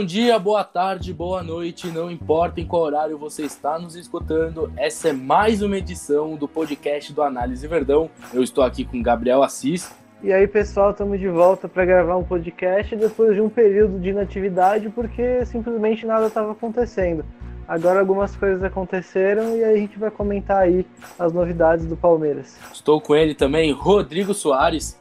Bom 0.00 0.06
dia, 0.06 0.38
boa 0.38 0.64
tarde, 0.64 1.12
boa 1.12 1.42
noite, 1.42 1.88
não 1.88 2.10
importa 2.10 2.58
em 2.58 2.64
qual 2.64 2.84
horário 2.84 3.18
você 3.18 3.42
está 3.42 3.78
nos 3.78 3.94
escutando, 3.94 4.72
essa 4.74 5.10
é 5.10 5.12
mais 5.12 5.60
uma 5.60 5.76
edição 5.76 6.36
do 6.36 6.48
podcast 6.48 7.12
do 7.12 7.22
Análise 7.22 7.68
Verdão. 7.68 8.08
Eu 8.32 8.42
estou 8.42 8.64
aqui 8.64 8.82
com 8.82 9.02
Gabriel 9.02 9.42
Assis. 9.42 9.94
E 10.22 10.32
aí, 10.32 10.48
pessoal, 10.48 10.92
estamos 10.92 11.20
de 11.20 11.28
volta 11.28 11.68
para 11.68 11.84
gravar 11.84 12.16
um 12.16 12.24
podcast 12.24 12.96
depois 12.96 13.34
de 13.34 13.42
um 13.42 13.50
período 13.50 14.00
de 14.00 14.08
inatividade 14.08 14.88
porque 14.88 15.44
simplesmente 15.44 16.06
nada 16.06 16.28
estava 16.28 16.52
acontecendo. 16.52 17.22
Agora 17.68 18.00
algumas 18.00 18.34
coisas 18.34 18.64
aconteceram 18.64 19.54
e 19.54 19.62
aí 19.62 19.74
a 19.74 19.76
gente 19.76 19.98
vai 19.98 20.10
comentar 20.10 20.62
aí 20.62 20.86
as 21.18 21.30
novidades 21.30 21.84
do 21.84 21.94
Palmeiras. 21.94 22.58
Estou 22.72 23.02
com 23.02 23.14
ele 23.14 23.34
também, 23.34 23.70
Rodrigo 23.70 24.32
Soares. 24.32 24.98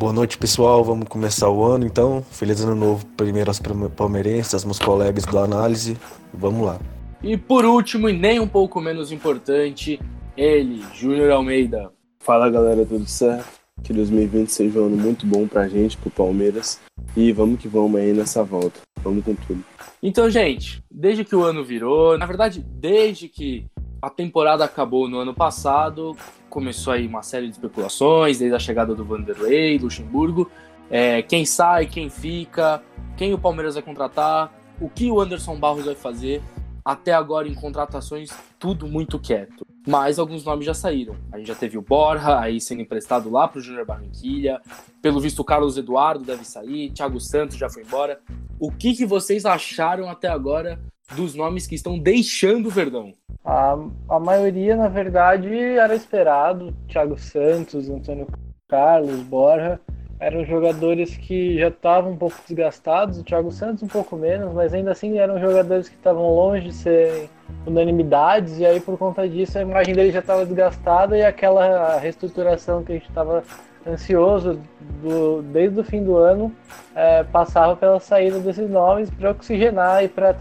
Boa 0.00 0.14
noite, 0.14 0.38
pessoal. 0.38 0.82
Vamos 0.82 1.06
começar 1.08 1.50
o 1.50 1.62
ano, 1.62 1.84
então. 1.84 2.22
Feliz 2.30 2.58
ano 2.62 2.74
novo, 2.74 3.04
primeiro 3.18 3.50
aos 3.50 3.60
palmeirenses, 3.94 4.54
aos 4.54 4.64
meus 4.64 4.78
colegas 4.78 5.26
do 5.26 5.38
Análise. 5.38 5.94
Vamos 6.32 6.64
lá. 6.64 6.80
E 7.22 7.36
por 7.36 7.66
último, 7.66 8.08
e 8.08 8.12
nem 8.14 8.40
um 8.40 8.48
pouco 8.48 8.80
menos 8.80 9.12
importante, 9.12 10.00
ele, 10.34 10.82
Júnior 10.94 11.30
Almeida. 11.30 11.92
Fala, 12.20 12.48
galera, 12.48 12.86
tudo 12.86 13.06
certo? 13.06 13.44
Que 13.84 13.92
2020 13.92 14.48
seja 14.48 14.80
um 14.80 14.86
ano 14.86 14.96
muito 14.96 15.26
bom 15.26 15.46
pra 15.46 15.68
gente, 15.68 15.98
pro 15.98 16.08
Palmeiras. 16.08 16.80
E 17.14 17.30
vamos 17.30 17.60
que 17.60 17.68
vamos 17.68 18.00
aí 18.00 18.14
nessa 18.14 18.42
volta. 18.42 18.80
Vamos 19.02 19.22
com 19.22 19.34
tudo. 19.34 19.62
Então, 20.02 20.30
gente, 20.30 20.82
desde 20.90 21.26
que 21.26 21.36
o 21.36 21.44
ano 21.44 21.62
virou, 21.62 22.16
na 22.16 22.24
verdade, 22.24 22.64
desde 22.66 23.28
que 23.28 23.66
a 24.00 24.08
temporada 24.08 24.64
acabou 24.64 25.06
no 25.10 25.18
ano 25.18 25.34
passado, 25.34 26.16
começou 26.50 26.92
aí 26.92 27.06
uma 27.06 27.22
série 27.22 27.46
de 27.46 27.52
especulações, 27.52 28.38
desde 28.38 28.54
a 28.54 28.58
chegada 28.58 28.94
do 28.94 29.04
Vanderlei, 29.04 29.78
Luxemburgo, 29.78 30.50
é, 30.90 31.22
quem 31.22 31.46
sai, 31.46 31.86
quem 31.86 32.10
fica, 32.10 32.82
quem 33.16 33.32
o 33.32 33.38
Palmeiras 33.38 33.74
vai 33.74 33.82
contratar, 33.82 34.52
o 34.80 34.88
que 34.88 35.10
o 35.10 35.20
Anderson 35.20 35.56
Barros 35.56 35.86
vai 35.86 35.94
fazer. 35.94 36.42
Até 36.84 37.12
agora, 37.12 37.46
em 37.46 37.54
contratações, 37.54 38.30
tudo 38.58 38.88
muito 38.88 39.18
quieto. 39.18 39.66
Mas 39.86 40.18
alguns 40.18 40.44
nomes 40.44 40.66
já 40.66 40.74
saíram. 40.74 41.14
A 41.30 41.38
gente 41.38 41.46
já 41.46 41.54
teve 41.54 41.78
o 41.78 41.82
Borja, 41.82 42.38
aí 42.38 42.60
sendo 42.60 42.82
emprestado 42.82 43.30
lá 43.30 43.46
para 43.46 43.58
o 43.58 43.62
Júnior 43.62 43.86
Barranquilha. 43.86 44.60
Pelo 45.00 45.20
visto, 45.20 45.40
o 45.40 45.44
Carlos 45.44 45.76
Eduardo 45.76 46.24
deve 46.24 46.44
sair. 46.44 46.90
Thiago 46.90 47.20
Santos 47.20 47.56
já 47.56 47.68
foi 47.68 47.82
embora. 47.82 48.20
O 48.58 48.72
que, 48.72 48.94
que 48.94 49.06
vocês 49.06 49.44
acharam 49.44 50.08
até 50.10 50.28
agora 50.28 50.80
dos 51.14 51.34
nomes 51.34 51.66
que 51.66 51.74
estão 51.74 51.98
deixando 51.98 52.66
o 52.66 52.70
Verdão? 52.70 53.12
A, 53.50 53.76
a 54.08 54.20
maioria, 54.20 54.76
na 54.76 54.86
verdade, 54.86 55.52
era 55.52 55.92
esperado. 55.92 56.72
Thiago 56.86 57.18
Santos, 57.18 57.90
Antônio 57.90 58.28
Carlos, 58.68 59.24
Borja. 59.24 59.80
Eram 60.20 60.44
jogadores 60.44 61.16
que 61.16 61.58
já 61.58 61.66
estavam 61.66 62.12
um 62.12 62.16
pouco 62.16 62.36
desgastados. 62.46 63.18
O 63.18 63.24
Thiago 63.24 63.50
Santos 63.50 63.82
um 63.82 63.88
pouco 63.88 64.14
menos, 64.14 64.54
mas 64.54 64.72
ainda 64.72 64.92
assim 64.92 65.18
eram 65.18 65.40
jogadores 65.40 65.88
que 65.88 65.96
estavam 65.96 66.32
longe 66.32 66.68
de 66.68 66.72
serem 66.72 67.28
unanimidades. 67.66 68.56
E 68.60 68.64
aí, 68.64 68.78
por 68.78 68.96
conta 68.96 69.28
disso, 69.28 69.58
a 69.58 69.62
imagem 69.62 69.96
dele 69.96 70.12
já 70.12 70.20
estava 70.20 70.46
desgastada 70.46 71.18
e 71.18 71.24
aquela 71.24 71.98
reestruturação 71.98 72.84
que 72.84 72.92
a 72.92 72.94
gente 72.94 73.08
estava 73.08 73.42
ansioso 73.84 74.60
do, 75.02 75.42
desde 75.42 75.80
o 75.80 75.82
fim 75.82 76.04
do 76.04 76.16
ano 76.16 76.54
é, 76.94 77.24
passava 77.24 77.74
pela 77.74 77.98
saída 77.98 78.38
desses 78.38 78.70
nomes 78.70 79.10
para 79.10 79.32
oxigenar 79.32 80.04
e 80.04 80.08
para 80.08 80.36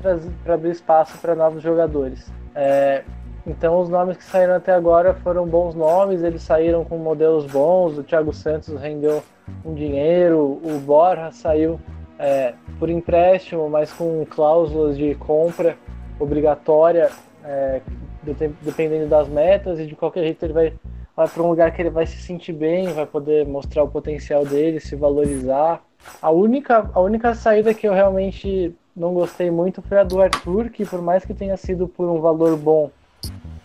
abrir 0.46 0.70
espaço 0.70 1.18
para 1.18 1.34
novos 1.34 1.64
jogadores. 1.64 2.39
É, 2.62 3.04
então 3.48 3.80
os 3.80 3.88
nomes 3.88 4.18
que 4.18 4.24
saíram 4.26 4.56
até 4.56 4.74
agora 4.74 5.14
foram 5.14 5.48
bons 5.48 5.74
nomes, 5.74 6.22
eles 6.22 6.42
saíram 6.42 6.84
com 6.84 6.98
modelos 6.98 7.46
bons, 7.46 7.98
o 7.98 8.04
Thiago 8.04 8.34
Santos 8.34 8.78
rendeu 8.78 9.24
um 9.64 9.74
dinheiro, 9.74 10.60
o 10.62 10.78
Borja 10.86 11.32
saiu 11.32 11.80
é, 12.20 12.54
por 12.78 12.90
empréstimo, 12.90 13.70
mas 13.70 13.94
com 13.94 14.26
cláusulas 14.30 14.98
de 14.98 15.16
compra 15.16 15.78
obrigatória, 16.20 17.10
é, 17.46 17.80
dependendo 18.62 19.08
das 19.08 19.30
metas, 19.30 19.80
e 19.80 19.86
de 19.86 19.96
qualquer 19.96 20.24
jeito 20.24 20.44
ele 20.44 20.52
vai, 20.52 20.74
vai 21.16 21.30
para 21.30 21.42
um 21.42 21.48
lugar 21.48 21.74
que 21.74 21.82
ele 21.82 21.90
vai 21.90 22.06
se 22.06 22.18
sentir 22.18 22.52
bem, 22.52 22.92
vai 22.92 23.06
poder 23.06 23.48
mostrar 23.48 23.84
o 23.84 23.88
potencial 23.88 24.44
dele, 24.44 24.82
se 24.82 24.98
valorizar. 24.98 25.82
A 26.22 26.30
única, 26.30 26.90
a 26.94 27.00
única 27.00 27.34
saída 27.34 27.74
que 27.74 27.88
eu 27.88 27.94
realmente 27.94 28.76
não 29.00 29.14
gostei 29.14 29.50
muito 29.50 29.82
foi 29.82 29.98
a 29.98 30.04
do 30.04 30.22
Arthur, 30.22 30.70
que 30.70 30.86
por 30.86 31.02
mais 31.02 31.26
que 31.26 31.34
tenha 31.34 31.56
sido 31.56 31.88
por 31.88 32.10
um 32.10 32.20
valor 32.20 32.58
bom, 32.58 32.92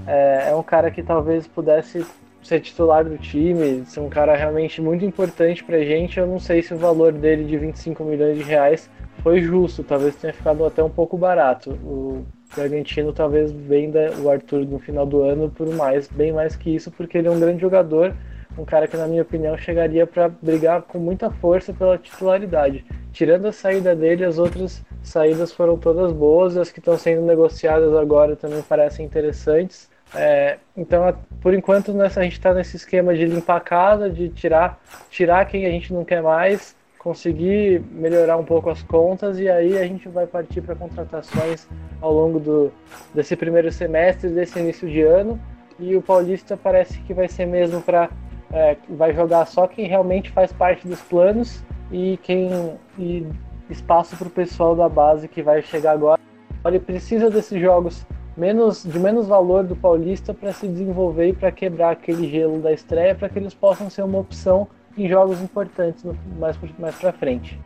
é, 0.07 0.51
é 0.51 0.55
um 0.55 0.63
cara 0.63 0.91
que 0.91 1.03
talvez 1.03 1.47
pudesse 1.47 2.07
ser 2.41 2.61
titular 2.61 3.05
do 3.05 3.19
time, 3.19 3.85
ser 3.87 4.01
um 4.01 4.09
cara 4.09 4.37
realmente 4.37 4.81
muito 4.81 5.05
importante 5.05 5.65
pra 5.65 5.81
gente. 5.81 6.21
Eu 6.21 6.27
não 6.27 6.39
sei 6.39 6.63
se 6.63 6.73
o 6.73 6.79
valor 6.79 7.13
dele 7.13 7.45
de 7.45 7.57
25 7.57 8.05
milhões 8.05 8.39
de 8.39 8.45
reais 8.45 8.89
foi 9.23 9.41
justo, 9.41 9.83
talvez 9.83 10.15
tenha 10.15 10.33
ficado 10.33 10.65
até 10.65 10.83
um 10.83 10.91
pouco 10.91 11.17
barato. 11.17 11.71
O 11.83 12.25
Bragantino 12.55 13.13
talvez 13.13 13.51
venda 13.51 14.13
o 14.21 14.31
Arthur 14.31 14.65
no 14.67 14.79
final 14.79 15.05
do 15.05 15.23
ano 15.23 15.51
por 15.51 15.67
mais, 15.75 16.07
bem 16.07 16.33
mais 16.33 16.55
que 16.55 16.75
isso, 16.75 16.91
porque 16.91 17.19
ele 17.19 17.27
é 17.29 17.31
um 17.31 17.41
grande 17.41 17.61
jogador, 17.61 18.15
um 18.57 18.65
cara 18.65 18.87
que 18.87 18.97
na 18.97 19.09
minha 19.09 19.23
opinião 19.23 19.57
chegaria 19.57 20.07
para 20.07 20.29
brigar 20.29 20.83
com 20.83 20.99
muita 20.99 21.31
força 21.31 21.73
pela 21.73 21.99
titularidade. 21.99 22.85
Tirando 23.15 23.47
a 23.47 23.53
saída 23.53 23.95
dele, 23.95 24.25
as 24.25 24.39
outras 24.39 24.85
saídas 25.01 25.53
foram 25.53 25.79
todas 25.79 26.13
boas, 26.13 26.57
as 26.57 26.73
que 26.73 26.81
estão 26.81 26.99
sendo 26.99 27.23
negociadas 27.23 27.95
agora 27.95 28.35
também 28.35 28.61
parecem 28.63 29.07
interessantes. 29.07 29.89
É, 30.13 30.59
então, 30.77 31.17
por 31.41 31.55
enquanto, 31.55 31.95
nessa, 31.95 32.19
a 32.19 32.23
gente 32.25 32.33
está 32.33 32.53
nesse 32.53 32.75
esquema 32.75 33.15
de 33.15 33.25
limpar 33.25 33.59
a 33.59 33.61
casa, 33.61 34.11
de 34.11 34.31
tirar, 34.31 34.81
tirar 35.11 35.45
quem 35.45 35.65
a 35.65 35.71
gente 35.71 35.95
não 35.95 36.05
quer 36.05 36.21
mais, 36.21 36.75
conseguir 36.99 37.81
melhorar 37.93 38.37
um 38.37 38.45
pouco 38.45 38.69
as 38.69 38.83
contas 38.83 39.39
e 39.39 39.49
aí 39.49 39.79
a 39.79 39.87
gente 39.87 40.09
vai 40.09 40.27
partir 40.27 40.61
para 40.61 40.75
contratações 40.75 41.69
ao 42.01 42.13
longo 42.13 42.41
do, 42.41 42.73
desse 43.15 43.37
primeiro 43.37 43.71
semestre, 43.71 44.29
desse 44.29 44.59
início 44.59 44.91
de 44.91 45.03
ano. 45.03 45.41
E 45.79 45.95
o 45.95 46.03
Paulista 46.03 46.57
parece 46.57 46.99
que 47.03 47.15
vai 47.15 47.29
ser 47.29 47.47
mesmo 47.47 47.81
para. 47.81 48.11
É, 48.53 48.77
vai 48.89 49.15
jogar 49.15 49.47
só 49.47 49.69
quem 49.69 49.87
realmente 49.87 50.31
faz 50.31 50.53
parte 50.53 50.87
dos 50.87 51.01
planos 51.01 51.63
e 51.91 52.19
quem. 52.23 52.79
E 52.99 53.27
espaço 53.71 54.17
para 54.17 54.29
o 54.29 54.31
pessoal 54.31 54.77
da 54.77 54.89
base 54.89 55.29
que 55.29 55.43
vai 55.43 55.63
chegar 55.63 55.93
agora. 55.93 56.21
Ele 56.65 56.79
precisa 56.79 57.31
desses 57.31 57.61
jogos 57.61 58.07
menos 58.37 58.83
de 58.83 58.99
menos 58.99 59.27
valor 59.27 59.65
do 59.65 59.77
Paulista 59.77 60.35
para 60.35 60.53
se 60.53 60.67
desenvolver 60.67 61.29
e 61.29 61.33
para 61.33 61.53
quebrar 61.53 61.91
aquele 61.91 62.29
gelo 62.29 62.61
da 62.61 62.73
estreia, 62.73 63.15
para 63.15 63.29
que 63.29 63.39
eles 63.39 63.55
possam 63.55 63.89
ser 63.89 64.03
uma 64.03 64.19
opção 64.19 64.67
em 64.97 65.09
jogos 65.09 65.41
importantes 65.41 66.03
no, 66.05 66.17
mais 66.39 66.57
mais 66.79 66.95
para 66.97 67.13
frente. 67.13 67.59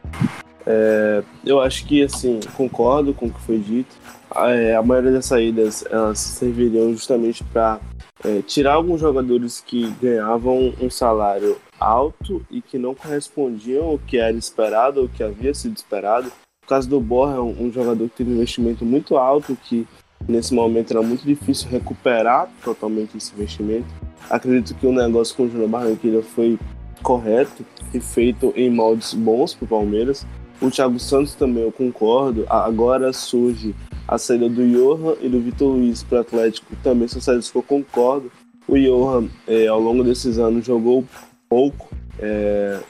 É, 0.67 1.23
eu 1.45 1.61
acho 1.61 1.87
que 1.87 2.03
assim 2.03 2.41
concordo 2.57 3.15
com 3.15 3.27
o 3.27 3.31
que 3.31 3.41
foi 3.41 3.59
dito. 3.59 3.97
A, 4.31 4.51
é, 4.51 4.75
a 4.75 4.83
maioria 4.83 5.13
das 5.13 5.27
saídas 5.27 5.85
elas 5.91 6.19
serviriam 6.19 6.93
justamente 6.93 7.43
para 7.45 7.81
é, 8.25 8.43
tirar 8.43 8.75
alguns 8.75 9.01
jogadores 9.01 9.63
que 9.65 9.91
ganhavam 10.01 10.75
um 10.81 10.91
salário 10.91 11.57
alto 11.79 12.45
e 12.51 12.61
que 12.61 12.79
não 12.79 12.95
correspondiam 12.95 13.87
ao 13.87 13.99
que 13.99 14.19
era 14.19 14.37
esperado 14.37 15.03
ou 15.03 15.09
que 15.09 15.23
havia 15.23 15.55
sido 15.55 15.77
esperado. 15.77 16.31
O 16.65 16.69
caso 16.69 16.89
do 16.89 17.01
Borja 17.01 17.37
é 17.37 17.41
um, 17.41 17.71
jogador 17.73 18.09
que 18.09 18.17
teve 18.17 18.31
um 18.31 18.35
investimento 18.35 18.85
muito 18.85 19.17
alto, 19.17 19.57
que 19.65 19.87
nesse 20.29 20.53
momento 20.53 20.91
era 20.91 21.03
muito 21.03 21.25
difícil 21.25 21.69
recuperar 21.71 22.51
totalmente 22.63 23.17
esse 23.17 23.33
investimento. 23.33 23.87
Acredito 24.29 24.75
que 24.75 24.87
o 24.87 24.93
negócio 24.93 25.35
com 25.35 25.45
o 25.45 25.51
Júnior 25.51 25.69
Barranquilla 25.69 26.23
foi 26.23 26.59
correto 27.03 27.65
e 27.95 28.01
feito 28.01 28.53
em 28.57 28.69
moldes 28.69 29.15
bons 29.15 29.55
para 29.55 29.65
o 29.65 29.69
Palmeiras. 29.69 30.27
O 30.61 30.71
Thiago 30.71 30.99
Santos 30.99 31.35
também, 31.35 31.63
eu 31.63 31.73
concordo. 31.73 32.45
Agora 32.49 33.13
surge 33.13 33.75
a 34.09 34.17
saída 34.17 34.49
do 34.49 34.67
Johan 34.67 35.17
e 35.21 35.29
do 35.29 35.39
Vitor 35.39 35.69
Luiz 35.69 36.03
para 36.03 36.19
o 36.19 36.21
Atlético, 36.23 36.75
também 36.83 37.07
são 37.07 37.21
saídas 37.21 37.51
que 37.51 37.57
eu 37.57 37.63
concordo. 37.63 38.33
O 38.67 38.77
Johan, 38.79 39.29
é, 39.47 39.67
ao 39.67 39.79
longo 39.79 40.03
desses 40.03 40.39
anos, 40.39 40.65
jogou 40.65 41.05
pouco. 41.49 41.91
É, 42.19 42.81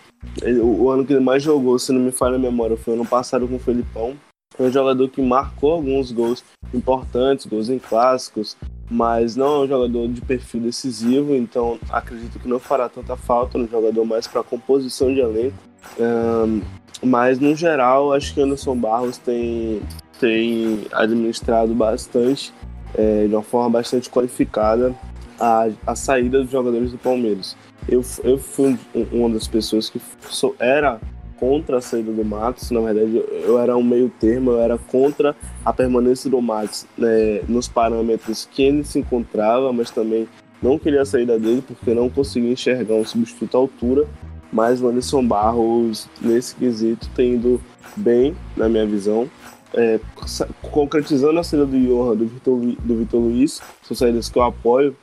ele, 0.43 0.61
o 0.61 0.89
ano 0.91 1.05
que 1.05 1.13
ele 1.13 1.25
mais 1.25 1.43
jogou, 1.43 1.77
se 1.79 1.93
não 1.93 2.01
me 2.01 2.13
falha 2.13 2.37
a 2.37 2.39
memória, 2.39 2.77
foi 2.77 2.95
ano 2.95 3.05
passado 3.05 3.49
com 3.49 3.57
o 3.57 3.61
Felipão. 3.61 4.15
Foi 4.57 4.69
um 4.69 4.73
jogador 4.73 5.09
que 5.09 5.21
marcou 5.21 5.73
alguns 5.73 6.11
gols 6.13 6.45
importantes, 6.73 7.47
gols 7.47 7.69
em 7.69 7.79
clássicos, 7.79 8.57
mas 8.91 9.37
não 9.37 9.57
é 9.57 9.59
um 9.65 9.69
jogador 9.69 10.09
de 10.09 10.21
perfil 10.21 10.63
decisivo, 10.63 11.35
então 11.35 11.79
acredito 11.91 12.39
que 12.39 12.49
não 12.49 12.59
fará 12.59 12.89
tanta 12.89 13.17
falta 13.17 13.59
no 13.59 13.69
jogador 13.69 14.05
mais 14.05 14.27
para 14.27 14.43
composição 14.43 15.13
de 15.13 15.21
elenco. 15.21 15.57
Um, 15.99 16.61
mas 17.05 17.39
no 17.39 17.55
geral, 17.55 18.13
acho 18.13 18.35
que 18.35 18.41
Anderson 18.41 18.77
Barros 18.77 19.19
tem, 19.19 19.81
tem 20.21 20.87
administrado 20.93 21.75
bastante, 21.75 22.53
é, 22.95 23.27
de 23.27 23.35
uma 23.35 23.43
forma 23.43 23.71
bastante 23.71 24.11
qualificada, 24.11 24.95
a, 25.39 25.69
a 25.87 25.95
saída 25.95 26.43
dos 26.43 26.51
jogadores 26.51 26.91
do 26.91 26.99
Palmeiras. 26.99 27.57
Eu, 27.89 28.05
eu 28.25 28.39
fui 28.39 28.77
uma 29.13 29.31
das 29.31 29.47
pessoas 29.47 29.89
que 29.89 30.01
sou, 30.29 30.55
era 30.59 31.01
contra 31.39 31.79
a 31.79 31.81
saída 31.81 32.13
do 32.13 32.25
Matos, 32.25 32.71
na 32.71 32.81
verdade 32.81 33.23
eu 33.45 33.59
era 33.59 33.77
um 33.77 33.83
meio 33.83 34.11
termo, 34.19 34.51
eu 34.51 34.61
era 34.61 34.77
contra 34.77 35.37
a 35.65 35.73
permanência 35.73 36.29
do 36.29 36.43
Matos 36.43 36.85
né, 36.97 37.41
nos 37.49 37.69
parâmetros 37.69 38.49
que 38.51 38.63
ele 38.63 38.85
se 38.85 38.99
encontrava, 38.99 39.73
mas 39.73 39.91
também 39.91 40.29
não 40.61 40.79
queria 40.79 41.03
a 41.03 41.07
saída 41.07 41.39
dele 41.39 41.63
porque 41.67 41.95
não 41.95 42.11
conseguia 42.11 42.53
enxergar 42.53 42.95
um 42.95 43.05
substituto 43.05 43.57
à 43.57 43.61
altura. 43.61 44.07
mas 44.53 44.83
o 44.83 44.89
Anderson 44.89 45.25
Barros, 45.25 46.09
nesse 46.21 46.55
quesito, 46.57 47.09
tem 47.15 47.35
ido 47.35 47.61
bem, 47.97 48.35
na 48.57 48.69
minha 48.69 48.87
visão. 48.87 49.29
É, 49.75 50.01
concretizando 50.63 51.39
a 51.39 51.45
saída 51.45 51.67
do 51.67 51.79
Johan, 51.79 52.17
do 52.17 52.27
Vitor, 52.27 52.59
do 52.59 52.97
Vitor 52.97 53.21
Luiz, 53.21 53.61
são 53.83 53.97
saídas 53.97 54.29
que 54.29 54.39
eu 54.39 54.43
apoio, 54.43 54.97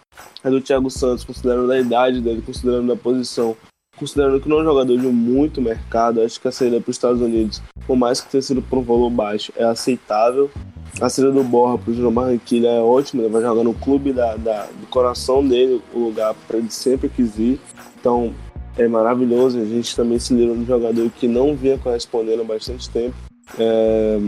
é 0.44 0.50
do 0.50 0.62
Thiago 0.62 0.90
Santos, 0.90 1.24
considerando 1.24 1.72
a 1.72 1.80
idade 1.80 2.20
dele, 2.22 2.42
considerando 2.42 2.92
a 2.92 2.96
posição, 2.96 3.56
considerando 3.98 4.40
que 4.42 4.50
não 4.50 4.60
é 4.60 4.62
um 4.62 4.66
jogador 4.66 4.98
de 4.98 5.08
muito 5.08 5.62
mercado, 5.62 6.22
acho 6.22 6.42
que 6.42 6.48
a 6.48 6.52
saída 6.52 6.82
para 6.82 6.90
os 6.90 6.96
Estados 6.96 7.22
Unidos, 7.22 7.62
por 7.86 7.96
mais 7.96 8.22
que 8.22 8.30
tenha 8.30 8.42
sido 8.42 8.62
por 8.62 8.80
um 8.80 8.84
valor 8.84 9.10
baixo, 9.10 9.54
é 9.56 9.64
aceitável. 9.64 10.50
A 11.00 11.10
saída 11.10 11.32
do 11.32 11.44
Borra 11.44 11.78
para 11.78 11.92
o 11.92 11.94
Júnior 11.94 12.14
Barranquilla 12.14 12.70
é 12.70 12.80
ótima, 12.80 13.24
ele 13.24 13.32
vai 13.32 13.42
jogar 13.42 13.64
no 13.64 13.74
clube 13.74 14.14
da, 14.14 14.36
da 14.38 14.66
do 14.66 14.88
coração 14.88 15.46
dele, 15.46 15.82
o 15.94 16.00
lugar 16.00 16.34
para 16.48 16.58
ele 16.58 16.72
sempre 16.72 17.10
quis 17.10 17.38
ir. 17.38 17.60
Então, 18.00 18.34
é 18.78 18.88
maravilhoso. 18.88 19.60
A 19.60 19.66
gente 19.66 19.96
também 19.96 20.20
se 20.20 20.34
livrou 20.34 20.56
de 20.56 20.64
um 20.64 20.66
jogador 20.66 21.10
que 21.12 21.28
não 21.28 21.56
vinha 21.56 21.78
correspondendo 21.78 22.42
há 22.42 22.46
bastante 22.46 22.90
tempo. 22.90 23.16
É, 23.58 24.20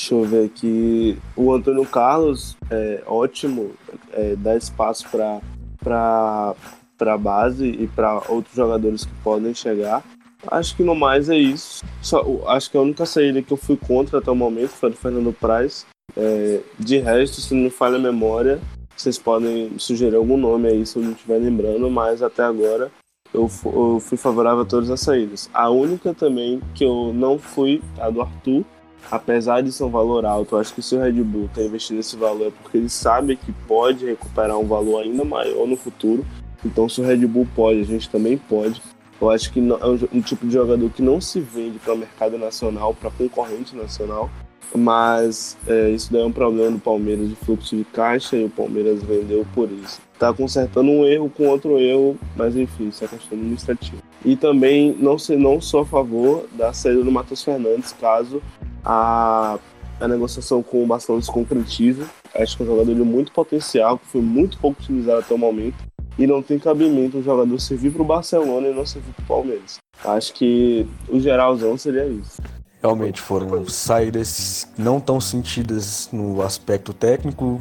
deixa 0.00 0.14
eu 0.14 0.24
ver 0.24 0.46
aqui. 0.46 1.18
O 1.36 1.52
Antônio 1.52 1.84
Carlos 1.84 2.56
é 2.70 3.02
ótimo, 3.06 3.72
é, 4.12 4.34
dá 4.36 4.56
espaço 4.56 5.06
para 5.10 6.54
a 7.00 7.18
base 7.18 7.66
e 7.66 7.86
para 7.86 8.22
outros 8.28 8.54
jogadores 8.54 9.04
que 9.04 9.12
podem 9.22 9.54
chegar. 9.54 10.02
Acho 10.46 10.74
que 10.74 10.82
no 10.82 10.94
mais 10.94 11.28
é 11.28 11.36
isso. 11.36 11.84
Só, 12.00 12.24
acho 12.46 12.70
que 12.70 12.76
a 12.78 12.80
única 12.80 13.04
saída 13.04 13.42
que 13.42 13.52
eu 13.52 13.58
fui 13.58 13.76
contra 13.76 14.18
até 14.18 14.30
o 14.30 14.34
momento 14.34 14.70
foi 14.70 14.90
do 14.90 14.96
Fernando 14.96 15.34
Praz. 15.38 15.86
É, 16.16 16.60
de 16.78 16.98
resto, 16.98 17.40
se 17.42 17.54
não 17.54 17.64
me 17.64 17.70
falha 17.70 17.96
a 17.96 18.00
memória, 18.00 18.58
vocês 18.96 19.18
podem 19.18 19.78
sugerir 19.78 20.16
algum 20.16 20.38
nome 20.38 20.68
aí 20.68 20.86
se 20.86 20.96
eu 20.96 21.02
não 21.02 21.12
estiver 21.12 21.38
lembrando, 21.38 21.90
mas 21.90 22.22
até 22.22 22.42
agora 22.42 22.90
eu, 23.34 23.50
eu 23.64 24.00
fui 24.00 24.16
favorável 24.16 24.62
a 24.62 24.66
todas 24.66 24.90
as 24.90 25.00
saídas. 25.00 25.50
A 25.52 25.68
única 25.68 26.14
também 26.14 26.60
que 26.74 26.84
eu 26.84 27.12
não 27.14 27.38
fui, 27.38 27.82
a 27.98 28.08
do 28.08 28.22
Arthur, 28.22 28.64
apesar 29.10 29.62
de 29.62 29.72
ser 29.72 29.84
um 29.84 29.90
valor 29.90 30.24
alto, 30.24 30.54
eu 30.54 30.60
acho 30.60 30.74
que 30.74 30.82
se 30.82 30.94
o 30.94 31.00
Red 31.00 31.12
Bull 31.12 31.46
está 31.46 31.62
investindo 31.62 31.98
esse 31.98 32.16
valor 32.16 32.48
é 32.48 32.50
porque 32.50 32.78
ele 32.78 32.88
sabe 32.88 33.36
que 33.36 33.52
pode 33.66 34.06
recuperar 34.06 34.58
um 34.58 34.66
valor 34.66 35.02
ainda 35.02 35.24
maior 35.24 35.66
no 35.66 35.76
futuro. 35.76 36.24
Então, 36.64 36.88
se 36.88 37.00
o 37.00 37.04
Red 37.04 37.26
Bull 37.26 37.48
pode, 37.54 37.80
a 37.80 37.84
gente 37.84 38.08
também 38.08 38.36
pode. 38.36 38.80
Eu 39.20 39.30
acho 39.30 39.52
que 39.52 39.60
é 39.60 40.16
um 40.16 40.20
tipo 40.20 40.46
de 40.46 40.52
jogador 40.52 40.88
que 40.90 41.02
não 41.02 41.20
se 41.20 41.40
vende 41.40 41.78
para 41.78 41.94
o 41.94 41.98
mercado 41.98 42.38
nacional, 42.38 42.94
para 42.94 43.10
concorrente 43.10 43.76
nacional. 43.76 44.30
Mas 44.74 45.56
é, 45.66 45.90
isso 45.90 46.12
daí 46.12 46.22
é 46.22 46.24
um 46.24 46.32
problema 46.32 46.70
do 46.70 46.78
Palmeiras 46.78 47.28
de 47.28 47.34
fluxo 47.34 47.76
de 47.76 47.84
caixa 47.84 48.36
e 48.36 48.44
o 48.44 48.50
Palmeiras 48.50 49.02
vendeu 49.02 49.44
por 49.52 49.68
isso 49.70 50.00
tá 50.20 50.34
consertando 50.34 50.90
um 50.90 51.06
erro 51.06 51.32
com 51.34 51.48
outro 51.48 51.78
erro, 51.78 52.14
mas 52.36 52.54
enfim, 52.54 52.88
isso 52.88 53.02
é 53.02 53.08
questão 53.08 53.38
administrativa. 53.38 53.96
E 54.22 54.36
também 54.36 54.94
não, 55.00 55.18
ser, 55.18 55.38
não 55.38 55.62
sou 55.62 55.80
a 55.80 55.86
favor 55.86 56.46
da 56.52 56.74
saída 56.74 57.02
do 57.02 57.10
Matheus 57.10 57.42
Fernandes, 57.42 57.96
caso 57.98 58.42
a, 58.84 59.58
a 60.00 60.08
negociação 60.08 60.62
com 60.62 60.82
o 60.82 60.86
Barcelona 60.86 61.22
se 61.22 61.30
concretize. 61.30 62.04
Acho 62.34 62.56
que 62.56 62.62
é 62.62 62.66
um 62.66 62.68
jogador 62.68 62.94
de 62.94 63.02
muito 63.02 63.32
potencial, 63.32 63.98
que 63.98 64.06
foi 64.06 64.20
muito 64.20 64.58
pouco 64.58 64.80
utilizado 64.80 65.20
até 65.20 65.34
o 65.34 65.38
momento. 65.38 65.76
E 66.18 66.26
não 66.26 66.42
tem 66.42 66.58
cabimento 66.58 67.18
o 67.18 67.22
jogador 67.22 67.58
servir 67.60 67.92
para 67.92 68.02
o 68.02 68.04
Barcelona 68.04 68.68
e 68.68 68.74
não 68.74 68.84
servir 68.84 69.12
para 69.14 69.22
o 69.22 69.26
Palmeiras. 69.26 69.78
Acho 70.04 70.32
que 70.34 70.86
o 71.08 71.20
geralzão 71.20 71.76
seria 71.78 72.06
isso. 72.06 72.42
Realmente 72.82 73.20
foram 73.20 73.66
saídas 73.68 74.66
não 74.76 75.00
tão 75.00 75.20
sentidas 75.20 76.08
no 76.12 76.40
aspecto 76.42 76.94
técnico, 76.94 77.60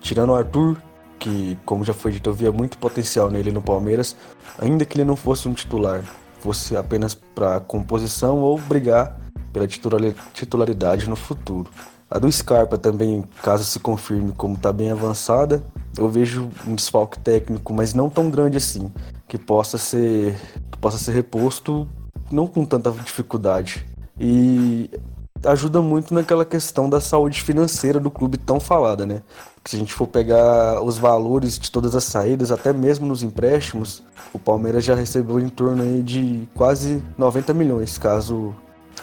tirando 0.00 0.30
o 0.30 0.34
Arthur, 0.36 0.76
que, 1.18 1.58
como 1.64 1.84
já 1.84 1.92
foi 1.92 2.12
dito, 2.12 2.30
eu 2.30 2.34
via 2.34 2.52
muito 2.52 2.78
potencial 2.78 3.28
nele 3.28 3.50
no 3.50 3.60
Palmeiras, 3.60 4.16
ainda 4.58 4.84
que 4.84 4.96
ele 4.96 5.04
não 5.04 5.16
fosse 5.16 5.48
um 5.48 5.52
titular, 5.52 6.04
fosse 6.38 6.76
apenas 6.76 7.14
para 7.14 7.58
composição 7.58 8.38
ou 8.38 8.58
brigar 8.58 9.25
pela 9.56 10.04
titularidade 10.34 11.08
no 11.08 11.16
futuro. 11.16 11.70
A 12.10 12.18
do 12.18 12.30
Scarpa 12.30 12.76
também, 12.76 13.24
caso 13.42 13.64
se 13.64 13.80
confirme 13.80 14.32
como 14.36 14.54
está 14.54 14.72
bem 14.72 14.90
avançada, 14.90 15.64
eu 15.96 16.08
vejo 16.08 16.50
um 16.66 16.74
desfalque 16.74 17.18
técnico, 17.18 17.72
mas 17.72 17.94
não 17.94 18.10
tão 18.10 18.30
grande 18.30 18.58
assim, 18.58 18.92
que 19.26 19.38
possa 19.38 19.78
ser, 19.78 20.38
possa 20.80 20.98
ser 20.98 21.12
reposto 21.12 21.88
não 22.30 22.46
com 22.46 22.64
tanta 22.64 22.90
dificuldade. 22.90 23.86
E 24.20 24.90
ajuda 25.44 25.80
muito 25.80 26.12
naquela 26.14 26.44
questão 26.44 26.88
da 26.88 27.00
saúde 27.00 27.42
financeira 27.42 27.98
do 27.98 28.10
clube 28.10 28.36
tão 28.36 28.60
falada, 28.60 29.04
né? 29.04 29.22
se 29.68 29.74
a 29.74 29.78
gente 29.78 29.92
for 29.92 30.06
pegar 30.06 30.80
os 30.80 30.96
valores 30.96 31.58
de 31.58 31.70
todas 31.70 31.96
as 31.96 32.04
saídas, 32.04 32.52
até 32.52 32.72
mesmo 32.72 33.06
nos 33.06 33.22
empréstimos, 33.22 34.02
o 34.32 34.38
Palmeiras 34.38 34.84
já 34.84 34.94
recebeu 34.94 35.40
em 35.40 35.48
torno 35.48 35.82
aí 35.82 36.02
de 36.02 36.48
quase 36.54 37.02
90 37.18 37.52
milhões, 37.52 37.98
caso 37.98 38.54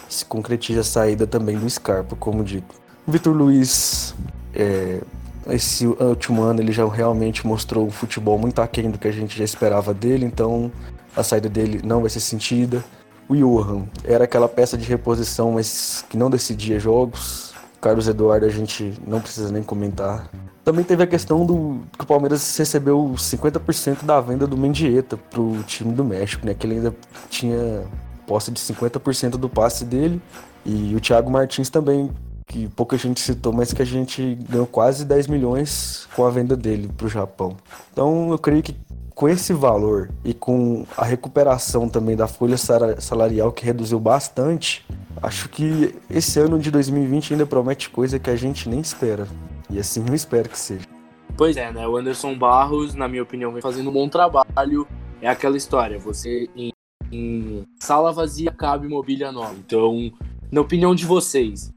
se 0.09 0.25
concretize 0.25 0.79
a 0.79 0.83
saída 0.83 1.25
também 1.25 1.57
do 1.57 1.69
Scarpa, 1.69 2.15
como 2.15 2.43
dito. 2.43 2.75
Vitor 3.07 3.35
Luiz, 3.35 4.15
é, 4.53 5.01
esse 5.49 5.85
último 5.85 6.41
ano 6.41 6.61
ele 6.61 6.71
já 6.71 6.87
realmente 6.87 7.45
mostrou 7.45 7.85
um 7.85 7.91
futebol 7.91 8.37
muito 8.37 8.61
aquém 8.61 8.89
do 8.89 8.97
que 8.97 9.07
a 9.07 9.11
gente 9.11 9.37
já 9.37 9.43
esperava 9.43 9.93
dele, 9.93 10.25
então 10.25 10.71
a 11.15 11.23
saída 11.23 11.49
dele 11.49 11.81
não 11.83 12.01
vai 12.01 12.09
ser 12.09 12.19
sentida. 12.19 12.83
O 13.27 13.35
Johan 13.35 13.85
era 14.03 14.25
aquela 14.25 14.47
peça 14.47 14.77
de 14.77 14.85
reposição, 14.85 15.53
mas 15.53 16.05
que 16.09 16.17
não 16.17 16.29
decidia 16.29 16.79
jogos. 16.79 17.53
Carlos 17.81 18.07
Eduardo 18.07 18.45
a 18.45 18.49
gente 18.49 18.93
não 19.05 19.19
precisa 19.19 19.51
nem 19.51 19.61
comentar. 19.61 20.29
Também 20.63 20.85
teve 20.85 21.03
a 21.03 21.07
questão 21.07 21.45
do 21.45 21.81
que 21.97 22.05
o 22.05 22.07
Palmeiras 22.07 22.57
recebeu 22.57 23.13
50% 23.17 24.05
da 24.05 24.21
venda 24.21 24.47
do 24.47 24.57
Mendieta 24.57 25.17
pro 25.17 25.61
time 25.63 25.93
do 25.93 26.05
México, 26.05 26.45
né? 26.45 26.53
Que 26.53 26.65
ele 26.65 26.75
ainda 26.75 26.95
tinha 27.29 27.83
posse 28.25 28.51
de 28.51 28.59
50% 28.59 29.31
do 29.31 29.49
passe 29.49 29.85
dele. 29.85 30.21
E 30.65 30.95
o 30.95 30.99
Thiago 30.99 31.29
Martins 31.29 31.69
também, 31.69 32.11
que 32.47 32.67
pouca 32.69 32.97
gente 32.97 33.19
citou, 33.19 33.51
mas 33.51 33.73
que 33.73 33.81
a 33.81 33.85
gente 33.85 34.35
ganhou 34.49 34.65
quase 34.65 35.05
10 35.05 35.27
milhões 35.27 36.07
com 36.15 36.25
a 36.25 36.29
venda 36.29 36.55
dele 36.55 36.89
pro 36.95 37.07
Japão. 37.07 37.57
Então 37.91 38.31
eu 38.31 38.37
creio 38.37 38.63
que 38.63 38.75
com 39.13 39.29
esse 39.29 39.53
valor 39.53 40.09
e 40.23 40.33
com 40.33 40.85
a 40.97 41.05
recuperação 41.05 41.87
também 41.87 42.15
da 42.15 42.27
folha 42.27 42.57
salarial 42.57 43.51
que 43.51 43.65
reduziu 43.65 43.99
bastante, 43.99 44.85
acho 45.21 45.49
que 45.49 45.95
esse 46.09 46.39
ano 46.39 46.57
de 46.57 46.71
2020 46.71 47.33
ainda 47.33 47.45
promete 47.45 47.89
coisa 47.89 48.17
que 48.17 48.29
a 48.29 48.35
gente 48.35 48.67
nem 48.67 48.79
espera. 48.79 49.27
E 49.69 49.79
assim 49.79 50.03
eu 50.07 50.15
espero 50.15 50.49
que 50.49 50.57
seja. 50.57 50.85
Pois 51.37 51.57
é, 51.57 51.71
né? 51.71 51.87
O 51.87 51.97
Anderson 51.97 52.37
Barros, 52.37 52.93
na 52.93 53.07
minha 53.07 53.23
opinião, 53.23 53.51
vem 53.51 53.61
fazendo 53.61 53.89
um 53.89 53.93
bom 53.93 54.07
trabalho. 54.07 54.87
É 55.21 55.27
aquela 55.27 55.57
história, 55.57 55.97
você 55.97 56.49
em, 56.55 56.71
em 57.13 57.65
sala 57.79 58.11
vazia 58.11 58.51
cabe 58.51 58.87
mobília 58.87 59.31
nova. 59.31 59.55
Então, 59.55 60.11
na 60.51 60.61
opinião 60.61 60.93
de 60.95 61.05
vocês, 61.05 61.73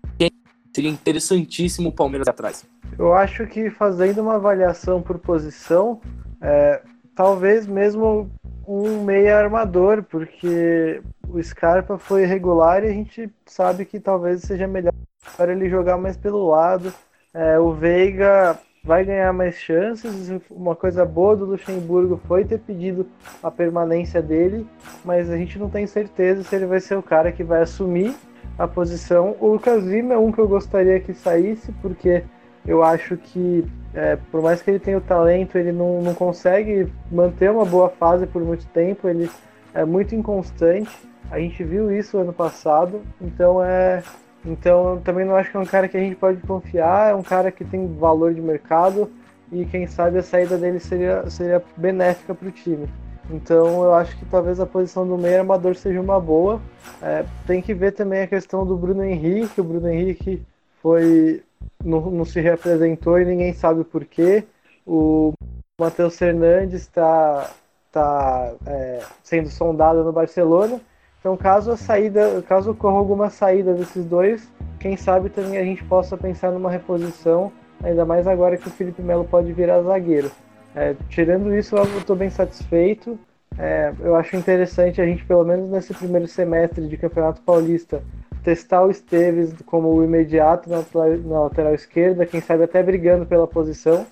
seria 0.75 0.91
interessantíssimo 0.91 1.89
o 1.89 1.93
Palmeiras 1.93 2.29
atrás? 2.29 2.65
Eu 2.99 3.15
acho 3.15 3.47
que 3.47 3.71
fazendo 3.71 4.21
uma 4.21 4.35
avaliação 4.35 5.01
por 5.01 5.19
posição, 5.19 6.01
é, 6.41 6.83
talvez 7.15 7.67
mesmo 7.67 8.31
um 8.67 9.05
meia 9.05 9.39
armador, 9.39 10.03
porque 10.03 11.01
o 11.29 11.43
Scarpa 11.43 11.99
foi 11.99 12.25
regular 12.25 12.85
e 12.85 12.89
a 12.89 12.93
gente 12.93 13.31
sabe 13.47 13.85
que 13.85 14.01
talvez 14.01 14.43
seja 14.43 14.67
melhor 14.67 14.93
para 15.37 15.53
ele 15.53 15.69
jogar 15.69 15.97
mais 15.97 16.17
pelo 16.17 16.49
lado 16.49 16.93
é, 17.37 17.59
o 17.59 17.71
Veiga 17.73 18.59
vai 18.87 19.05
ganhar 19.05 19.33
mais 19.33 19.57
chances. 19.57 20.33
Uma 20.49 20.77
coisa 20.77 21.05
boa 21.05 21.37
do 21.37 21.45
Luxemburgo 21.45 22.21
foi 22.29 22.45
ter 22.45 22.61
pedido 22.61 23.05
a 23.43 23.51
permanência 23.51 24.23
dele, 24.23 24.65
mas 25.05 25.29
a 25.29 25.37
gente 25.37 25.59
não 25.59 25.69
tem 25.69 25.87
certeza 25.87 26.45
se 26.45 26.55
ele 26.55 26.67
vai 26.67 26.79
ser 26.79 26.97
o 26.97 27.03
cara 27.03 27.33
que 27.33 27.43
vai 27.43 27.63
assumir 27.63 28.15
a 28.57 28.67
posição. 28.67 29.37
O 29.41 29.49
Lucas 29.49 29.85
Lima 29.85 30.15
é 30.15 30.17
um 30.17 30.31
que 30.31 30.39
eu 30.39 30.47
gostaria 30.47 31.01
que 31.01 31.13
saísse, 31.13 31.73
porque 31.83 32.23
eu 32.65 32.83
acho 32.83 33.17
que, 33.17 33.67
é, 33.93 34.17
por 34.31 34.41
mais 34.41 34.63
que 34.63 34.71
ele 34.71 34.79
tenha 34.79 34.99
o 34.99 35.01
talento, 35.01 35.59
ele 35.59 35.73
não, 35.73 36.01
não 36.01 36.15
consegue 36.15 36.91
manter 37.11 37.51
uma 37.51 37.65
boa 37.65 37.89
fase 37.89 38.25
por 38.27 38.43
muito 38.43 38.67
tempo, 38.69 39.09
ele 39.09 39.29
é 39.75 39.85
muito 39.85 40.15
inconstante. 40.15 40.97
A 41.29 41.41
gente 41.41 41.63
viu 41.65 41.91
isso 41.91 42.19
ano 42.19 42.33
passado, 42.33 43.03
então 43.21 43.63
é, 43.63 44.01
então, 44.47 45.01
também 45.05 45.25
não 45.25 45.35
acho 45.35 45.51
que 45.51 45.57
é 45.57 45.61
um 45.61 45.67
cara 45.67 45.89
que 45.89 45.97
a 45.97 46.01
gente 46.01 46.15
pode 46.15 46.41
confiar, 46.43 47.11
é 47.11 47.15
um 47.15 47.23
cara 47.23 47.51
que 47.51 47.65
tem 47.65 47.93
valor 47.97 48.33
de 48.33 48.41
mercado 48.41 49.11
e 49.51 49.65
quem 49.67 49.87
sabe 49.87 50.19
a 50.19 50.23
saída 50.23 50.57
dele 50.57 50.79
seria, 50.79 51.29
seria 51.29 51.63
benéfica 51.77 52.35
para 52.35 52.49
o 52.49 52.53
time. 52.53 52.89
Então, 53.29 53.83
eu 53.83 53.95
acho 53.95 54.17
que 54.17 54.25
talvez 54.27 54.61
a 54.61 54.67
posição 54.67 55.07
do 55.07 55.19
meio 55.19 55.41
armador 55.41 55.75
seja 55.75 56.01
uma 56.01 56.21
boa. 56.21 56.61
É, 57.03 57.25
tem 57.45 57.61
que 57.61 57.75
ver 57.75 57.91
também 57.93 58.23
a 58.23 58.27
questão 58.27 58.65
do 58.65 58.77
Bruno 58.77 59.03
Henrique. 59.03 59.61
O 59.61 59.65
Bruno 59.65 59.89
Henrique 59.89 60.41
foi 60.81 61.43
não, 61.85 62.09
não 62.09 62.25
se 62.25 62.41
representou 62.41 63.19
e 63.19 63.25
ninguém 63.25 63.53
sabe 63.53 63.83
por 63.83 64.05
quê. 64.05 64.45
O 64.87 65.33
Matheus 65.81 66.17
Fernandes 66.17 66.83
está 66.83 67.51
tá, 67.91 68.53
é, 68.65 69.03
sendo 69.25 69.49
sondado 69.49 70.05
no 70.05 70.13
Barcelona 70.13 70.81
então, 71.27 71.37
caso 71.37 71.73
a 71.73 71.77
saída, 71.77 72.41
caso 72.43 72.71
ocorra 72.71 72.99
alguma 72.99 73.31
saída 73.31 73.75
desses 73.75 74.05
dois, 74.05 74.49
quem 74.79 74.97
sabe 74.97 75.29
também 75.29 75.59
a 75.59 75.65
gente 75.65 75.83
possa 75.83 76.17
pensar 76.17 76.53
numa 76.53 76.71
reposição, 76.71 77.51
ainda 77.83 78.05
mais 78.05 78.29
agora 78.29 78.57
que 78.57 78.69
o 78.69 78.71
Felipe 78.71 79.03
Melo 79.03 79.25
pode 79.25 79.53
virar 79.53 79.83
zagueiro. 79.83 80.31
É, 80.73 80.95
tirando 81.09 81.53
isso, 81.53 81.75
eu 81.75 81.99
estou 81.99 82.15
bem 82.15 82.31
satisfeito. 82.31 83.19
é, 83.59 83.93
eu 83.99 84.15
acho 84.15 84.37
interessante 84.37 85.03
a 85.03 85.05
gente, 85.05 85.25
pelo 85.25 85.45
menos 85.45 85.69
nesse 85.69 85.93
primeiro 85.93 86.29
semestre 86.29 86.87
de 86.87 86.97
Campeonato 86.97 87.43
Paulista, 87.43 88.05
testar 88.45 88.85
o 88.85 88.91
Esteves 88.93 89.53
como 89.67 89.89
o 89.89 90.05
imediato 90.05 90.71
na, 90.71 90.85
na 91.25 91.41
lateral 91.41 91.75
esquerda, 91.75 92.25
quem 92.25 92.41
sabe 92.41 92.63
até 92.63 92.81
brigando 92.85 93.27
pela 93.27 93.49
posição. 93.49 94.07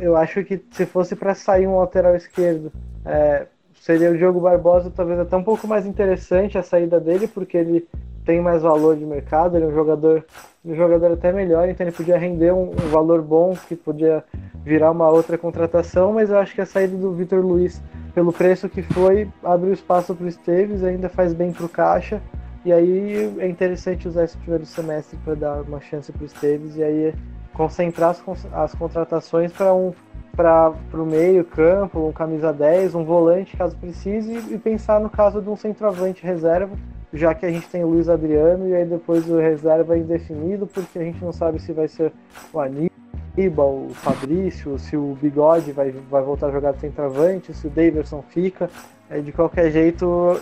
Eu 0.00 0.16
acho 0.16 0.42
que 0.44 0.58
se 0.70 0.86
fosse 0.86 1.14
para 1.14 1.34
sair 1.34 1.66
um 1.66 1.76
lateral 1.76 2.16
esquerdo, 2.16 2.72
é, 3.04 3.46
seria 3.88 4.10
o 4.10 4.18
Diogo 4.18 4.38
Barbosa, 4.38 4.92
talvez 4.94 5.18
até 5.18 5.34
um 5.34 5.42
pouco 5.42 5.66
mais 5.66 5.86
interessante 5.86 6.58
a 6.58 6.62
saída 6.62 7.00
dele, 7.00 7.26
porque 7.26 7.56
ele 7.56 7.88
tem 8.22 8.38
mais 8.38 8.60
valor 8.60 8.94
de 8.94 9.06
mercado, 9.06 9.56
ele 9.56 9.64
é 9.64 9.68
um 9.68 9.72
jogador, 9.72 10.26
um 10.62 10.74
jogador 10.74 11.12
até 11.12 11.32
melhor, 11.32 11.66
então 11.70 11.86
ele 11.86 11.96
podia 11.96 12.18
render 12.18 12.52
um, 12.52 12.72
um 12.72 12.88
valor 12.90 13.22
bom 13.22 13.56
que 13.66 13.74
podia 13.74 14.22
virar 14.62 14.90
uma 14.90 15.08
outra 15.08 15.38
contratação, 15.38 16.12
mas 16.12 16.28
eu 16.28 16.36
acho 16.36 16.54
que 16.54 16.60
a 16.60 16.66
saída 16.66 16.98
do 16.98 17.14
Vitor 17.14 17.40
Luiz, 17.40 17.82
pelo 18.14 18.30
preço 18.30 18.68
que 18.68 18.82
foi, 18.82 19.26
abre 19.42 19.70
o 19.70 19.72
espaço 19.72 20.14
para 20.14 20.26
o 20.26 20.28
Esteves, 20.28 20.84
ainda 20.84 21.08
faz 21.08 21.32
bem 21.32 21.50
para 21.50 21.64
o 21.64 21.68
Caixa, 21.70 22.20
e 22.66 22.72
aí 22.74 23.34
é 23.38 23.48
interessante 23.48 24.06
usar 24.06 24.24
esse 24.24 24.36
primeiro 24.36 24.66
semestre 24.66 25.18
para 25.24 25.34
dar 25.34 25.62
uma 25.62 25.80
chance 25.80 26.12
para 26.12 26.24
o 26.24 26.26
Esteves, 26.26 26.76
e 26.76 26.82
aí 26.82 27.14
concentrar 27.54 28.10
as, 28.10 28.22
as 28.52 28.74
contratações 28.74 29.50
para 29.50 29.72
um 29.72 29.94
para 30.38 30.72
o 30.94 31.04
meio 31.04 31.44
campo, 31.44 32.06
um 32.06 32.12
camisa 32.12 32.52
10, 32.52 32.94
um 32.94 33.02
volante 33.02 33.56
caso 33.56 33.76
precise, 33.76 34.34
e 34.54 34.56
pensar 34.56 35.00
no 35.00 35.10
caso 35.10 35.42
de 35.42 35.48
um 35.48 35.56
centroavante 35.56 36.22
reserva, 36.22 36.76
já 37.12 37.34
que 37.34 37.44
a 37.44 37.50
gente 37.50 37.68
tem 37.68 37.82
o 37.82 37.88
Luiz 37.88 38.08
Adriano 38.08 38.68
e 38.68 38.72
aí 38.72 38.84
depois 38.84 39.28
o 39.28 39.36
reserva 39.36 39.96
é 39.96 39.98
indefinido, 39.98 40.64
porque 40.64 40.96
a 40.96 41.02
gente 41.02 41.24
não 41.24 41.32
sabe 41.32 41.58
se 41.58 41.72
vai 41.72 41.88
ser 41.88 42.12
o 42.52 42.60
Aníbal, 42.60 43.86
o 43.88 43.90
Fabrício, 43.94 44.78
se 44.78 44.96
o 44.96 45.18
Bigode 45.20 45.72
vai, 45.72 45.90
vai 45.90 46.22
voltar 46.22 46.46
a 46.46 46.52
jogar 46.52 46.72
de 46.72 46.82
centroavante, 46.82 47.52
se 47.52 47.66
o 47.66 47.70
Daverson 47.70 48.22
fica. 48.22 48.70
É, 49.10 49.18
de 49.18 49.32
qualquer 49.32 49.72
jeito, 49.72 50.40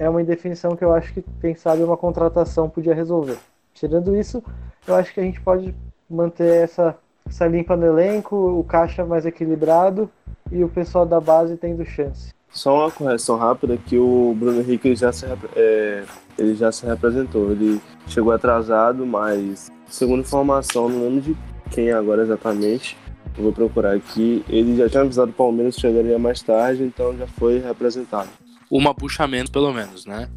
é, 0.00 0.06
é 0.06 0.10
uma 0.10 0.22
indefinição 0.22 0.74
que 0.74 0.84
eu 0.84 0.92
acho 0.92 1.14
que, 1.14 1.24
quem 1.40 1.54
sabe, 1.54 1.84
uma 1.84 1.96
contratação 1.96 2.68
podia 2.68 2.94
resolver. 2.94 3.38
Tirando 3.72 4.16
isso, 4.16 4.42
eu 4.88 4.96
acho 4.96 5.14
que 5.14 5.20
a 5.20 5.22
gente 5.22 5.40
pode 5.40 5.72
manter 6.10 6.64
essa 6.64 6.96
essa 7.26 7.46
limpa 7.46 7.76
no 7.76 7.86
elenco, 7.86 8.36
o 8.36 8.64
caixa 8.64 9.04
mais 9.04 9.26
equilibrado 9.26 10.10
e 10.50 10.62
o 10.62 10.68
pessoal 10.68 11.06
da 11.06 11.20
base 11.20 11.56
tendo 11.56 11.84
chance. 11.84 12.32
Só 12.50 12.82
uma 12.82 12.90
correção 12.90 13.36
rápida 13.36 13.76
que 13.76 13.98
o 13.98 14.34
Bruno 14.38 14.60
Henrique 14.60 14.94
já 14.94 15.12
se, 15.12 15.26
é, 15.56 16.04
ele 16.38 16.54
já 16.54 16.70
se 16.70 16.86
representou. 16.86 17.50
Ele 17.50 17.80
chegou 18.06 18.32
atrasado, 18.32 19.04
mas 19.04 19.72
segundo 19.88 20.20
informação, 20.20 20.88
não 20.88 21.00
lembro 21.00 21.20
de 21.20 21.36
quem 21.70 21.90
agora 21.90 22.22
exatamente. 22.22 22.96
Eu 23.36 23.42
vou 23.42 23.52
procurar 23.52 23.96
aqui. 23.96 24.44
Ele 24.48 24.76
já 24.76 24.88
tinha 24.88 25.02
avisado 25.02 25.32
o 25.32 25.34
Palmeiras 25.34 25.74
que 25.74 25.80
chegaria 25.80 26.16
mais 26.16 26.40
tarde, 26.42 26.84
então 26.84 27.16
já 27.16 27.26
foi 27.26 27.58
representado. 27.58 28.28
Uma 28.70 28.94
puxa 28.94 29.26
menos, 29.26 29.50
pelo 29.50 29.72
menos, 29.72 30.06
né? 30.06 30.28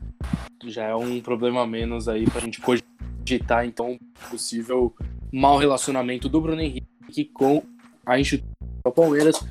Já 0.66 0.86
é 0.86 0.96
um 0.96 1.22
problema 1.22 1.68
menos 1.68 2.08
aí 2.08 2.26
pra 2.26 2.42
gente 2.42 2.60
cogitar, 2.62 3.64
então, 3.64 4.00
possível 4.32 4.92
mau 5.32 5.58
relacionamento 5.58 6.30
do 6.30 6.42
Bruno 6.42 6.62
Henrique 6.62 7.26
com 7.34 7.64
a 8.06 8.20
instituição 8.20 8.58
Palmeiras. 8.92 9.44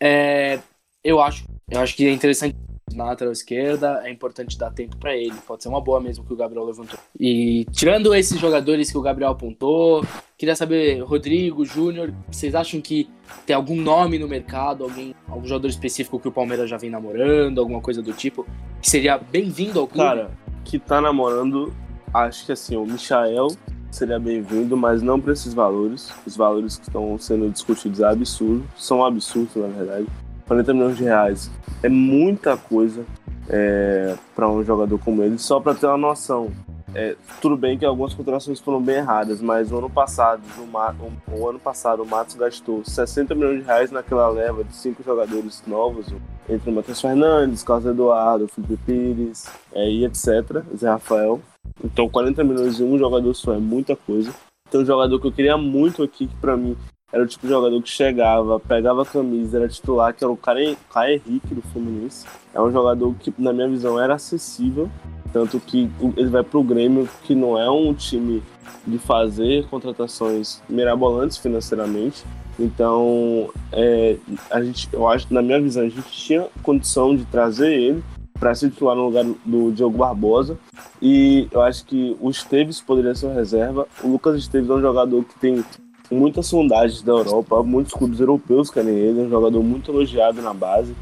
É, 0.00 0.58
eu 1.02 1.20
acho, 1.20 1.44
eu 1.70 1.80
acho 1.80 1.96
que 1.96 2.06
é 2.06 2.12
interessante 2.12 2.56
na 2.94 3.06
lateral 3.06 3.32
esquerda, 3.32 4.02
é 4.04 4.10
importante 4.10 4.56
dar 4.58 4.70
tempo 4.70 4.96
para 4.96 5.16
ele. 5.16 5.34
Pode 5.46 5.62
ser 5.62 5.68
uma 5.68 5.80
boa 5.80 6.00
mesmo 6.00 6.24
que 6.24 6.32
o 6.32 6.36
Gabriel 6.36 6.64
levantou. 6.64 6.98
E 7.18 7.64
tirando 7.72 8.14
esses 8.14 8.38
jogadores 8.38 8.90
que 8.90 8.98
o 8.98 9.02
Gabriel 9.02 9.30
apontou, 9.30 10.04
queria 10.38 10.54
saber, 10.54 11.00
Rodrigo, 11.00 11.64
Júnior, 11.64 12.14
vocês 12.30 12.54
acham 12.54 12.80
que 12.80 13.08
tem 13.46 13.56
algum 13.56 13.76
nome 13.76 14.18
no 14.18 14.28
mercado, 14.28 14.84
alguém, 14.84 15.14
algum 15.28 15.46
jogador 15.46 15.68
específico 15.68 16.20
que 16.20 16.28
o 16.28 16.32
Palmeiras 16.32 16.70
já 16.70 16.76
vem 16.76 16.90
namorando, 16.90 17.58
alguma 17.58 17.80
coisa 17.80 18.00
do 18.00 18.12
tipo, 18.12 18.46
que 18.80 18.88
seria 18.88 19.18
bem-vindo 19.18 19.80
ao 19.80 19.86
clube? 19.88 20.06
Cara, 20.06 20.30
que 20.64 20.78
tá 20.78 21.00
namorando, 21.00 21.74
acho 22.12 22.46
que 22.46 22.52
assim, 22.52 22.76
o 22.76 22.84
Michael 22.84 23.48
seria 23.94 24.18
bem-vindo, 24.18 24.76
mas 24.76 25.02
não 25.02 25.20
para 25.20 25.32
esses 25.32 25.54
valores. 25.54 26.12
Os 26.26 26.36
valores 26.36 26.76
que 26.76 26.88
estão 26.88 27.16
sendo 27.18 27.48
discutidos 27.48 28.00
é 28.00 28.06
absurdo, 28.06 28.64
são 28.76 29.04
absurdos 29.04 29.54
na 29.56 29.68
verdade. 29.68 30.06
40 30.46 30.74
milhões 30.74 30.96
de 30.96 31.04
reais 31.04 31.50
é 31.82 31.88
muita 31.88 32.56
coisa 32.56 33.04
é, 33.48 34.14
para 34.34 34.48
um 34.48 34.62
jogador 34.64 34.98
como 34.98 35.22
ele, 35.22 35.38
só 35.38 35.60
para 35.60 35.74
ter 35.74 35.86
uma 35.86 35.96
noção. 35.96 36.50
É, 36.94 37.16
tudo 37.40 37.56
bem 37.56 37.76
que 37.76 37.84
algumas 37.84 38.14
contratações 38.14 38.60
foram 38.60 38.80
bem 38.80 38.96
erradas, 38.96 39.40
mas 39.40 39.72
o 39.72 39.78
ano 39.78 39.90
passado, 39.90 40.42
o, 40.58 41.36
o, 41.36 41.48
ano 41.48 41.58
passado 41.58 42.02
o 42.02 42.06
Matos 42.06 42.36
gastou 42.36 42.84
60 42.84 43.34
milhões 43.34 43.60
de 43.60 43.66
reais 43.66 43.90
naquela 43.90 44.28
leva 44.28 44.62
de 44.62 44.74
cinco 44.76 45.02
jogadores 45.02 45.60
novos, 45.66 46.06
entre 46.48 46.70
o 46.70 46.72
Matheus 46.72 47.00
Fernandes, 47.00 47.64
Carlos 47.64 47.86
Eduardo, 47.86 48.46
Felipe 48.46 48.76
Pires 48.86 49.46
é, 49.72 49.90
e 49.90 50.04
etc. 50.04 50.62
Zé 50.76 50.88
Rafael. 50.88 51.40
Então 51.82 52.08
40 52.08 52.42
milhões 52.44 52.80
em 52.80 52.84
um 52.84 52.98
jogador 52.98 53.34
só 53.34 53.54
é 53.54 53.58
muita 53.58 53.94
coisa. 53.96 54.32
Tem 54.70 54.80
um 54.80 54.86
jogador 54.86 55.20
que 55.20 55.26
eu 55.26 55.32
queria 55.32 55.56
muito 55.56 56.02
aqui, 56.02 56.26
que 56.26 56.36
para 56.36 56.56
mim 56.56 56.76
era 57.14 57.22
o 57.22 57.26
tipo 57.28 57.46
de 57.46 57.52
jogador 57.52 57.80
que 57.80 57.88
chegava, 57.88 58.58
pegava 58.58 59.02
a 59.02 59.06
camisa, 59.06 59.58
era 59.58 59.68
titular, 59.68 60.12
que 60.12 60.24
era 60.24 60.32
o 60.32 60.36
Caio 60.36 60.76
Henrique 60.96 61.54
do 61.54 61.62
Fluminense. 61.62 62.26
É 62.52 62.60
um 62.60 62.72
jogador 62.72 63.14
que, 63.20 63.32
na 63.38 63.52
minha 63.52 63.68
visão, 63.68 64.00
era 64.00 64.14
acessível, 64.14 64.90
tanto 65.32 65.60
que 65.60 65.88
ele 66.16 66.28
vai 66.28 66.42
pro 66.42 66.60
Grêmio, 66.64 67.08
que 67.22 67.32
não 67.32 67.56
é 67.56 67.70
um 67.70 67.94
time 67.94 68.42
de 68.84 68.98
fazer 68.98 69.64
contratações 69.68 70.60
mirabolantes 70.68 71.36
financeiramente. 71.38 72.24
Então, 72.58 73.48
é, 73.70 74.16
a 74.50 74.60
gente, 74.60 74.88
eu 74.92 75.06
acho, 75.06 75.32
na 75.32 75.40
minha 75.40 75.60
visão, 75.60 75.84
a 75.84 75.88
gente 75.88 76.10
tinha 76.10 76.48
condição 76.64 77.14
de 77.14 77.24
trazer 77.26 77.72
ele 77.72 78.02
para 78.44 78.54
se 78.54 78.68
titular 78.68 78.94
no 78.94 79.06
lugar 79.06 79.24
do 79.42 79.72
Diogo 79.72 79.96
Barbosa. 79.96 80.58
E 81.00 81.48
eu 81.50 81.62
acho 81.62 81.86
que 81.86 82.14
o 82.20 82.28
Esteves 82.28 82.78
poderia 82.78 83.14
ser 83.14 83.24
uma 83.24 83.34
reserva. 83.34 83.88
O 84.02 84.08
Lucas 84.08 84.36
Esteves 84.36 84.68
é 84.68 84.74
um 84.74 84.82
jogador 84.82 85.24
que 85.24 85.38
tem 85.38 85.64
muitas 86.10 86.46
sondagens 86.46 87.00
da 87.00 87.12
Europa, 87.12 87.62
muitos 87.62 87.94
clubes 87.94 88.20
europeus 88.20 88.68
querem 88.68 88.94
ele, 88.94 89.22
é 89.22 89.22
um 89.22 89.30
jogador 89.30 89.62
muito 89.62 89.90
elogiado 89.90 90.42
na 90.42 90.52
base, 90.52 90.94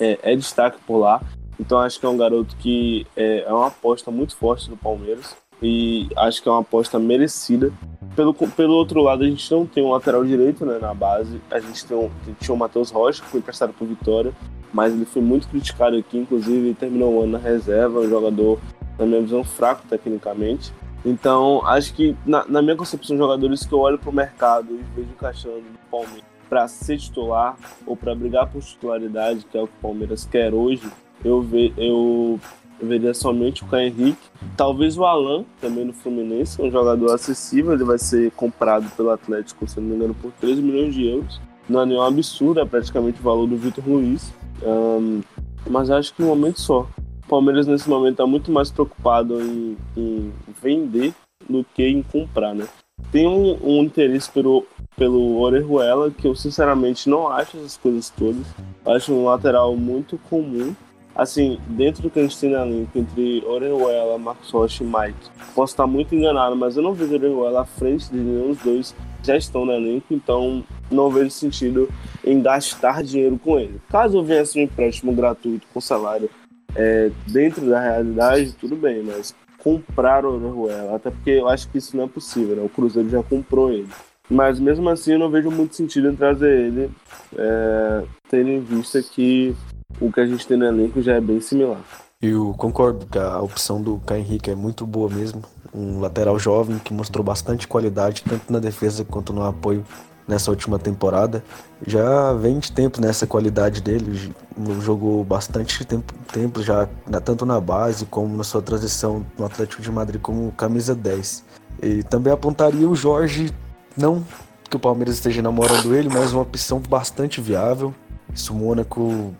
é, 0.00 0.18
é 0.20 0.34
destaque 0.34 0.78
por 0.84 0.98
lá. 0.98 1.22
Então 1.60 1.78
acho 1.78 2.00
que 2.00 2.06
é 2.06 2.08
um 2.08 2.16
garoto 2.16 2.56
que 2.56 3.06
é, 3.16 3.44
é 3.46 3.52
uma 3.52 3.68
aposta 3.68 4.10
muito 4.10 4.36
forte 4.36 4.68
no 4.68 4.76
Palmeiras 4.76 5.36
e 5.62 6.08
acho 6.16 6.42
que 6.42 6.48
é 6.48 6.52
uma 6.52 6.62
aposta 6.62 6.98
merecida. 6.98 7.72
Pelo, 8.16 8.34
pelo 8.34 8.74
outro 8.74 9.00
lado, 9.00 9.22
a 9.22 9.28
gente 9.28 9.48
não 9.52 9.64
tem 9.64 9.84
um 9.84 9.92
lateral 9.92 10.24
direito 10.24 10.66
né, 10.66 10.78
na 10.80 10.92
base. 10.92 11.40
A 11.52 11.60
gente 11.60 11.86
tem 11.86 11.96
um, 11.96 12.10
tinha 12.40 12.52
o 12.52 12.58
Matheus 12.58 12.90
Rocha, 12.90 13.22
que 13.22 13.28
foi 13.28 13.38
emprestado 13.38 13.72
por 13.72 13.86
Vitória, 13.86 14.34
mas 14.72 14.92
ele 14.92 15.04
foi 15.04 15.22
muito 15.22 15.48
criticado 15.48 15.96
aqui, 15.96 16.18
inclusive 16.18 16.74
terminou 16.74 17.14
o 17.14 17.22
ano 17.22 17.32
na 17.32 17.38
reserva, 17.38 18.00
um 18.00 18.08
jogador, 18.08 18.58
na 18.98 19.06
minha 19.06 19.20
visão, 19.20 19.44
fraco 19.44 19.82
tecnicamente. 19.88 20.72
Então, 21.04 21.66
acho 21.66 21.94
que, 21.94 22.16
na, 22.26 22.44
na 22.46 22.60
minha 22.60 22.76
concepção, 22.76 23.16
jogadores 23.16 23.64
que 23.64 23.72
eu 23.72 23.78
olho 23.78 23.98
para 23.98 24.10
o 24.10 24.14
mercado 24.14 24.68
e 24.72 24.82
vejo 24.94 25.08
encaixando 25.10 25.56
no 25.56 25.78
Palmeiras 25.90 26.30
para 26.48 26.66
ser 26.66 26.98
titular 26.98 27.56
ou 27.86 27.96
para 27.96 28.14
brigar 28.14 28.50
por 28.50 28.60
titularidade, 28.60 29.46
que 29.50 29.56
é 29.56 29.62
o 29.62 29.68
que 29.68 29.72
o 29.78 29.82
Palmeiras 29.82 30.26
quer 30.26 30.52
hoje, 30.52 30.82
eu, 31.24 31.40
ve, 31.40 31.72
eu 31.76 32.40
veria 32.82 33.14
somente 33.14 33.62
o 33.62 33.66
Caio 33.66 33.88
Henrique. 33.88 34.28
Talvez 34.56 34.98
o 34.98 35.04
Alan, 35.04 35.44
também 35.60 35.84
no 35.84 35.92
Fluminense, 35.92 36.60
é 36.60 36.64
um 36.64 36.70
jogador 36.70 37.14
acessível, 37.14 37.72
ele 37.72 37.84
vai 37.84 37.98
ser 37.98 38.30
comprado 38.32 38.90
pelo 38.96 39.10
Atlético, 39.10 39.68
se 39.68 39.78
não 39.78 39.88
me 39.88 39.94
engano, 39.94 40.14
por 40.14 40.32
13 40.32 40.60
milhões 40.60 40.94
de 40.94 41.06
euros. 41.06 41.40
Não 41.70 41.82
é 41.82 41.86
nenhum 41.86 42.02
absurdo, 42.02 42.58
é 42.58 42.64
praticamente 42.64 43.20
o 43.20 43.22
valor 43.22 43.46
do 43.46 43.56
Vitor 43.56 43.84
Luiz. 43.86 44.32
Um, 44.60 45.20
mas 45.68 45.88
acho 45.88 46.12
que 46.12 46.20
um 46.20 46.26
momento 46.26 46.60
só. 46.60 46.80
O 47.24 47.28
Palmeiras 47.28 47.64
nesse 47.68 47.88
momento 47.88 48.14
está 48.14 48.26
muito 48.26 48.50
mais 48.50 48.72
preocupado 48.72 49.40
em, 49.40 49.76
em, 49.96 50.32
vender 50.60 51.14
do 51.48 51.64
que 51.72 51.86
em 51.86 52.02
comprar, 52.02 52.56
né? 52.56 52.66
Tem 53.12 53.28
um, 53.28 53.56
um 53.62 53.84
interesse 53.84 54.28
pelo, 54.28 54.66
pelo 54.96 55.38
Orejuela 55.38 56.10
que 56.10 56.26
eu 56.26 56.34
sinceramente 56.34 57.08
não 57.08 57.28
acho 57.28 57.56
essas 57.56 57.76
coisas 57.76 58.10
todas. 58.10 58.44
acho 58.84 59.12
um 59.12 59.24
lateral 59.24 59.76
muito 59.76 60.18
comum. 60.28 60.74
Assim, 61.14 61.60
dentro 61.68 62.02
do 62.02 62.10
que 62.10 62.18
a 62.18 62.22
gente 62.22 62.38
tem 62.38 62.50
na 62.50 62.66
elenco 62.66 62.98
entre 62.98 63.44
Orejuela, 63.46 64.18
Marcos 64.18 64.50
Rocha 64.50 64.82
e 64.82 64.86
Mike, 64.86 65.30
posso 65.54 65.72
estar 65.72 65.86
muito 65.86 66.14
enganado, 66.16 66.56
mas 66.56 66.76
eu 66.76 66.82
não 66.82 66.94
vejo 66.94 67.14
Orejuela 67.14 67.60
à 67.60 67.64
frente 67.64 68.10
de 68.10 68.16
nenhum 68.16 68.48
dos 68.48 68.58
dois 68.58 68.96
já 69.22 69.36
estão 69.36 69.64
no 69.64 69.72
elenco, 69.72 70.06
então 70.10 70.64
não 70.90 71.10
vejo 71.10 71.30
sentido 71.30 71.88
em 72.24 72.40
gastar 72.40 73.02
dinheiro 73.02 73.38
com 73.38 73.58
ele. 73.58 73.80
Caso 73.88 74.22
viesse 74.22 74.58
um 74.58 74.62
empréstimo 74.62 75.12
gratuito 75.12 75.66
com 75.72 75.80
salário 75.80 76.30
é, 76.74 77.10
dentro 77.26 77.68
da 77.68 77.80
realidade, 77.80 78.54
tudo 78.60 78.76
bem, 78.76 79.02
mas 79.02 79.34
comprar 79.58 80.24
o 80.24 80.34
Orejuela, 80.34 80.96
até 80.96 81.10
porque 81.10 81.30
eu 81.30 81.48
acho 81.48 81.68
que 81.68 81.78
isso 81.78 81.96
não 81.96 82.04
é 82.04 82.08
possível, 82.08 82.56
né? 82.56 82.62
o 82.62 82.68
Cruzeiro 82.68 83.08
já 83.08 83.22
comprou 83.22 83.70
ele. 83.70 83.88
Mas 84.28 84.60
mesmo 84.60 84.88
assim 84.88 85.12
eu 85.12 85.18
não 85.18 85.28
vejo 85.28 85.50
muito 85.50 85.74
sentido 85.74 86.08
em 86.08 86.16
trazer 86.16 86.50
ele, 86.50 86.90
é, 87.36 88.04
tendo 88.28 88.48
em 88.48 88.60
vista 88.60 89.02
que 89.02 89.54
o 90.00 90.10
que 90.10 90.20
a 90.20 90.26
gente 90.26 90.46
tem 90.46 90.56
no 90.56 90.66
elenco 90.66 91.02
já 91.02 91.14
é 91.14 91.20
bem 91.20 91.40
similar. 91.40 91.80
Eu 92.22 92.54
concordo 92.56 93.06
que 93.06 93.18
a 93.18 93.40
opção 93.40 93.82
do 93.82 93.98
Caio 94.06 94.20
Henrique 94.20 94.50
é 94.50 94.54
muito 94.54 94.86
boa 94.86 95.08
mesmo. 95.08 95.42
Um 95.74 96.00
lateral 96.00 96.38
jovem 96.38 96.78
que 96.78 96.92
mostrou 96.92 97.24
bastante 97.24 97.66
qualidade, 97.66 98.22
tanto 98.22 98.52
na 98.52 98.58
defesa 98.58 99.04
quanto 99.04 99.32
no 99.32 99.42
apoio 99.42 99.84
nessa 100.30 100.50
última 100.50 100.78
temporada. 100.78 101.44
Já 101.86 102.32
vem 102.32 102.58
de 102.58 102.72
tempo 102.72 103.00
nessa 103.00 103.26
qualidade 103.26 103.82
dele, 103.82 104.32
jogou 104.80 105.22
bastante 105.24 105.84
tempo, 105.84 106.14
tempo 106.32 106.62
já, 106.62 106.88
tanto 107.24 107.44
na 107.44 107.60
base 107.60 108.06
como 108.06 108.36
na 108.36 108.44
sua 108.44 108.62
transição 108.62 109.26
no 109.36 109.44
Atlético 109.44 109.82
de 109.82 109.90
Madrid 109.90 110.20
como 110.20 110.52
camisa 110.52 110.94
10. 110.94 111.44
E 111.82 112.02
também 112.04 112.32
apontaria 112.32 112.88
o 112.88 112.94
Jorge, 112.94 113.52
não 113.96 114.24
que 114.68 114.76
o 114.76 114.78
Palmeiras 114.78 115.16
esteja 115.16 115.42
namorando 115.42 115.94
ele, 115.94 116.08
mas 116.08 116.32
uma 116.32 116.42
opção 116.42 116.80
bastante 116.88 117.40
viável. 117.40 117.92
Se 118.32 118.52
o 118.52 118.54
Mônaco, 118.54 119.34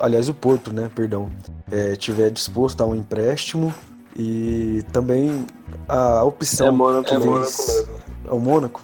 aliás 0.00 0.28
o, 0.30 0.34
Porto, 0.34 0.72
né, 0.72 0.90
perdão, 0.94 1.30
é, 1.70 1.94
tiver 1.94 2.30
disposto 2.30 2.80
a 2.80 2.86
um 2.86 2.94
empréstimo 2.94 3.74
e 4.16 4.82
também 4.90 5.44
a 5.86 6.24
opção 6.24 6.66
é 6.66 6.70
Mônaco, 6.70 7.14
é 7.14 7.18
Mônaco 7.18 7.52
É 8.26 8.32
o 8.32 8.40
Mônaco? 8.40 8.80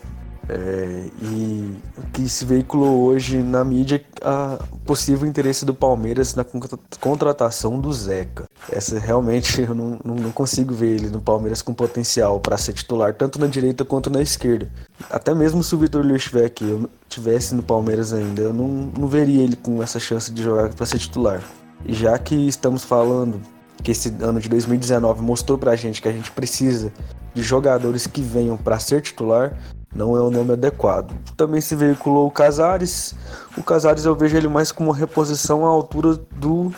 É, 0.49 1.09
e 1.23 1.75
que 2.13 2.29
se 2.29 2.45
veiculou 2.45 3.03
hoje 3.05 3.39
na 3.39 3.65
mídia 3.65 4.05
a 4.23 4.59
possível 4.85 5.27
interesse 5.27 5.65
do 5.65 5.75
Palmeiras 5.75 6.35
na 6.35 6.45
contratação 7.01 7.81
do 7.81 7.93
Zeca. 7.93 8.45
Essa 8.71 8.99
realmente 8.99 9.61
eu 9.63 9.75
não, 9.75 9.99
não, 10.05 10.31
consigo 10.33 10.75
ver 10.75 10.97
ele 10.97 11.09
no 11.09 11.21
Palmeiras 11.21 11.63
com 11.63 11.73
potencial 11.73 12.39
para 12.41 12.59
ser 12.59 12.75
titular, 12.75 13.15
tanto 13.15 13.41
na 13.41 13.47
direita 13.47 13.85
quanto 13.85 14.11
na 14.11 14.21
esquerda. 14.21 14.71
Até 15.11 15.35
mesmo 15.35 15.63
se 15.63 15.75
o 15.75 15.79
Vitor 15.79 16.05
Luiz 16.05 16.23
estiver 16.23 16.45
aqui, 16.45 16.69
eu 16.69 16.91
tivesse 17.09 17.55
no 17.55 17.63
Palmeiras 17.63 18.13
ainda, 18.13 18.43
eu 18.43 18.53
não, 18.53 18.93
não 18.99 19.09
veria 19.09 19.43
ele 19.43 19.57
com 19.57 19.83
essa 19.83 19.99
chance 19.99 20.31
de 20.31 20.43
jogar 20.43 20.69
para 20.75 20.85
ser 20.85 20.99
titular. 20.99 21.43
E 21.87 21.95
já 21.95 22.19
que 22.19 22.35
estamos 22.35 22.85
falando 22.85 23.41
que 23.83 23.91
esse 23.91 24.15
ano 24.21 24.41
de 24.41 24.49
2019 24.49 25.23
mostrou 25.23 25.59
pra 25.59 25.77
gente 25.77 26.01
que 26.01 26.09
a 26.09 26.13
gente 26.13 26.31
precisa 26.31 26.93
de 27.35 27.43
jogadores 27.43 28.07
que 28.07 28.23
venham 28.23 28.57
para 28.57 28.79
ser 28.79 29.03
titular, 29.03 29.59
não 29.95 30.17
é 30.17 30.21
o 30.21 30.31
nome 30.31 30.53
adequado. 30.53 31.15
Também 31.37 31.61
se 31.61 31.77
veiculou 31.77 32.27
o 32.27 32.31
Casares. 32.31 33.15
O 33.57 33.63
Casares 33.63 34.05
eu 34.05 34.15
vejo 34.15 34.37
ele 34.37 34.49
mais 34.49 34.73
como 34.73 34.91
reposição 34.91 35.65
à 35.65 35.69
altura 35.69 36.17
do 36.37 36.73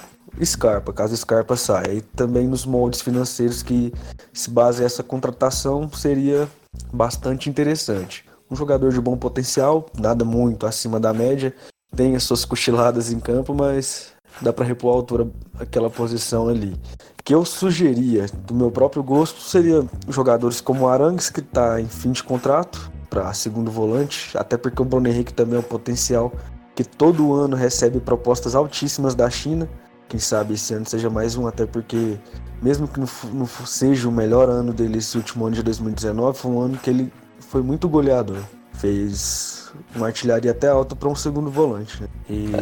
Scarpa, 0.44 0.92
caso 0.92 1.16
Scarpa 1.16 1.56
saia. 1.56 1.94
E 1.94 2.00
também 2.00 2.46
nos 2.46 2.66
moldes 2.66 3.00
financeiros 3.00 3.62
que 3.62 3.92
se 4.32 4.50
base 4.50 4.84
essa 4.84 5.02
contratação 5.02 5.90
seria 5.92 6.48
bastante 6.92 7.48
interessante. 7.48 8.24
Um 8.50 8.56
jogador 8.56 8.92
de 8.92 9.00
bom 9.00 9.16
potencial, 9.16 9.86
nada 9.98 10.24
muito 10.24 10.66
acima 10.66 11.00
da 11.00 11.12
média, 11.12 11.54
tem 11.94 12.14
as 12.14 12.22
suas 12.22 12.44
cochiladas 12.44 13.10
em 13.10 13.18
campo, 13.18 13.54
mas 13.54 14.12
dá 14.40 14.52
para 14.52 14.64
repor 14.64 14.92
a 14.92 14.96
altura 14.96 15.28
aquela 15.58 15.90
posição 15.90 16.48
ali. 16.48 16.76
Que 17.24 17.34
eu 17.34 17.44
sugeria, 17.44 18.26
do 18.46 18.54
meu 18.54 18.70
próprio 18.70 19.02
gosto, 19.02 19.40
seria 19.40 19.84
jogadores 20.08 20.60
como 20.60 20.86
Arangues, 20.86 21.30
que 21.30 21.40
está 21.40 21.80
em 21.80 21.88
fim 21.88 22.12
de 22.12 22.22
contrato, 22.22 22.90
para 23.08 23.32
segundo 23.32 23.70
volante, 23.70 24.36
até 24.36 24.56
porque 24.56 24.80
o 24.80 24.84
Bruno 24.84 25.08
Henrique 25.08 25.32
também 25.32 25.56
é 25.56 25.58
um 25.60 25.62
potencial 25.62 26.32
que 26.74 26.84
todo 26.84 27.32
ano 27.32 27.56
recebe 27.56 28.00
propostas 28.00 28.54
altíssimas 28.54 29.14
da 29.14 29.28
China. 29.30 29.68
Quem 30.08 30.20
sabe 30.20 30.54
esse 30.54 30.74
ano 30.74 30.86
seja 30.86 31.08
mais 31.10 31.36
um, 31.36 31.46
até 31.46 31.66
porque, 31.66 32.18
mesmo 32.62 32.86
que 32.86 33.00
não, 33.00 33.08
não 33.32 33.46
seja 33.46 34.08
o 34.08 34.12
melhor 34.12 34.48
ano 34.48 34.72
dele 34.72 34.98
esse 34.98 35.16
último 35.16 35.46
ano 35.46 35.56
de 35.56 35.62
2019, 35.62 36.38
foi 36.38 36.50
um 36.50 36.60
ano 36.60 36.78
que 36.78 36.90
ele 36.90 37.12
foi 37.40 37.62
muito 37.62 37.88
goleador. 37.88 38.38
Fez 38.74 39.72
uma 39.94 40.06
artilharia 40.06 40.50
até 40.50 40.68
alta 40.68 40.94
para 40.94 41.08
um 41.08 41.14
segundo 41.14 41.50
volante. 41.50 42.02
Né? 42.02 42.08
E 42.28 42.52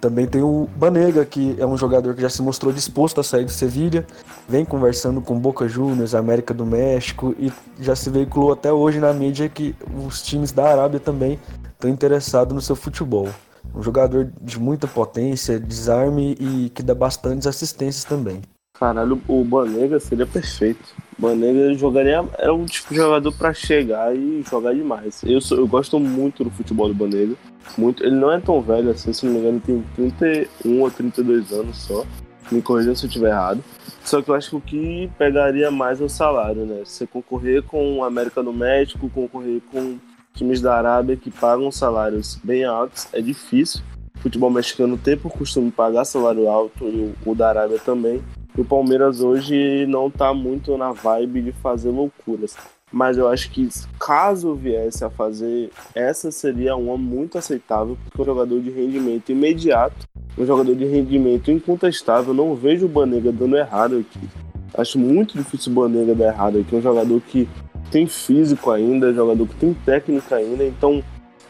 também 0.00 0.26
tem 0.26 0.42
o 0.42 0.68
Banega, 0.76 1.24
que 1.24 1.54
é 1.58 1.66
um 1.66 1.76
jogador 1.76 2.14
que 2.14 2.22
já 2.22 2.30
se 2.30 2.40
mostrou 2.40 2.72
disposto 2.72 3.20
a 3.20 3.24
sair 3.24 3.44
do 3.44 3.50
Sevilha, 3.50 4.06
vem 4.48 4.64
conversando 4.64 5.20
com 5.20 5.38
Boca 5.38 5.68
Juniors, 5.68 6.14
América 6.14 6.54
do 6.54 6.64
México 6.64 7.34
e 7.38 7.52
já 7.78 7.94
se 7.94 8.08
veiculou 8.08 8.52
até 8.52 8.72
hoje 8.72 8.98
na 8.98 9.12
mídia 9.12 9.48
que 9.48 9.74
os 10.06 10.22
times 10.22 10.52
da 10.52 10.70
Arábia 10.70 10.98
também 10.98 11.38
estão 11.72 11.90
interessados 11.90 12.54
no 12.54 12.60
seu 12.60 12.74
futebol. 12.74 13.28
Um 13.74 13.82
jogador 13.82 14.32
de 14.40 14.58
muita 14.58 14.86
potência, 14.86 15.60
desarme 15.60 16.34
e 16.40 16.70
que 16.70 16.82
dá 16.82 16.94
bastantes 16.94 17.46
assistências 17.46 18.04
também. 18.04 18.40
Caralho, 18.80 19.20
o 19.28 19.44
Banega 19.44 20.00
seria 20.00 20.26
perfeito. 20.26 20.94
O 21.18 21.22
Banega 21.22 21.74
jogaria. 21.74 22.24
Era 22.38 22.54
um 22.54 22.64
tipo 22.64 22.88
de 22.88 22.96
jogador 22.96 23.32
para 23.32 23.52
chegar 23.52 24.16
e 24.16 24.42
jogar 24.48 24.74
demais. 24.74 25.20
Eu, 25.22 25.38
sou, 25.42 25.58
eu 25.58 25.68
gosto 25.68 26.00
muito 26.00 26.42
do 26.42 26.50
futebol 26.50 26.88
do 26.88 26.94
Banega. 26.94 27.36
Muito. 27.76 28.04
Ele 28.04 28.16
não 28.16 28.30
é 28.32 28.40
tão 28.40 28.60
velho 28.60 28.90
assim, 28.90 29.12
se 29.12 29.26
não 29.26 29.34
me 29.34 29.38
engano, 29.40 29.60
tem 29.60 29.84
31 29.96 30.80
ou 30.80 30.90
32 30.90 31.52
anos 31.52 31.76
só. 31.76 32.04
Me 32.50 32.60
corrija 32.60 32.94
se 32.94 33.04
eu 33.04 33.08
estiver 33.08 33.30
errado. 33.30 33.62
Só 34.04 34.20
que 34.20 34.30
eu 34.30 34.34
acho 34.34 34.50
que 34.50 34.56
o 34.56 34.60
que 34.60 35.10
pegaria 35.18 35.70
mais 35.70 36.00
é 36.00 36.04
o 36.04 36.08
salário, 36.08 36.64
né? 36.64 36.82
Você 36.84 37.06
concorrer 37.06 37.62
com 37.62 37.98
o 37.98 38.04
América 38.04 38.42
do 38.42 38.52
México, 38.52 39.08
concorrer 39.10 39.60
com 39.70 39.98
times 40.34 40.60
da 40.60 40.74
Arábia 40.74 41.16
que 41.16 41.30
pagam 41.30 41.70
salários 41.70 42.38
bem 42.42 42.64
altos, 42.64 43.08
é 43.12 43.20
difícil. 43.20 43.82
O 44.16 44.20
futebol 44.20 44.50
mexicano 44.50 44.98
tem 44.98 45.16
por 45.16 45.32
costume 45.32 45.70
pagar 45.70 46.04
salário 46.04 46.48
alto 46.48 46.84
e 46.84 47.14
o 47.24 47.34
da 47.34 47.48
Arábia 47.48 47.78
também 47.78 48.22
o 48.60 48.64
Palmeiras 48.64 49.20
hoje 49.20 49.86
não 49.86 50.08
está 50.08 50.34
muito 50.34 50.76
na 50.76 50.92
vibe 50.92 51.42
de 51.42 51.52
fazer 51.52 51.90
loucuras. 51.90 52.56
Mas 52.92 53.16
eu 53.16 53.28
acho 53.28 53.50
que 53.50 53.68
caso 53.98 54.54
viesse 54.54 55.04
a 55.04 55.10
fazer, 55.10 55.70
essa 55.94 56.30
seria 56.30 56.74
uma 56.74 56.96
muito 56.96 57.38
aceitável, 57.38 57.96
porque 58.04 58.20
um 58.20 58.24
jogador 58.24 58.60
de 58.60 58.70
rendimento 58.70 59.30
imediato, 59.30 60.08
um 60.36 60.44
jogador 60.44 60.74
de 60.74 60.84
rendimento 60.84 61.50
incontestável, 61.50 62.34
não 62.34 62.54
vejo 62.54 62.86
o 62.86 62.88
Banega 62.88 63.30
dando 63.30 63.56
errado 63.56 63.98
aqui. 63.98 64.28
Acho 64.76 64.98
muito 64.98 65.36
difícil 65.36 65.72
o 65.72 65.74
Banega 65.74 66.14
dar 66.14 66.26
errado 66.26 66.58
aqui. 66.58 66.74
Um 66.74 66.82
jogador 66.82 67.20
que 67.20 67.48
tem 67.90 68.06
físico 68.06 68.70
ainda, 68.70 69.12
jogador 69.12 69.46
que 69.46 69.56
tem 69.56 69.74
técnica 69.84 70.36
ainda, 70.36 70.64
então 70.64 71.02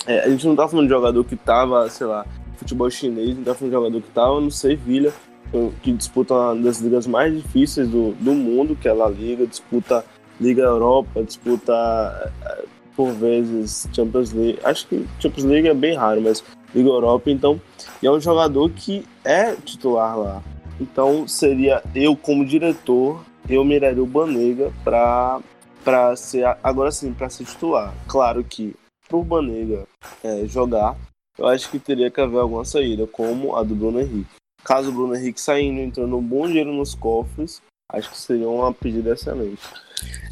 é, 0.06 0.20
a 0.20 0.28
gente 0.28 0.46
não 0.46 0.56
tá 0.56 0.66
falando 0.68 0.86
de 0.86 0.92
jogador 0.92 1.24
que 1.24 1.36
tava, 1.36 1.88
sei 1.88 2.06
lá, 2.06 2.26
futebol 2.56 2.90
chinês, 2.90 3.36
não 3.36 3.44
tá 3.44 3.54
falando 3.54 3.70
de 3.70 3.76
jogador 3.76 4.02
que 4.02 4.10
tava 4.10 4.40
no 4.40 4.50
Sevilha 4.50 5.12
que 5.82 5.92
disputa 5.92 6.34
uma 6.34 6.56
das 6.56 6.78
ligas 6.80 7.06
mais 7.06 7.34
difíceis 7.34 7.88
do, 7.88 8.12
do 8.12 8.32
mundo, 8.32 8.76
que 8.76 8.86
é 8.86 8.90
a 8.90 8.94
La 8.94 9.08
Liga, 9.08 9.46
disputa 9.46 10.04
Liga 10.40 10.62
Europa, 10.62 11.22
disputa 11.22 12.32
eh, 12.42 12.64
por 12.96 13.12
vezes 13.12 13.88
Champions 13.92 14.32
League. 14.32 14.58
Acho 14.64 14.86
que 14.86 15.06
Champions 15.18 15.44
League 15.44 15.68
é 15.68 15.74
bem 15.74 15.94
raro, 15.94 16.20
mas 16.22 16.42
Liga 16.74 16.88
Europa, 16.88 17.30
então, 17.30 17.60
e 18.02 18.06
é 18.06 18.10
um 18.10 18.20
jogador 18.20 18.70
que 18.70 19.04
é 19.24 19.54
titular 19.56 20.18
lá. 20.18 20.42
Então, 20.80 21.28
seria 21.28 21.82
eu 21.94 22.16
como 22.16 22.44
diretor, 22.44 23.20
eu 23.48 23.64
miraria 23.64 24.02
o 24.02 24.06
Banega 24.06 24.72
para 24.82 25.40
para 25.84 26.14
ser 26.14 26.44
agora 26.62 26.92
sim, 26.92 27.12
para 27.12 27.30
ser 27.30 27.44
titular. 27.44 27.94
Claro 28.06 28.44
que 28.44 28.74
pro 29.08 29.22
Banega 29.22 29.86
é, 30.22 30.46
jogar, 30.46 30.96
eu 31.38 31.46
acho 31.46 31.70
que 31.70 31.78
teria 31.78 32.10
que 32.10 32.20
haver 32.20 32.38
alguma 32.38 32.64
saída, 32.64 33.06
como 33.06 33.56
a 33.56 33.62
do 33.62 33.74
Bruno 33.74 34.00
Henrique. 34.00 34.36
Caso 34.62 34.90
o 34.90 34.92
Bruno 34.92 35.16
Henrique 35.16 35.40
saindo, 35.40 35.80
entrando 35.80 36.16
um 36.16 36.22
bom 36.22 36.46
dinheiro 36.46 36.72
nos 36.72 36.94
cofres, 36.94 37.62
acho 37.92 38.10
que 38.10 38.18
seria 38.18 38.48
uma 38.48 38.72
pedida 38.72 39.12
excelente. 39.12 39.62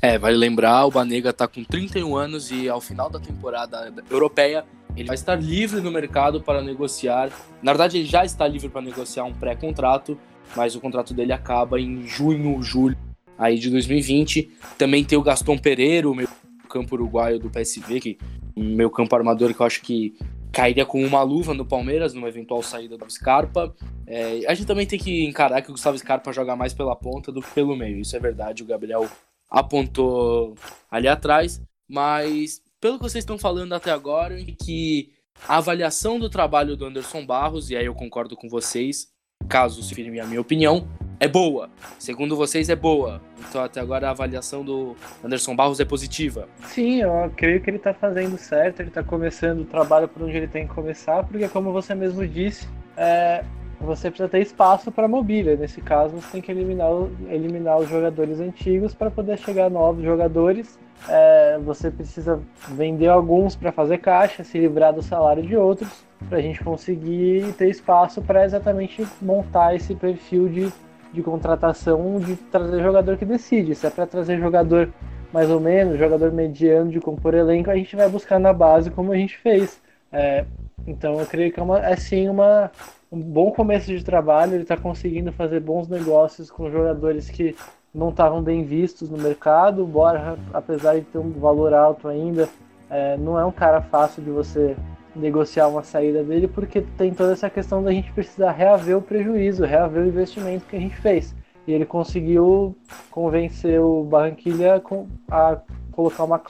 É, 0.00 0.18
vale 0.18 0.36
lembrar, 0.36 0.86
o 0.86 0.90
Banega 0.90 1.32
tá 1.32 1.46
com 1.46 1.62
31 1.62 2.16
anos 2.16 2.50
e 2.50 2.68
ao 2.68 2.80
final 2.80 3.10
da 3.10 3.18
temporada 3.18 3.92
europeia 4.10 4.64
ele 4.96 5.06
vai 5.06 5.14
estar 5.14 5.36
livre 5.36 5.80
no 5.80 5.90
mercado 5.90 6.40
para 6.40 6.62
negociar. 6.62 7.30
Na 7.62 7.72
verdade, 7.72 7.98
ele 7.98 8.06
já 8.06 8.24
está 8.24 8.48
livre 8.48 8.68
para 8.68 8.80
negociar 8.80 9.24
um 9.24 9.32
pré-contrato, 9.32 10.18
mas 10.56 10.74
o 10.74 10.80
contrato 10.80 11.14
dele 11.14 11.32
acaba 11.32 11.80
em 11.80 12.06
junho, 12.06 12.60
julho 12.62 12.96
aí 13.38 13.58
de 13.58 13.70
2020. 13.70 14.50
Também 14.76 15.04
tem 15.04 15.16
o 15.16 15.22
Gaston 15.22 15.56
Pereira, 15.56 16.08
o 16.08 16.14
meu 16.14 16.28
campo 16.68 16.96
uruguaio 16.96 17.38
do 17.38 17.48
PSV, 17.48 18.00
que 18.00 18.18
meu 18.56 18.90
campo 18.90 19.14
armador 19.14 19.54
que 19.54 19.60
eu 19.60 19.66
acho 19.66 19.82
que 19.82 20.14
cairia 20.52 20.84
com 20.84 21.04
uma 21.04 21.22
luva 21.22 21.54
no 21.54 21.64
Palmeiras 21.64 22.14
numa 22.14 22.28
eventual 22.28 22.62
saída 22.62 22.96
do 22.96 23.10
Scarpa. 23.10 23.74
É, 24.06 24.46
a 24.46 24.54
gente 24.54 24.66
também 24.66 24.86
tem 24.86 24.98
que 24.98 25.24
encarar 25.24 25.62
que 25.62 25.70
o 25.70 25.72
Gustavo 25.72 25.98
Scarpa 25.98 26.32
joga 26.32 26.56
mais 26.56 26.72
pela 26.72 26.96
ponta 26.96 27.30
do 27.30 27.42
que 27.42 27.50
pelo 27.50 27.76
meio. 27.76 27.98
Isso 27.98 28.16
é 28.16 28.20
verdade, 28.20 28.62
o 28.62 28.66
Gabriel 28.66 29.08
apontou 29.50 30.54
ali 30.90 31.08
atrás. 31.08 31.60
Mas, 31.88 32.60
pelo 32.80 32.96
que 32.96 33.02
vocês 33.02 33.22
estão 33.22 33.38
falando 33.38 33.72
até 33.72 33.90
agora, 33.90 34.36
que 34.62 35.12
a 35.46 35.58
avaliação 35.58 36.18
do 36.18 36.28
trabalho 36.28 36.76
do 36.76 36.84
Anderson 36.84 37.24
Barros, 37.24 37.70
e 37.70 37.76
aí 37.76 37.86
eu 37.86 37.94
concordo 37.94 38.36
com 38.36 38.48
vocês, 38.48 39.08
caso 39.48 39.82
se 39.82 39.94
firme 39.94 40.20
a 40.20 40.26
minha 40.26 40.40
opinião, 40.40 40.86
é 41.20 41.26
boa. 41.26 41.68
Segundo 41.98 42.36
vocês, 42.36 42.68
é 42.68 42.76
boa. 42.76 43.20
Então, 43.48 43.62
até 43.62 43.80
agora, 43.80 44.08
a 44.08 44.10
avaliação 44.10 44.64
do 44.64 44.96
Anderson 45.24 45.56
Barros 45.56 45.80
é 45.80 45.84
positiva. 45.84 46.48
Sim, 46.64 47.02
eu 47.02 47.32
creio 47.36 47.60
que 47.60 47.70
ele 47.70 47.76
está 47.78 47.92
fazendo 47.92 48.38
certo. 48.38 48.80
Ele 48.80 48.88
está 48.88 49.02
começando 49.02 49.60
o 49.60 49.64
trabalho 49.64 50.08
por 50.08 50.22
onde 50.22 50.36
ele 50.36 50.48
tem 50.48 50.66
que 50.66 50.74
começar, 50.74 51.24
porque, 51.24 51.48
como 51.48 51.72
você 51.72 51.94
mesmo 51.94 52.26
disse, 52.26 52.68
é, 52.96 53.44
você 53.80 54.10
precisa 54.10 54.28
ter 54.28 54.40
espaço 54.40 54.92
para 54.92 55.08
mobília. 55.08 55.56
Nesse 55.56 55.80
caso, 55.80 56.16
você 56.16 56.32
tem 56.32 56.40
que 56.40 56.50
eliminar, 56.50 56.90
eliminar 57.30 57.78
os 57.78 57.88
jogadores 57.88 58.40
antigos 58.40 58.94
para 58.94 59.10
poder 59.10 59.38
chegar 59.38 59.70
novos 59.70 60.04
jogadores. 60.04 60.78
É, 61.08 61.58
você 61.64 61.90
precisa 61.90 62.40
vender 62.68 63.08
alguns 63.08 63.54
para 63.54 63.70
fazer 63.70 63.98
caixa, 63.98 64.42
se 64.42 64.58
livrar 64.58 64.92
do 64.92 65.02
salário 65.02 65.42
de 65.44 65.56
outros, 65.56 66.04
para 66.28 66.38
a 66.38 66.42
gente 66.42 66.62
conseguir 66.62 67.52
ter 67.52 67.68
espaço 67.68 68.20
para 68.20 68.44
exatamente 68.44 69.06
montar 69.22 69.76
esse 69.76 69.94
perfil 69.94 70.48
de 70.48 70.72
de 71.12 71.22
contratação 71.22 72.18
de 72.18 72.36
trazer 72.36 72.82
jogador 72.82 73.16
que 73.16 73.24
decide. 73.24 73.74
Se 73.74 73.86
é 73.86 73.90
para 73.90 74.06
trazer 74.06 74.38
jogador 74.38 74.92
mais 75.32 75.50
ou 75.50 75.60
menos, 75.60 75.98
jogador 75.98 76.32
mediano 76.32 76.90
de 76.90 77.00
compor 77.00 77.34
elenco, 77.34 77.70
a 77.70 77.76
gente 77.76 77.94
vai 77.94 78.08
buscar 78.08 78.38
na 78.38 78.52
base 78.52 78.90
como 78.90 79.12
a 79.12 79.16
gente 79.16 79.36
fez. 79.38 79.80
É, 80.12 80.44
então 80.86 81.18
eu 81.18 81.26
creio 81.26 81.52
que 81.52 81.60
é, 81.60 81.62
uma, 81.62 81.78
é 81.84 81.96
sim 81.96 82.28
uma, 82.28 82.70
um 83.12 83.20
bom 83.20 83.50
começo 83.50 83.86
de 83.86 84.02
trabalho, 84.02 84.54
ele 84.54 84.62
está 84.62 84.76
conseguindo 84.76 85.32
fazer 85.32 85.60
bons 85.60 85.88
negócios 85.88 86.50
com 86.50 86.70
jogadores 86.70 87.28
que 87.28 87.54
não 87.94 88.10
estavam 88.10 88.42
bem 88.42 88.64
vistos 88.64 89.10
no 89.10 89.18
mercado. 89.18 89.82
O 89.82 89.86
Borja, 89.86 90.36
apesar 90.52 90.94
de 90.94 91.02
ter 91.02 91.18
um 91.18 91.30
valor 91.32 91.74
alto 91.74 92.08
ainda, 92.08 92.48
é, 92.90 93.16
não 93.16 93.38
é 93.38 93.44
um 93.44 93.52
cara 93.52 93.82
fácil 93.82 94.22
de 94.22 94.30
você 94.30 94.76
negociar 95.18 95.68
uma 95.68 95.82
saída 95.82 96.22
dele, 96.22 96.48
porque 96.48 96.80
tem 96.96 97.12
toda 97.12 97.32
essa 97.32 97.50
questão 97.50 97.82
da 97.82 97.92
gente 97.92 98.12
precisar 98.12 98.52
reaver 98.52 98.96
o 98.96 99.02
prejuízo, 99.02 99.64
reaver 99.64 100.04
o 100.04 100.06
investimento 100.06 100.66
que 100.66 100.76
a 100.76 100.80
gente 100.80 100.96
fez. 100.96 101.34
E 101.66 101.72
ele 101.72 101.84
conseguiu 101.84 102.74
convencer 103.10 103.80
o 103.80 104.04
Barranquilha 104.04 104.82
a 105.30 105.60
colocar 105.92 106.24
uma 106.24 106.40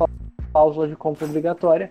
cláusula 0.52 0.86
de 0.86 0.94
compra 0.94 1.26
obrigatória, 1.26 1.90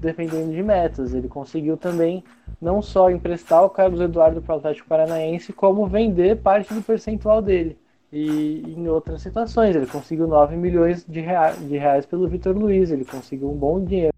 dependendo 0.00 0.52
de 0.52 0.62
metas. 0.62 1.14
Ele 1.14 1.28
conseguiu 1.28 1.76
também 1.76 2.24
não 2.60 2.82
só 2.82 3.10
emprestar 3.10 3.64
o 3.64 3.70
Carlos 3.70 4.00
Eduardo 4.00 4.42
para 4.42 4.56
o 4.56 4.58
Atlético 4.58 4.88
Paranaense, 4.88 5.52
como 5.52 5.86
vender 5.86 6.38
parte 6.38 6.74
do 6.74 6.82
percentual 6.82 7.40
dele. 7.40 7.78
E 8.12 8.62
em 8.76 8.88
outras 8.88 9.20
situações, 9.20 9.76
ele 9.76 9.86
conseguiu 9.86 10.26
9 10.26 10.56
milhões 10.56 11.04
de 11.04 11.20
reais, 11.20 11.58
de 11.68 11.76
reais 11.76 12.06
pelo 12.06 12.26
Vitor 12.26 12.56
Luiz, 12.56 12.90
ele 12.90 13.04
conseguiu 13.04 13.50
um 13.50 13.56
bom 13.56 13.84
dinheiro 13.84 14.14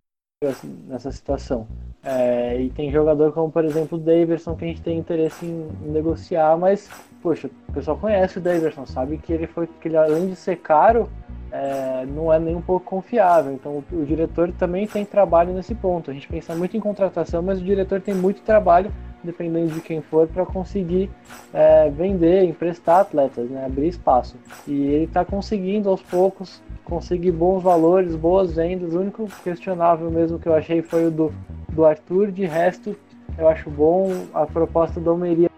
nessa 0.87 1.11
situação. 1.11 1.67
É, 2.03 2.61
e 2.61 2.71
tem 2.71 2.91
jogador 2.91 3.33
como, 3.33 3.51
por 3.51 3.65
exemplo, 3.65 3.99
o 3.99 4.01
Daverson, 4.01 4.55
que 4.55 4.65
a 4.65 4.69
gente 4.69 4.83
tem 4.83 4.99
interesse 4.99 5.45
em, 5.45 5.69
negociar, 5.91 6.57
mas, 6.57 6.89
poxa, 7.23 7.51
o 7.69 7.73
pessoal 7.73 7.97
conhece 7.97 8.39
o 8.39 8.41
Daverson, 8.41 8.87
sabe 8.87 9.19
que 9.19 9.33
ele 9.33 9.47
foi, 9.47 9.67
que 9.67 9.89
ele 9.89 9.97
além 9.97 10.29
de 10.29 10.37
ser 10.37 10.57
caro, 10.57 11.09
é, 11.51 12.07
não 12.07 12.33
é 12.33 12.39
nem 12.39 12.55
um 12.55 12.61
pouco 12.61 12.87
confiável. 12.87 13.53
Então 13.53 13.83
o, 13.93 13.97
o, 14.01 14.05
diretor 14.05 14.53
também 14.53 14.87
tem 14.87 15.05
trabalho 15.05 15.53
nesse 15.53 15.75
ponto. 15.75 16.11
A 16.11 16.15
gente 16.15 16.29
pensa 16.29 16.55
muito 16.55 16.77
em 16.77 16.81
contratação, 16.81 17.43
mas 17.43 17.61
o 17.61 17.65
diretor 17.65 18.01
tem 18.01 18.15
muito 18.15 18.43
trabalho, 18.43 18.93
dependendo 19.29 19.75
de 19.75 19.81
quem 19.83 20.01
for, 20.01 20.27
para 20.27 20.47
conseguir 20.47 21.11
é, 21.53 21.91
vender, 21.91 22.45
emprestar 22.45 23.01
atletas, 23.01 23.49
né, 23.51 23.67
abrir 23.67 23.89
espaço. 23.89 24.37
E 24.67 24.73
ele 24.73 25.05
está 25.05 25.25
conseguindo 25.25 25.91
aos 25.91 26.01
poucos 26.01 26.63
conseguir 26.85 27.33
bons 27.33 27.63
valores, 27.63 28.17
boas 28.17 28.55
vendas. 28.55 28.95
O 28.95 29.01
único 29.01 29.29
questionável 29.45 30.11
mesmo 30.11 30.39
que 30.39 30.49
eu 30.49 30.55
achei 30.55 30.81
foi 30.81 31.07
o 31.07 31.11
do, 31.11 31.33
do 31.69 31.85
Arthur. 31.85 32.33
De 32.33 32.47
resto, 32.47 32.97
eu 33.37 33.47
acho 33.47 33.69
bom. 33.69 34.11
A 34.33 34.47
proposta 34.47 34.99
do 34.99 35.11
Almeria, 35.11 35.51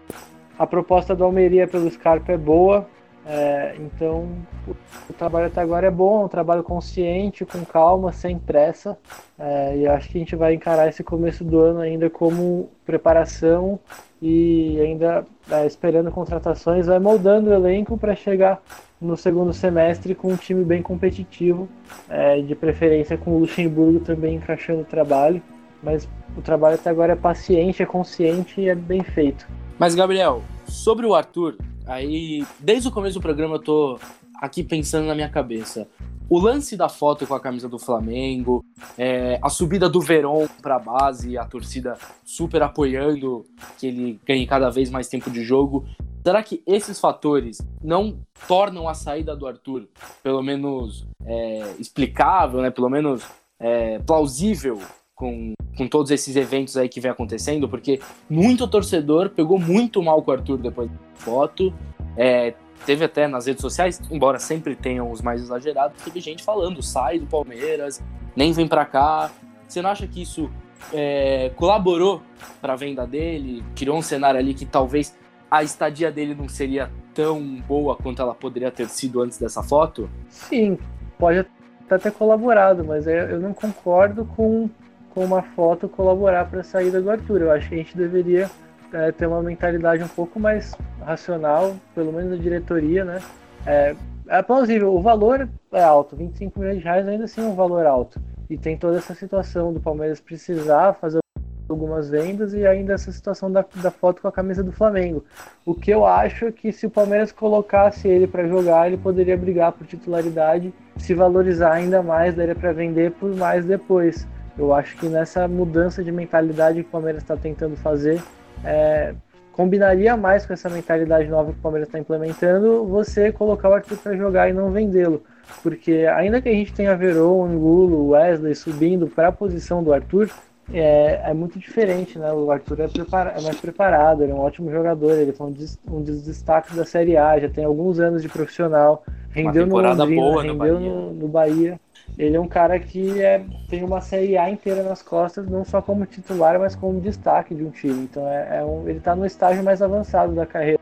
a 0.59 0.67
proposta 0.67 1.15
do 1.15 1.23
Almeria 1.23 1.67
pelo 1.67 1.89
Scarpa 1.89 2.33
é 2.33 2.37
boa. 2.37 2.85
É, 3.25 3.75
então, 3.79 4.27
o, 4.67 5.13
trabalho 5.13 5.47
até 5.47 5.61
agora 5.61 5.87
é 5.87 5.91
bom, 5.91 6.25
um 6.25 6.27
trabalho 6.27 6.63
consciente, 6.63 7.45
com 7.45 7.63
calma, 7.63 8.11
sem 8.11 8.37
pressa. 8.37 8.97
É, 9.37 9.77
e 9.77 9.87
acho 9.87 10.09
que 10.09 10.17
a 10.17 10.19
gente 10.19 10.35
vai 10.35 10.53
encarar 10.53 10.87
esse 10.87 11.03
começo 11.03 11.43
do 11.43 11.59
ano 11.59 11.79
ainda 11.79 12.09
como 12.09 12.69
preparação 12.85 13.79
e 14.21 14.79
ainda 14.79 15.25
é, 15.49 15.65
esperando 15.65 16.11
contratações, 16.11 16.87
vai 16.87 16.99
moldando 16.99 17.49
o 17.49 17.53
elenco 17.53 17.97
para 17.97 18.15
chegar 18.15 18.61
no 18.99 19.17
segundo 19.17 19.51
semestre 19.51 20.13
com 20.13 20.31
um 20.31 20.35
time 20.35 20.63
bem 20.63 20.81
competitivo, 20.81 21.67
é, 22.07 22.39
de 22.41 22.53
preferência 22.53 23.17
com 23.17 23.31
o 23.31 23.39
Luxemburgo 23.39 23.99
também 23.99 24.35
encaixando 24.35 24.81
o 24.81 24.85
trabalho. 24.85 25.41
Mas 25.81 26.07
o 26.37 26.41
trabalho 26.41 26.75
até 26.75 26.89
agora 26.89 27.13
é 27.13 27.15
paciente, 27.15 27.81
é 27.81 27.85
consciente 27.85 28.61
e 28.61 28.69
é 28.69 28.75
bem 28.75 29.03
feito. 29.03 29.47
Mas, 29.79 29.95
Gabriel, 29.95 30.43
sobre 30.67 31.07
o 31.07 31.15
Arthur, 31.15 31.57
aí 31.85 32.45
desde 32.59 32.87
o 32.87 32.91
começo 32.91 33.19
do 33.19 33.21
programa 33.21 33.55
eu 33.55 33.59
tô 33.59 33.99
aqui 34.41 34.63
pensando 34.63 35.07
na 35.07 35.15
minha 35.15 35.29
cabeça. 35.29 35.87
O 36.29 36.39
lance 36.39 36.77
da 36.77 36.87
foto 36.87 37.27
com 37.27 37.33
a 37.33 37.39
camisa 37.39 37.67
do 37.67 37.77
Flamengo, 37.77 38.63
é, 38.97 39.37
a 39.41 39.49
subida 39.49 39.89
do 39.89 39.99
Verón 39.99 40.47
para 40.61 40.77
a 40.77 40.79
base, 40.79 41.37
a 41.37 41.43
torcida 41.43 41.97
super 42.23 42.63
apoiando 42.63 43.45
que 43.77 43.87
ele 43.87 44.19
ganhe 44.25 44.47
cada 44.47 44.69
vez 44.69 44.89
mais 44.89 45.09
tempo 45.09 45.29
de 45.29 45.43
jogo. 45.43 45.85
Será 46.23 46.41
que 46.41 46.63
esses 46.65 46.99
fatores 46.99 47.57
não 47.83 48.19
tornam 48.47 48.87
a 48.87 48.93
saída 48.93 49.35
do 49.35 49.45
Arthur, 49.45 49.87
pelo 50.23 50.41
menos 50.41 51.05
é, 51.25 51.75
explicável, 51.77 52.61
né? 52.61 52.71
pelo 52.71 52.89
menos 52.89 53.23
é, 53.59 53.99
plausível 53.99 54.79
com, 55.21 55.53
com 55.77 55.87
todos 55.87 56.09
esses 56.09 56.35
eventos 56.35 56.75
aí 56.75 56.89
que 56.89 56.99
vem 56.99 57.11
acontecendo? 57.11 57.69
Porque 57.69 58.01
muito 58.27 58.67
torcedor 58.67 59.29
pegou 59.29 59.59
muito 59.59 60.01
mal 60.01 60.19
com 60.23 60.31
o 60.31 60.33
Arthur 60.33 60.57
depois 60.57 60.89
da 60.89 60.97
foto. 61.13 61.71
É, 62.17 62.55
teve 62.87 63.05
até 63.05 63.27
nas 63.27 63.45
redes 63.45 63.61
sociais, 63.61 64.01
embora 64.09 64.39
sempre 64.39 64.75
tenham 64.75 65.11
os 65.11 65.21
mais 65.21 65.39
exagerados, 65.39 66.01
teve 66.01 66.19
gente 66.19 66.43
falando, 66.43 66.81
sai 66.81 67.19
do 67.19 67.27
Palmeiras, 67.27 68.01
nem 68.35 68.51
vem 68.51 68.67
para 68.67 68.83
cá. 68.83 69.29
Você 69.67 69.79
não 69.79 69.91
acha 69.91 70.07
que 70.07 70.23
isso 70.23 70.49
é, 70.91 71.51
colaborou 71.55 72.23
para 72.59 72.75
venda 72.75 73.05
dele? 73.05 73.63
Criou 73.75 73.97
um 73.97 74.01
cenário 74.01 74.39
ali 74.39 74.55
que 74.55 74.65
talvez 74.65 75.15
a 75.51 75.61
estadia 75.61 76.11
dele 76.11 76.33
não 76.33 76.49
seria 76.49 76.89
tão 77.13 77.61
boa 77.67 77.95
quanto 77.95 78.21
ela 78.23 78.33
poderia 78.33 78.71
ter 78.71 78.89
sido 78.89 79.21
antes 79.21 79.37
dessa 79.37 79.61
foto? 79.61 80.09
Sim, 80.29 80.79
pode 81.19 81.45
até 81.85 82.09
ter 82.09 82.11
colaborado, 82.11 82.83
mas 82.83 83.05
eu 83.05 83.39
não 83.39 83.53
concordo 83.53 84.25
com, 84.25 84.69
com 85.13 85.23
uma 85.23 85.41
foto 85.41 85.87
colaborar 85.87 86.45
para 86.45 86.61
a 86.61 86.63
saída 86.63 87.01
do 87.01 87.09
Arthur. 87.09 87.41
Eu 87.41 87.51
acho 87.51 87.69
que 87.69 87.75
a 87.75 87.77
gente 87.77 87.95
deveria 87.95 88.49
é, 88.93 89.11
ter 89.11 89.27
uma 89.27 89.41
mentalidade 89.41 90.03
um 90.03 90.07
pouco 90.07 90.39
mais 90.39 90.75
racional, 91.01 91.75
pelo 91.95 92.11
menos 92.11 92.31
da 92.31 92.37
diretoria, 92.37 93.05
né? 93.05 93.19
É, 93.65 93.95
é 94.27 94.41
plausível, 94.41 94.93
o 94.93 95.01
valor 95.01 95.47
é 95.71 95.83
alto, 95.83 96.15
25 96.15 96.59
milhões 96.59 96.77
de 96.77 96.83
reais 96.83 97.07
ainda 97.07 97.25
assim 97.25 97.41
é 97.41 97.47
um 97.47 97.55
valor 97.55 97.85
alto. 97.85 98.21
E 98.49 98.57
tem 98.57 98.77
toda 98.77 98.97
essa 98.97 99.13
situação 99.13 99.73
do 99.73 99.79
Palmeiras 99.79 100.19
precisar 100.19 100.93
fazer 100.93 101.21
algumas 101.69 102.09
vendas 102.09 102.53
e 102.53 102.65
ainda 102.65 102.93
essa 102.93 103.11
situação 103.11 103.51
da, 103.51 103.65
da 103.77 103.89
foto 103.89 104.21
com 104.21 104.27
a 104.27 104.31
camisa 104.31 104.63
do 104.63 104.71
Flamengo. 104.71 105.23
O 105.65 105.73
que 105.73 105.91
eu 105.91 106.05
acho 106.05 106.45
é 106.45 106.51
que 106.51 106.71
se 106.71 106.85
o 106.85 106.89
Palmeiras 106.89 107.31
colocasse 107.31 108.07
ele 108.07 108.27
para 108.27 108.47
jogar, 108.47 108.87
ele 108.87 108.97
poderia 108.97 109.37
brigar 109.37 109.71
por 109.71 109.87
titularidade, 109.87 110.73
se 110.97 111.13
valorizar 111.13 111.73
ainda 111.73 112.03
mais, 112.03 112.35
daria 112.35 112.55
para 112.55 112.73
vender 112.73 113.11
por 113.11 113.33
mais 113.35 113.65
depois. 113.65 114.27
Eu 114.57 114.73
acho 114.73 114.97
que 114.97 115.07
nessa 115.07 115.47
mudança 115.47 116.03
de 116.03 116.11
mentalidade 116.11 116.81
que 116.83 116.87
o 116.87 116.91
Palmeiras 116.91 117.21
está 117.21 117.37
tentando 117.37 117.75
fazer, 117.75 118.21
é, 118.63 119.13
combinaria 119.51 120.15
mais 120.15 120.45
com 120.45 120.53
essa 120.53 120.69
mentalidade 120.69 121.29
nova 121.29 121.51
que 121.51 121.59
o 121.59 121.61
Palmeiras 121.61 121.87
está 121.87 121.99
implementando, 121.99 122.85
você 122.85 123.31
colocar 123.31 123.69
o 123.69 123.73
Arthur 123.73 123.97
para 123.97 124.15
jogar 124.15 124.49
e 124.49 124.53
não 124.53 124.71
vendê-lo. 124.71 125.23
Porque 125.61 126.07
ainda 126.15 126.41
que 126.41 126.49
a 126.49 126.53
gente 126.53 126.73
tenha 126.73 126.95
Verón, 126.95 127.45
Angulo, 127.45 128.09
Wesley 128.09 128.55
subindo 128.55 129.07
para 129.07 129.27
a 129.27 129.31
posição 129.31 129.83
do 129.83 129.93
Arthur, 129.93 130.29
é, 130.73 131.21
é 131.25 131.33
muito 131.33 131.59
diferente, 131.59 132.17
né? 132.17 132.31
O 132.31 132.49
Arthur 132.49 132.79
é, 132.81 132.87
prepara 132.87 133.33
é 133.37 133.41
mais 133.41 133.59
preparado, 133.59 134.23
ele 134.23 134.31
é 134.31 134.35
um 134.35 134.39
ótimo 134.39 134.71
jogador, 134.71 135.11
ele 135.11 135.33
foi 135.33 135.47
um 135.47 135.51
dos, 135.51 135.77
um 135.87 136.01
dos 136.01 136.23
destaques 136.23 136.75
da 136.75 136.85
Série 136.85 137.17
A, 137.17 137.37
já 137.39 137.49
tem 137.49 137.65
alguns 137.65 137.99
anos 137.99 138.21
de 138.21 138.29
profissional, 138.29 139.03
rendeu 139.31 139.65
no 139.67 139.77
Londrina, 139.77 140.41
rendeu 140.41 140.79
no, 140.79 140.79
no, 140.79 141.13
no 141.13 141.27
Bahia. 141.27 141.79
Ele 142.17 142.35
é 142.35 142.39
um 142.39 142.47
cara 142.47 142.79
que 142.79 143.21
é, 143.21 143.43
tem 143.69 143.83
uma 143.83 144.01
Série 144.01 144.37
A 144.37 144.49
inteira 144.49 144.83
nas 144.83 145.01
costas, 145.01 145.47
não 145.47 145.63
só 145.63 145.81
como 145.81 146.05
titular, 146.05 146.59
mas 146.59 146.75
como 146.75 146.99
destaque 146.99 147.55
de 147.55 147.63
um 147.63 147.71
time. 147.71 148.03
Então 148.03 148.27
é, 148.27 148.59
é 148.59 148.63
um, 148.63 148.87
ele 148.87 148.99
está 148.99 149.15
no 149.15 149.25
estágio 149.25 149.63
mais 149.63 149.81
avançado 149.81 150.33
da 150.33 150.45
carreira. 150.45 150.79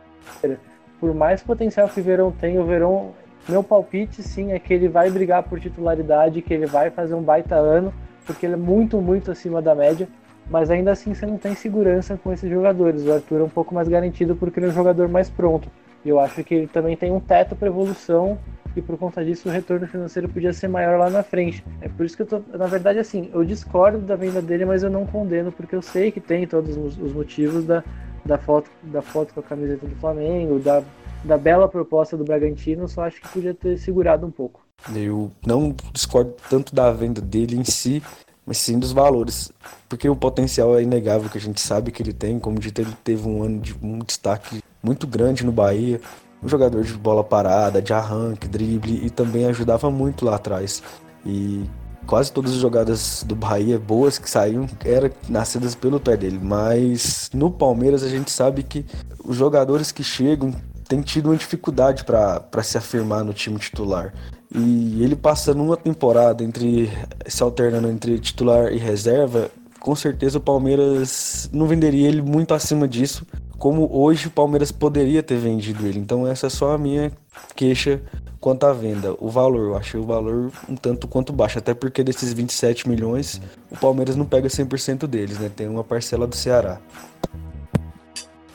Por 1.00 1.14
mais 1.14 1.42
potencial 1.42 1.88
que 1.88 2.02
o 2.02 2.04
Verão 2.04 2.32
tem, 2.32 2.60
o 2.60 2.66
Verão, 2.66 3.12
meu 3.48 3.64
palpite 3.64 4.22
sim 4.22 4.52
é 4.52 4.60
que 4.60 4.74
ele 4.74 4.90
vai 4.90 5.10
brigar 5.10 5.44
por 5.44 5.60
titularidade, 5.60 6.42
que 6.42 6.54
ele 6.54 6.66
vai 6.66 6.90
fazer 6.90 7.14
um 7.14 7.22
baita 7.22 7.56
ano 7.56 7.94
porque 8.30 8.46
ele 8.46 8.54
é 8.54 8.58
muito, 8.58 9.02
muito 9.02 9.32
acima 9.32 9.60
da 9.60 9.74
média, 9.74 10.08
mas 10.52 10.70
ainda 10.70 10.92
assim 10.92 11.16
você 11.16 11.26
não 11.26 11.40
tem 11.40 11.56
segurança 11.56 12.20
com 12.24 12.32
esses 12.32 12.48
jogadores. 12.48 13.04
O 13.04 13.12
Arthur 13.12 13.40
é 13.40 13.44
um 13.44 13.50
pouco 13.50 13.74
mais 13.74 13.88
garantido 13.88 14.36
porque 14.36 14.60
ele 14.60 14.68
é 14.68 14.70
um 14.70 14.74
jogador 14.74 15.08
mais 15.08 15.32
pronto. 15.32 15.68
E 16.06 16.10
eu 16.10 16.20
acho 16.20 16.44
que 16.44 16.54
ele 16.54 16.68
também 16.68 16.96
tem 16.96 17.12
um 17.12 17.20
teto 17.20 17.56
para 17.56 17.68
evolução 17.68 18.38
e 18.76 18.82
por 18.82 18.98
conta 18.98 19.24
disso 19.24 19.50
o 19.50 19.52
retorno 19.52 19.88
financeiro 19.88 20.30
podia 20.30 20.54
ser 20.54 20.68
maior 20.68 20.98
lá 20.98 21.10
na 21.10 21.24
frente. 21.24 21.64
É 21.82 21.90
por 21.90 22.06
isso 22.06 22.16
que 22.16 22.24
eu 22.24 22.28
tô, 22.28 22.42
na 22.58 22.68
verdade, 22.68 23.00
assim, 23.00 23.30
eu 23.34 23.44
discordo 23.44 24.00
da 24.00 24.16
venda 24.16 24.42
dele, 24.42 24.66
mas 24.66 24.84
eu 24.84 24.90
não 24.90 25.06
condeno 25.06 25.52
porque 25.52 25.76
eu 25.76 25.82
sei 25.82 26.12
que 26.12 26.20
tem 26.20 26.46
todos 26.48 26.78
os 26.78 27.14
motivos 27.14 27.66
da, 27.66 27.84
da 28.26 28.38
foto 28.38 28.70
da 28.84 29.02
foto 29.02 29.34
com 29.34 29.40
a 29.40 29.44
camiseta 29.44 29.86
do 29.86 29.96
Flamengo, 29.96 30.60
da, 30.60 30.84
da 31.24 31.38
bela 31.38 31.68
proposta 31.68 32.16
do 32.16 32.24
Bragantino, 32.24 32.88
só 32.88 33.04
acho 33.04 33.22
que 33.22 33.28
podia 33.30 33.54
ter 33.54 33.78
segurado 33.78 34.26
um 34.26 34.32
pouco. 34.32 34.62
Eu 34.96 35.32
não 35.46 35.76
discordo 35.92 36.34
tanto 36.50 36.74
da 36.74 36.92
venda 36.92 37.20
dele 37.20 37.58
em 37.58 37.66
si, 37.66 38.02
mas 38.46 38.58
sim 38.58 38.80
dos 38.80 38.92
valores. 38.92 39.52
Porque 39.88 40.08
o 40.08 40.16
potencial 40.16 40.78
é 40.78 40.84
inegável 40.84 41.30
que 41.30 41.38
a 41.38 41.42
gente 41.42 41.60
sabe 41.60 41.92
que 41.92 42.02
ele 42.02 42.14
tem. 42.14 42.40
Como 42.40 42.60
dito, 42.60 42.80
ele 42.80 42.94
teve 43.04 43.28
um 43.28 43.44
ano 43.44 43.60
de 43.60 43.76
um 43.82 44.00
destaque 44.00 44.62
muito 44.82 45.06
grande 45.06 45.46
no 45.46 45.52
Bahia. 45.52 46.00
Um 46.42 46.48
jogador 46.48 46.84
de 46.84 46.94
bola 46.94 47.24
parada, 47.24 47.82
de 47.82 47.94
arranque, 47.94 48.48
drible 48.48 49.06
e 49.06 49.10
também 49.10 49.46
ajudava 49.46 49.92
muito 49.92 50.26
lá 50.26 50.36
atrás. 50.36 50.82
E 51.26 51.66
quase 52.08 52.32
todas 52.32 52.54
as 52.54 52.58
jogadas 52.58 53.24
do 53.24 53.36
Bahia 53.36 53.78
boas 53.78 54.18
que 54.18 54.30
saíam 54.30 54.68
eram 54.84 55.12
nascidas 55.28 55.76
pelo 55.76 56.00
pé 56.00 56.18
dele. 56.18 56.40
Mas 56.42 57.30
no 57.34 57.52
Palmeiras 57.52 58.04
a 58.04 58.10
gente 58.10 58.32
sabe 58.32 58.64
que 58.64 58.86
os 59.24 59.36
jogadores 59.36 59.92
que 59.92 60.04
chegam 60.04 60.54
têm 60.88 61.02
tido 61.02 61.28
uma 61.28 61.38
dificuldade 61.38 62.04
para 62.04 62.64
se 62.64 62.78
afirmar 62.78 63.24
no 63.24 63.34
time 63.34 63.60
titular. 63.60 64.14
E 64.52 65.04
ele 65.04 65.16
passando 65.16 65.62
uma 65.62 65.78
temporada 65.78 66.44
entre 66.44 66.90
se 67.28 67.44
alternando 67.44 67.88
entre 67.88 68.18
titular 68.18 68.74
e 68.74 68.78
reserva, 68.78 69.52
com 69.90 69.96
certeza 69.96 70.38
o 70.38 70.42
Palmeiras 70.42 71.50
não 71.52 71.66
venderia 71.66 72.08
ele 72.08 72.22
muito 72.22 72.54
acima 72.54 72.88
disso, 72.88 73.26
como 73.58 73.90
hoje 73.92 74.28
o 74.28 74.30
Palmeiras 74.30 74.72
poderia 74.72 75.24
ter 75.24 75.40
vendido 75.40 75.84
ele. 75.88 75.98
Então 75.98 76.28
essa 76.28 76.46
é 76.46 76.50
só 76.52 76.76
a 76.76 76.78
minha 76.78 77.12
queixa 77.56 78.00
quanto 78.40 78.68
à 78.68 78.72
venda. 78.72 79.16
O 79.18 79.30
valor, 79.30 79.70
eu 79.70 79.76
achei 79.76 80.00
o 80.00 80.04
valor 80.04 80.52
um 80.70 80.76
tanto 80.76 81.08
quanto 81.08 81.34
baixo, 81.34 81.58
até 81.58 81.74
porque 81.74 82.04
desses 82.04 82.32
27 82.34 82.88
milhões, 82.88 83.42
o 83.72 83.78
Palmeiras 83.78 84.16
não 84.16 84.26
pega 84.26 84.48
100% 84.48 85.08
deles, 85.08 85.40
né? 85.40 85.50
Tem 85.50 85.68
uma 85.68 85.84
parcela 85.84 86.28
do 86.28 86.36
Ceará. 86.36 86.80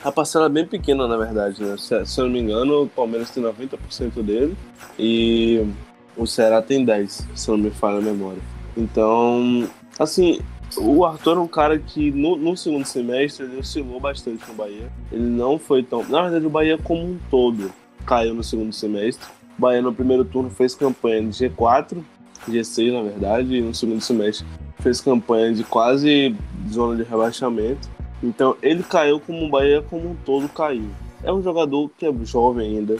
A 0.01 0.09
parcela 0.13 0.45
é 0.45 0.49
bem 0.49 0.65
pequena, 0.65 1.05
na 1.09 1.17
verdade, 1.17 1.61
né? 1.61 1.75
Se, 1.77 2.05
se 2.05 2.21
eu 2.21 2.27
não 2.27 2.31
me 2.31 2.39
engano, 2.39 2.83
o 2.83 2.87
Palmeiras 2.87 3.29
tem 3.29 3.43
90% 3.43 4.23
dele 4.23 4.55
e 4.97 5.67
o 6.15 6.25
Ceará 6.25 6.61
tem 6.61 6.85
10%, 6.85 7.25
se 7.35 7.49
não 7.49 7.57
me 7.57 7.71
falha 7.71 7.97
a 7.97 8.01
memória. 8.01 8.41
Então, 8.77 9.67
assim, 9.99 10.39
o 10.77 11.05
Arthur 11.05 11.37
é 11.37 11.39
um 11.39 11.47
cara 11.47 11.77
que 11.79 12.11
no, 12.11 12.35
no, 12.35 12.55
segundo 12.55 12.85
semestre 12.85 13.45
ele 13.45 13.59
oscilou 13.59 13.99
bastante 13.99 14.47
no 14.47 14.53
Bahia. 14.53 14.91
Ele 15.11 15.23
não 15.23 15.57
foi 15.57 15.83
tão. 15.83 16.03
Na 16.03 16.23
verdade, 16.23 16.45
o 16.45 16.49
Bahia 16.49 16.77
como 16.77 17.01
um 17.01 17.19
todo 17.29 17.71
caiu 18.05 18.33
no 18.33 18.43
segundo 18.43 18.73
semestre. 18.73 19.27
O 19.57 19.61
Bahia 19.61 19.81
no 19.81 19.93
primeiro 19.93 20.25
turno 20.25 20.49
fez 20.49 20.75
campanha 20.75 21.23
de 21.23 21.29
G4, 21.29 21.97
G6 22.49 22.93
na 22.93 23.01
verdade, 23.03 23.55
e 23.55 23.61
no 23.61 23.73
segundo 23.73 24.01
semestre 24.01 24.45
fez 24.79 25.01
campanha 25.01 25.53
de 25.53 25.63
quase 25.63 26.35
zona 26.71 26.95
de 26.95 27.03
rebaixamento. 27.03 27.89
Então 28.21 28.55
ele 28.61 28.83
caiu 28.83 29.19
como 29.19 29.45
o 29.45 29.49
Bahia 29.49 29.81
como 29.81 30.11
um 30.11 30.15
todo 30.25 30.49
caiu. 30.49 30.89
É 31.23 31.31
um 31.31 31.41
jogador 31.41 31.89
que 31.97 32.05
é 32.05 32.13
jovem 32.23 32.77
ainda, 32.77 32.97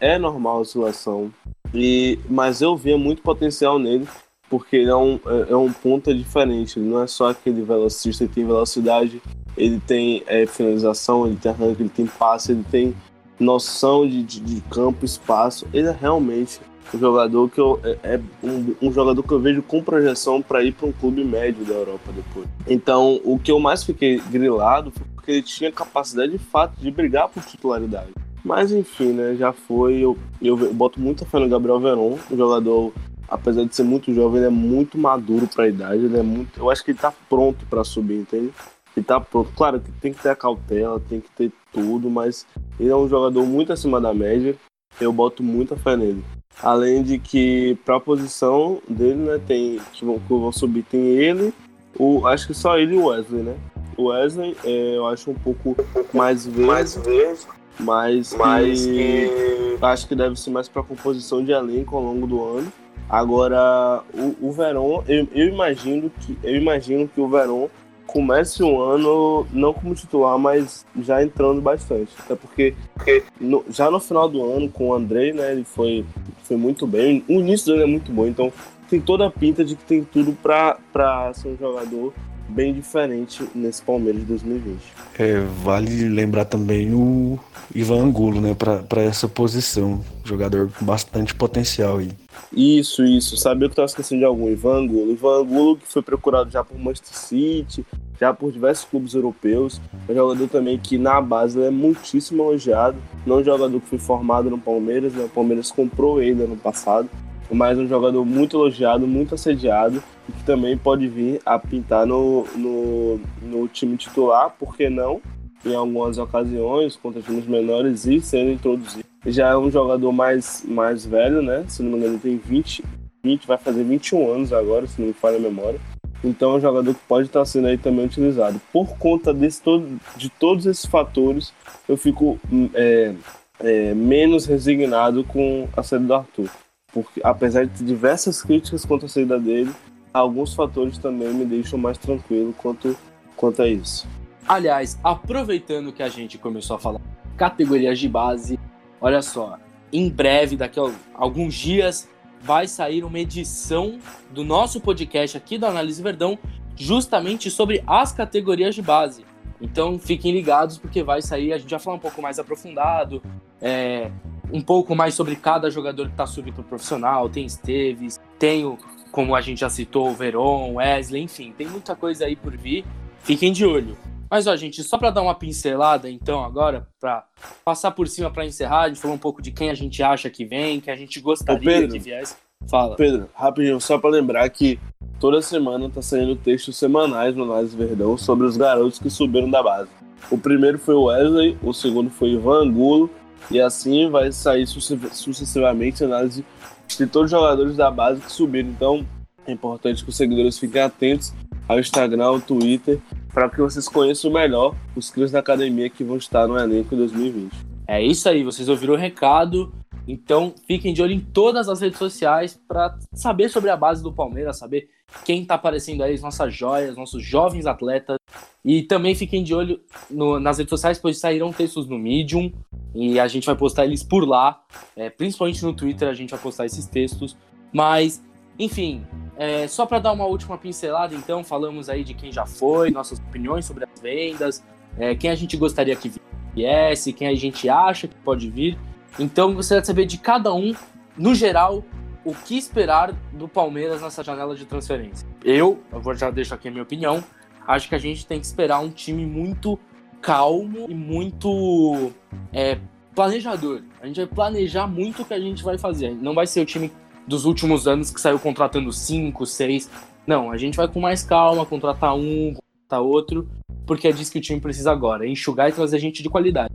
é 0.00 0.18
normal 0.18 0.58
a 0.58 0.60
oscilação, 0.60 1.32
e, 1.72 2.18
mas 2.28 2.60
eu 2.60 2.76
via 2.76 2.98
muito 2.98 3.22
potencial 3.22 3.78
nele 3.78 4.08
porque 4.48 4.76
ele 4.76 4.90
é 4.90 4.96
um, 4.96 5.18
é, 5.26 5.52
é 5.52 5.56
um 5.56 5.72
ponta 5.72 6.14
diferente. 6.14 6.78
Ele 6.78 6.88
não 6.88 7.02
é 7.02 7.06
só 7.06 7.30
aquele 7.30 7.62
velocista, 7.62 8.24
ele 8.24 8.32
tem 8.32 8.46
velocidade, 8.46 9.20
ele 9.56 9.80
tem 9.80 10.22
é, 10.26 10.46
finalização, 10.46 11.26
ele 11.26 11.36
tem 11.36 11.50
arranque, 11.52 11.82
ele 11.82 11.88
tem 11.88 12.06
passe, 12.06 12.52
ele 12.52 12.64
tem 12.70 12.94
noção 13.38 14.06
de, 14.06 14.22
de, 14.22 14.40
de 14.40 14.60
campo, 14.62 15.04
espaço. 15.04 15.66
Ele 15.72 15.88
é 15.88 15.96
realmente 15.98 16.60
um 16.92 16.98
jogador 16.98 17.48
que 17.48 17.60
eu, 17.60 17.80
é, 17.82 17.98
é 18.02 18.20
um, 18.42 18.74
um, 18.82 18.92
jogador 18.92 19.22
que 19.22 19.32
eu 19.32 19.40
vejo 19.40 19.62
com 19.62 19.82
projeção 19.82 20.42
para 20.42 20.62
ir 20.62 20.72
para 20.72 20.86
um 20.86 20.92
clube 20.92 21.24
médio 21.24 21.64
da 21.64 21.74
Europa 21.74 22.12
depois. 22.14 22.46
Então, 22.66 23.20
o 23.24 23.38
que 23.38 23.50
eu 23.50 23.58
mais 23.58 23.82
fiquei 23.82 24.20
grilado 24.30 24.90
foi 24.90 25.06
porque 25.14 25.32
ele 25.32 25.42
tinha 25.42 25.72
capacidade 25.72 26.32
de 26.32 26.38
fato 26.38 26.78
de 26.78 26.90
brigar 26.90 27.28
por 27.28 27.42
titularidade. 27.42 28.12
Mas 28.44 28.70
enfim, 28.70 29.12
né, 29.12 29.34
já 29.36 29.52
foi. 29.52 30.00
Eu, 30.00 30.18
eu 30.40 30.56
boto 30.74 31.00
muita 31.00 31.24
fé 31.24 31.38
no 31.38 31.48
Gabriel 31.48 31.80
Veron, 31.80 32.18
um 32.30 32.36
jogador 32.36 32.92
apesar 33.28 33.64
de 33.64 33.74
ser 33.74 33.82
muito 33.82 34.12
jovem, 34.12 34.38
ele 34.38 34.46
é 34.46 34.50
muito 34.50 34.98
maduro 34.98 35.46
para 35.46 35.64
a 35.64 35.68
idade. 35.68 36.04
Ele 36.04 36.18
é 36.18 36.22
muito, 36.22 36.58
eu 36.58 36.70
acho 36.70 36.84
que 36.84 36.90
ele 36.90 36.98
tá 36.98 37.12
pronto 37.28 37.64
para 37.66 37.84
subir, 37.84 38.20
entende? 38.20 38.52
Ele 38.96 39.04
tá 39.04 39.20
pronto. 39.20 39.50
Claro 39.56 39.80
que 39.80 39.90
tem 39.92 40.12
que 40.12 40.22
ter 40.22 40.30
a 40.30 40.36
cautela, 40.36 41.00
tem 41.00 41.20
que 41.20 41.30
ter 41.30 41.52
tudo, 41.72 42.08
mas 42.08 42.46
ele 42.78 42.90
é 42.90 42.96
um 42.96 43.08
jogador 43.08 43.44
muito 43.44 43.72
acima 43.72 44.00
da 44.00 44.14
média. 44.14 44.54
Eu 45.00 45.12
boto 45.12 45.42
muita 45.42 45.76
fé 45.76 45.96
nele. 45.96 46.24
Além 46.62 47.02
de 47.02 47.18
que 47.18 47.76
para 47.84 47.96
a 47.96 48.00
posição 48.00 48.80
dele, 48.88 49.16
né, 49.16 49.40
tem 49.44 49.80
que 49.92 50.04
vão, 50.04 50.20
que 50.20 50.28
vão 50.28 50.52
subir 50.52 50.84
tem 50.84 51.00
ele, 51.00 51.52
o 51.98 52.26
acho 52.26 52.46
que 52.46 52.54
só 52.54 52.78
ele 52.78 52.94
e 52.94 52.98
o 52.98 53.06
Wesley, 53.06 53.42
né? 53.42 53.56
O 53.96 54.04
Wesley 54.04 54.56
é, 54.64 54.96
eu 54.96 55.06
acho 55.06 55.30
um 55.30 55.34
pouco 55.34 55.76
mais 56.12 56.46
verde, 56.46 56.68
mais 56.68 56.96
verde, 56.96 57.40
mas, 57.78 58.34
mas 58.34 58.86
que, 58.86 58.92
que... 58.92 59.78
acho 59.84 60.06
que 60.06 60.14
deve 60.14 60.38
ser 60.38 60.50
mais 60.50 60.68
para 60.68 60.82
composição 60.82 61.44
de 61.44 61.50
elenco 61.50 61.96
ao 61.96 62.02
longo 62.02 62.26
do 62.26 62.44
ano. 62.44 62.72
Agora, 63.08 64.02
o, 64.14 64.48
o 64.48 64.52
Verón, 64.52 65.02
eu, 65.06 65.28
eu, 65.32 65.48
imagino 65.48 66.10
que 66.10 66.38
eu 66.42 66.56
imagino 66.56 67.06
que 67.06 67.20
o 67.20 67.28
Verón 67.28 67.68
comece 68.06 68.62
o 68.62 68.80
ano 68.80 69.46
não 69.52 69.72
como 69.72 69.94
titular, 69.94 70.38
mas 70.38 70.86
já 71.00 71.22
entrando 71.22 71.60
bastante. 71.60 72.12
Até 72.18 72.34
porque, 72.34 72.74
porque 72.94 73.24
no, 73.40 73.64
já 73.68 73.90
no 73.90 74.00
final 74.00 74.28
do 74.28 74.42
ano, 74.44 74.68
com 74.68 74.88
o 74.88 74.94
Andrei, 74.94 75.32
né, 75.32 75.52
ele 75.52 75.64
foi, 75.64 76.04
foi 76.44 76.56
muito 76.56 76.86
bem. 76.86 77.24
O 77.28 77.34
início 77.34 77.72
dele 77.72 77.84
é 77.84 77.86
muito 77.86 78.12
bom, 78.12 78.26
então 78.26 78.52
tem 78.88 79.00
toda 79.00 79.26
a 79.26 79.30
pinta 79.30 79.64
de 79.64 79.74
que 79.74 79.84
tem 79.84 80.04
tudo 80.04 80.32
para 80.32 81.32
ser 81.34 81.48
um 81.48 81.56
jogador 81.56 82.12
bem 82.48 82.72
diferente 82.72 83.46
nesse 83.54 83.82
Palmeiras 83.82 84.20
de 84.20 84.26
2020. 84.26 84.78
É, 85.18 85.40
vale 85.62 86.08
lembrar 86.08 86.44
também 86.44 86.92
o 86.92 87.38
Ivan 87.74 88.04
Angulo, 88.04 88.40
né, 88.40 88.54
para 88.54 89.02
essa 89.02 89.28
posição. 89.28 90.00
Jogador 90.24 90.70
com 90.78 90.84
bastante 90.84 91.34
potencial 91.34 91.98
aí. 91.98 92.10
Isso, 92.52 93.04
isso. 93.04 93.36
Sabia 93.36 93.68
que 93.68 93.72
eu 93.78 93.84
estava 93.84 93.86
esquecendo 93.86 94.20
de 94.20 94.24
algum. 94.24 94.48
Ivan 94.48 94.84
Angulo. 94.84 95.12
Ivan 95.12 95.40
Angulo 95.40 95.76
que 95.76 95.86
foi 95.86 96.02
procurado 96.02 96.50
já 96.50 96.64
por 96.64 96.78
Manchester 96.78 97.16
City, 97.16 97.84
já 98.18 98.32
por 98.32 98.52
diversos 98.52 98.84
clubes 98.84 99.14
europeus. 99.14 99.80
É 100.08 100.12
um 100.12 100.14
jogador 100.14 100.48
também 100.48 100.78
que 100.78 100.96
na 100.96 101.20
base 101.20 101.60
é 101.62 101.70
muitíssimo 101.70 102.42
elogiado. 102.42 102.96
Não 103.26 103.36
é 103.36 103.40
um 103.40 103.44
jogador 103.44 103.80
que 103.80 103.88
foi 103.88 103.98
formado 103.98 104.48
no 104.50 104.58
Palmeiras, 104.58 105.12
né? 105.12 105.24
O 105.24 105.28
Palmeiras 105.28 105.70
comprou 105.70 106.22
ele 106.22 106.42
ano 106.42 106.56
passado 106.56 107.08
mas 107.54 107.78
um 107.78 107.86
jogador 107.86 108.24
muito 108.24 108.56
elogiado, 108.56 109.06
muito 109.06 109.34
assediado 109.34 110.02
e 110.28 110.32
que 110.32 110.44
também 110.44 110.76
pode 110.76 111.06
vir 111.06 111.40
a 111.46 111.58
pintar 111.58 112.04
no, 112.04 112.44
no, 112.56 113.20
no 113.40 113.68
time 113.68 113.96
titular, 113.96 114.50
por 114.58 114.76
que 114.76 114.90
não? 114.90 115.22
Em 115.64 115.74
algumas 115.74 116.18
ocasiões, 116.18 116.96
contra 116.96 117.22
times 117.22 117.46
menores 117.46 118.06
e 118.06 118.20
sendo 118.20 118.50
introduzido. 118.50 119.04
Já 119.24 119.50
é 119.50 119.56
um 119.56 119.70
jogador 119.70 120.12
mais, 120.12 120.62
mais 120.66 121.06
velho, 121.06 121.40
né? 121.40 121.64
Se 121.68 121.82
não 121.82 121.92
me 121.92 121.98
engano, 121.98 122.18
tem 122.18 122.36
20, 122.36 122.84
20, 123.22 123.46
vai 123.46 123.56
fazer 123.56 123.82
21 123.84 124.30
anos 124.30 124.52
agora, 124.52 124.86
se 124.86 125.00
não 125.00 125.08
me 125.08 125.14
falha 125.14 125.36
a 125.36 125.40
memória. 125.40 125.80
Então 126.22 126.52
é 126.52 126.56
um 126.56 126.60
jogador 126.60 126.92
que 126.92 127.00
pode 127.06 127.28
estar 127.28 127.44
sendo 127.44 127.68
aí 127.68 127.78
também 127.78 128.04
utilizado. 128.04 128.60
Por 128.72 128.98
conta 128.98 129.32
desse 129.32 129.62
todo, 129.62 129.98
de 130.16 130.28
todos 130.28 130.66
esses 130.66 130.86
fatores, 130.86 131.52
eu 131.88 131.96
fico 131.96 132.38
é, 132.74 133.14
é, 133.60 133.94
menos 133.94 134.44
resignado 134.44 135.22
com 135.24 135.68
a 135.76 135.82
saída 135.82 136.06
do 136.06 136.14
Arthur 136.14 136.50
porque 136.94 137.20
apesar 137.24 137.66
de 137.66 137.84
diversas 137.84 138.40
críticas 138.40 138.84
contra 138.84 139.06
a 139.06 139.08
saída 139.08 139.38
dele, 139.38 139.72
alguns 140.12 140.54
fatores 140.54 140.96
também 140.96 141.34
me 141.34 141.44
deixam 141.44 141.76
mais 141.76 141.98
tranquilo 141.98 142.54
quanto, 142.56 142.96
quanto 143.36 143.60
a 143.60 143.68
isso. 143.68 144.06
Aliás, 144.46 144.96
aproveitando 145.02 145.92
que 145.92 146.02
a 146.02 146.08
gente 146.08 146.38
começou 146.38 146.76
a 146.76 146.78
falar 146.78 147.00
categorias 147.36 147.98
de 147.98 148.08
base, 148.08 148.60
olha 149.00 149.20
só, 149.20 149.58
em 149.92 150.08
breve, 150.08 150.56
daqui 150.56 150.78
a 150.78 150.88
alguns 151.14 151.54
dias, 151.54 152.08
vai 152.40 152.68
sair 152.68 153.02
uma 153.02 153.18
edição 153.18 153.98
do 154.30 154.44
nosso 154.44 154.80
podcast 154.80 155.36
aqui 155.36 155.58
do 155.58 155.66
Análise 155.66 156.00
Verdão, 156.00 156.38
justamente 156.76 157.50
sobre 157.50 157.82
as 157.86 158.12
categorias 158.12 158.74
de 158.74 158.82
base. 158.82 159.24
Então 159.60 159.98
fiquem 159.98 160.32
ligados 160.32 160.78
porque 160.78 161.02
vai 161.02 161.22
sair, 161.22 161.52
a 161.52 161.58
gente 161.58 161.70
vai 161.70 161.78
falar 161.80 161.96
um 161.96 162.00
pouco 162.00 162.20
mais 162.20 162.38
aprofundado, 162.38 163.22
é, 163.60 164.10
um 164.52 164.60
pouco 164.60 164.94
mais 164.94 165.14
sobre 165.14 165.36
cada 165.36 165.70
jogador 165.70 166.06
que 166.06 166.12
está 166.12 166.26
subindo 166.26 166.54
pro 166.54 166.64
profissional. 166.64 167.28
Tem 167.28 167.44
Esteves, 167.44 168.20
tem 168.38 168.64
o, 168.64 168.78
como 169.10 169.34
a 169.34 169.40
gente 169.40 169.60
já 169.60 169.70
citou, 169.70 170.08
o 170.08 170.14
Veron, 170.14 170.74
Wesley, 170.74 171.22
enfim, 171.22 171.52
tem 171.56 171.66
muita 171.66 171.94
coisa 171.94 172.26
aí 172.26 172.36
por 172.36 172.56
vir. 172.56 172.84
Fiquem 173.22 173.52
de 173.52 173.64
olho. 173.64 173.96
Mas, 174.30 174.46
ó, 174.46 174.56
gente, 174.56 174.82
só 174.82 174.98
para 174.98 175.10
dar 175.10 175.22
uma 175.22 175.34
pincelada, 175.34 176.10
então, 176.10 176.42
agora, 176.42 176.88
para 177.00 177.24
passar 177.64 177.92
por 177.92 178.08
cima 178.08 178.30
para 178.30 178.44
encerrar, 178.44 178.80
a 178.80 178.88
gente 178.88 179.00
falou 179.00 179.16
um 179.16 179.20
pouco 179.20 179.40
de 179.40 179.52
quem 179.52 179.70
a 179.70 179.74
gente 179.74 180.02
acha 180.02 180.28
que 180.28 180.44
vem, 180.44 180.80
que 180.80 180.90
a 180.90 180.96
gente 180.96 181.20
gostaria 181.20 181.60
Pedro, 181.60 181.92
que 181.92 181.98
viesse. 182.00 182.34
Fala. 182.68 182.96
Pedro, 182.96 183.28
rapidinho, 183.34 183.80
só 183.80 183.96
para 183.98 184.10
lembrar 184.10 184.48
que 184.48 184.78
toda 185.20 185.40
semana 185.40 185.88
tá 185.88 186.02
saindo 186.02 186.34
textos 186.34 186.76
semanais 186.76 187.36
no 187.36 187.44
Análise 187.44 187.76
Verdão 187.76 188.16
sobre 188.16 188.46
os 188.46 188.56
garotos 188.56 188.98
que 188.98 189.08
subiram 189.08 189.50
da 189.50 189.62
base. 189.62 189.90
O 190.30 190.38
primeiro 190.38 190.78
foi 190.78 190.94
o 190.94 191.04
Wesley, 191.04 191.56
o 191.62 191.72
segundo 191.72 192.10
foi 192.10 192.30
o 192.30 192.38
Ivan 192.38 192.62
Angulo, 192.64 193.10
e 193.50 193.60
assim 193.60 194.10
vai 194.10 194.32
sair 194.32 194.66
sucessivamente 194.66 196.02
a 196.02 196.06
análise 196.06 196.44
de 196.88 197.06
todos 197.06 197.26
os 197.26 197.30
jogadores 197.30 197.76
da 197.76 197.90
base 197.90 198.20
que 198.20 198.32
subiram. 198.32 198.68
Então 198.68 199.06
é 199.46 199.52
importante 199.52 200.02
que 200.02 200.10
os 200.10 200.16
seguidores 200.16 200.58
fiquem 200.58 200.80
atentos 200.80 201.32
ao 201.68 201.78
Instagram, 201.78 202.24
ao 202.24 202.40
Twitter, 202.40 202.98
para 203.32 203.48
que 203.48 203.60
vocês 203.60 203.88
conheçam 203.88 204.30
melhor 204.30 204.74
os 204.94 205.10
crios 205.10 205.30
da 205.30 205.40
academia 205.40 205.90
que 205.90 206.04
vão 206.04 206.16
estar 206.16 206.46
no 206.46 206.58
elenco 206.58 206.94
em 206.94 206.98
2020. 206.98 207.52
É 207.86 208.02
isso 208.02 208.28
aí, 208.28 208.42
vocês 208.42 208.68
ouviram 208.68 208.94
o 208.94 208.96
recado. 208.96 209.72
Então 210.06 210.54
fiquem 210.66 210.92
de 210.92 211.02
olho 211.02 211.12
em 211.12 211.20
todas 211.20 211.68
as 211.68 211.80
redes 211.80 211.98
sociais 211.98 212.60
para 212.68 212.98
saber 213.12 213.48
sobre 213.48 213.70
a 213.70 213.76
base 213.76 214.02
do 214.02 214.12
Palmeiras, 214.12 214.58
saber 214.58 214.88
quem 215.24 215.42
está 215.42 215.54
aparecendo 215.54 216.02
aí, 216.02 216.14
as 216.14 216.22
nossas 216.22 216.54
joias, 216.54 216.96
nossos 216.96 217.22
jovens 217.22 217.66
atletas. 217.66 218.16
E 218.64 218.82
também 218.82 219.14
fiquem 219.14 219.42
de 219.42 219.54
olho 219.54 219.80
no, 220.10 220.40
nas 220.40 220.58
redes 220.58 220.70
sociais, 220.70 220.98
pois 220.98 221.18
sairão 221.18 221.52
textos 221.52 221.88
no 221.88 221.98
Medium 221.98 222.52
e 222.94 223.18
a 223.20 223.28
gente 223.28 223.46
vai 223.46 223.56
postar 223.56 223.84
eles 223.84 224.02
por 224.02 224.26
lá. 224.26 224.62
É, 224.96 225.10
principalmente 225.10 225.62
no 225.64 225.72
Twitter 225.72 226.08
a 226.08 226.14
gente 226.14 226.30
vai 226.30 226.38
postar 226.38 226.66
esses 226.66 226.86
textos. 226.86 227.36
Mas, 227.72 228.22
enfim, 228.58 229.04
é, 229.36 229.66
só 229.66 229.84
para 229.84 229.98
dar 229.98 230.12
uma 230.12 230.26
última 230.26 230.56
pincelada, 230.56 231.14
então, 231.14 231.42
falamos 231.42 231.88
aí 231.88 232.04
de 232.04 232.14
quem 232.14 232.30
já 232.30 232.46
foi, 232.46 232.90
nossas 232.90 233.18
opiniões 233.18 233.64
sobre 233.64 233.84
as 233.84 234.00
vendas, 234.00 234.62
é, 234.96 235.14
quem 235.14 235.30
a 235.30 235.34
gente 235.34 235.56
gostaria 235.56 235.96
que 235.96 236.10
viesse, 236.54 237.12
quem 237.12 237.26
a 237.26 237.34
gente 237.34 237.68
acha 237.68 238.06
que 238.06 238.14
pode 238.16 238.48
vir. 238.48 238.78
Então, 239.18 239.54
você 239.54 239.74
vai 239.74 239.84
saber 239.84 240.06
de 240.06 240.18
cada 240.18 240.52
um, 240.52 240.74
no 241.16 241.34
geral, 241.34 241.84
o 242.24 242.34
que 242.34 242.56
esperar 242.56 243.12
do 243.32 243.46
Palmeiras 243.46 244.02
nessa 244.02 244.24
janela 244.24 244.56
de 244.56 244.64
transferência. 244.64 245.26
Eu, 245.44 245.82
eu 245.92 246.00
vou 246.00 246.14
já 246.14 246.30
deixo 246.30 246.54
aqui 246.54 246.68
a 246.68 246.70
minha 246.70 246.82
opinião, 246.82 247.22
acho 247.66 247.88
que 247.88 247.94
a 247.94 247.98
gente 247.98 248.26
tem 248.26 248.40
que 248.40 248.46
esperar 248.46 248.80
um 248.80 248.90
time 248.90 249.26
muito 249.26 249.78
calmo 250.20 250.86
e 250.88 250.94
muito 250.94 252.10
é, 252.52 252.78
planejador. 253.14 253.82
A 254.00 254.06
gente 254.06 254.16
vai 254.16 254.26
planejar 254.26 254.86
muito 254.86 255.22
o 255.22 255.24
que 255.24 255.34
a 255.34 255.40
gente 255.40 255.62
vai 255.62 255.76
fazer. 255.76 256.14
Não 256.14 256.34
vai 256.34 256.46
ser 256.46 256.60
o 256.60 256.66
time 256.66 256.90
dos 257.26 257.44
últimos 257.44 257.86
anos 257.86 258.10
que 258.10 258.20
saiu 258.20 258.38
contratando 258.38 258.90
cinco, 258.90 259.46
seis. 259.46 259.90
Não, 260.26 260.50
a 260.50 260.56
gente 260.56 260.76
vai 260.76 260.88
com 260.88 261.00
mais 261.00 261.22
calma, 261.22 261.66
contratar 261.66 262.14
um, 262.16 262.54
contratar 262.54 263.02
outro, 263.02 263.48
porque 263.86 264.08
é 264.08 264.12
disso 264.12 264.32
que 264.32 264.38
o 264.38 264.42
time 264.42 264.60
precisa 264.60 264.90
agora, 264.90 265.26
enxugar 265.26 265.68
e 265.68 265.72
trazer 265.72 265.98
gente 265.98 266.22
de 266.22 266.30
qualidade. 266.30 266.74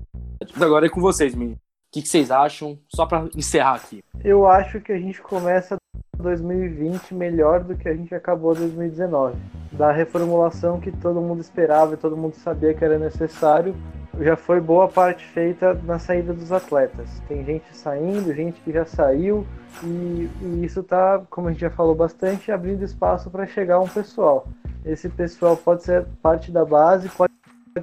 Agora 0.55 0.85
é 0.85 0.89
com 0.89 1.01
vocês, 1.01 1.33
meninos. 1.33 1.68
O 1.89 1.91
que, 1.91 2.07
vocês 2.07 2.29
acham? 2.29 2.77
Só 2.87 3.03
para 3.07 3.27
encerrar 3.35 3.73
aqui. 3.73 4.03
Eu 4.23 4.45
acho 4.45 4.79
que 4.79 4.91
a 4.91 4.99
gente 4.99 5.19
começa 5.19 5.75
2020 6.15 7.15
melhor 7.15 7.63
do 7.63 7.75
que 7.75 7.89
a 7.89 7.95
gente 7.95 8.13
acabou 8.13 8.53
2019. 8.53 9.35
Da 9.71 9.91
reformulação 9.91 10.79
que 10.79 10.91
todo 10.91 11.19
mundo 11.19 11.41
esperava 11.41 11.95
e 11.95 11.97
todo 11.97 12.15
mundo 12.15 12.35
sabia 12.35 12.75
que 12.75 12.85
era 12.85 12.99
necessário, 12.99 13.75
já 14.19 14.35
foi 14.35 14.61
boa 14.61 14.87
parte 14.87 15.25
feita 15.25 15.73
na 15.83 15.97
saída 15.97 16.31
dos 16.31 16.51
atletas. 16.51 17.09
Tem 17.27 17.43
gente 17.43 17.75
saindo, 17.75 18.35
gente 18.35 18.61
que 18.61 18.71
já 18.71 18.85
saiu, 18.85 19.47
e, 19.83 20.29
e 20.41 20.65
isso 20.65 20.81
está, 20.81 21.23
como 21.27 21.47
a 21.47 21.51
gente 21.51 21.61
já 21.61 21.71
falou 21.71 21.95
bastante, 21.95 22.51
abrindo 22.51 22.83
espaço 22.83 23.31
para 23.31 23.47
chegar 23.47 23.79
um 23.79 23.87
pessoal. 23.87 24.47
Esse 24.85 25.09
pessoal 25.09 25.57
pode 25.57 25.83
ser 25.83 26.05
parte 26.21 26.51
da 26.51 26.63
base, 26.63 27.09
pode 27.09 27.33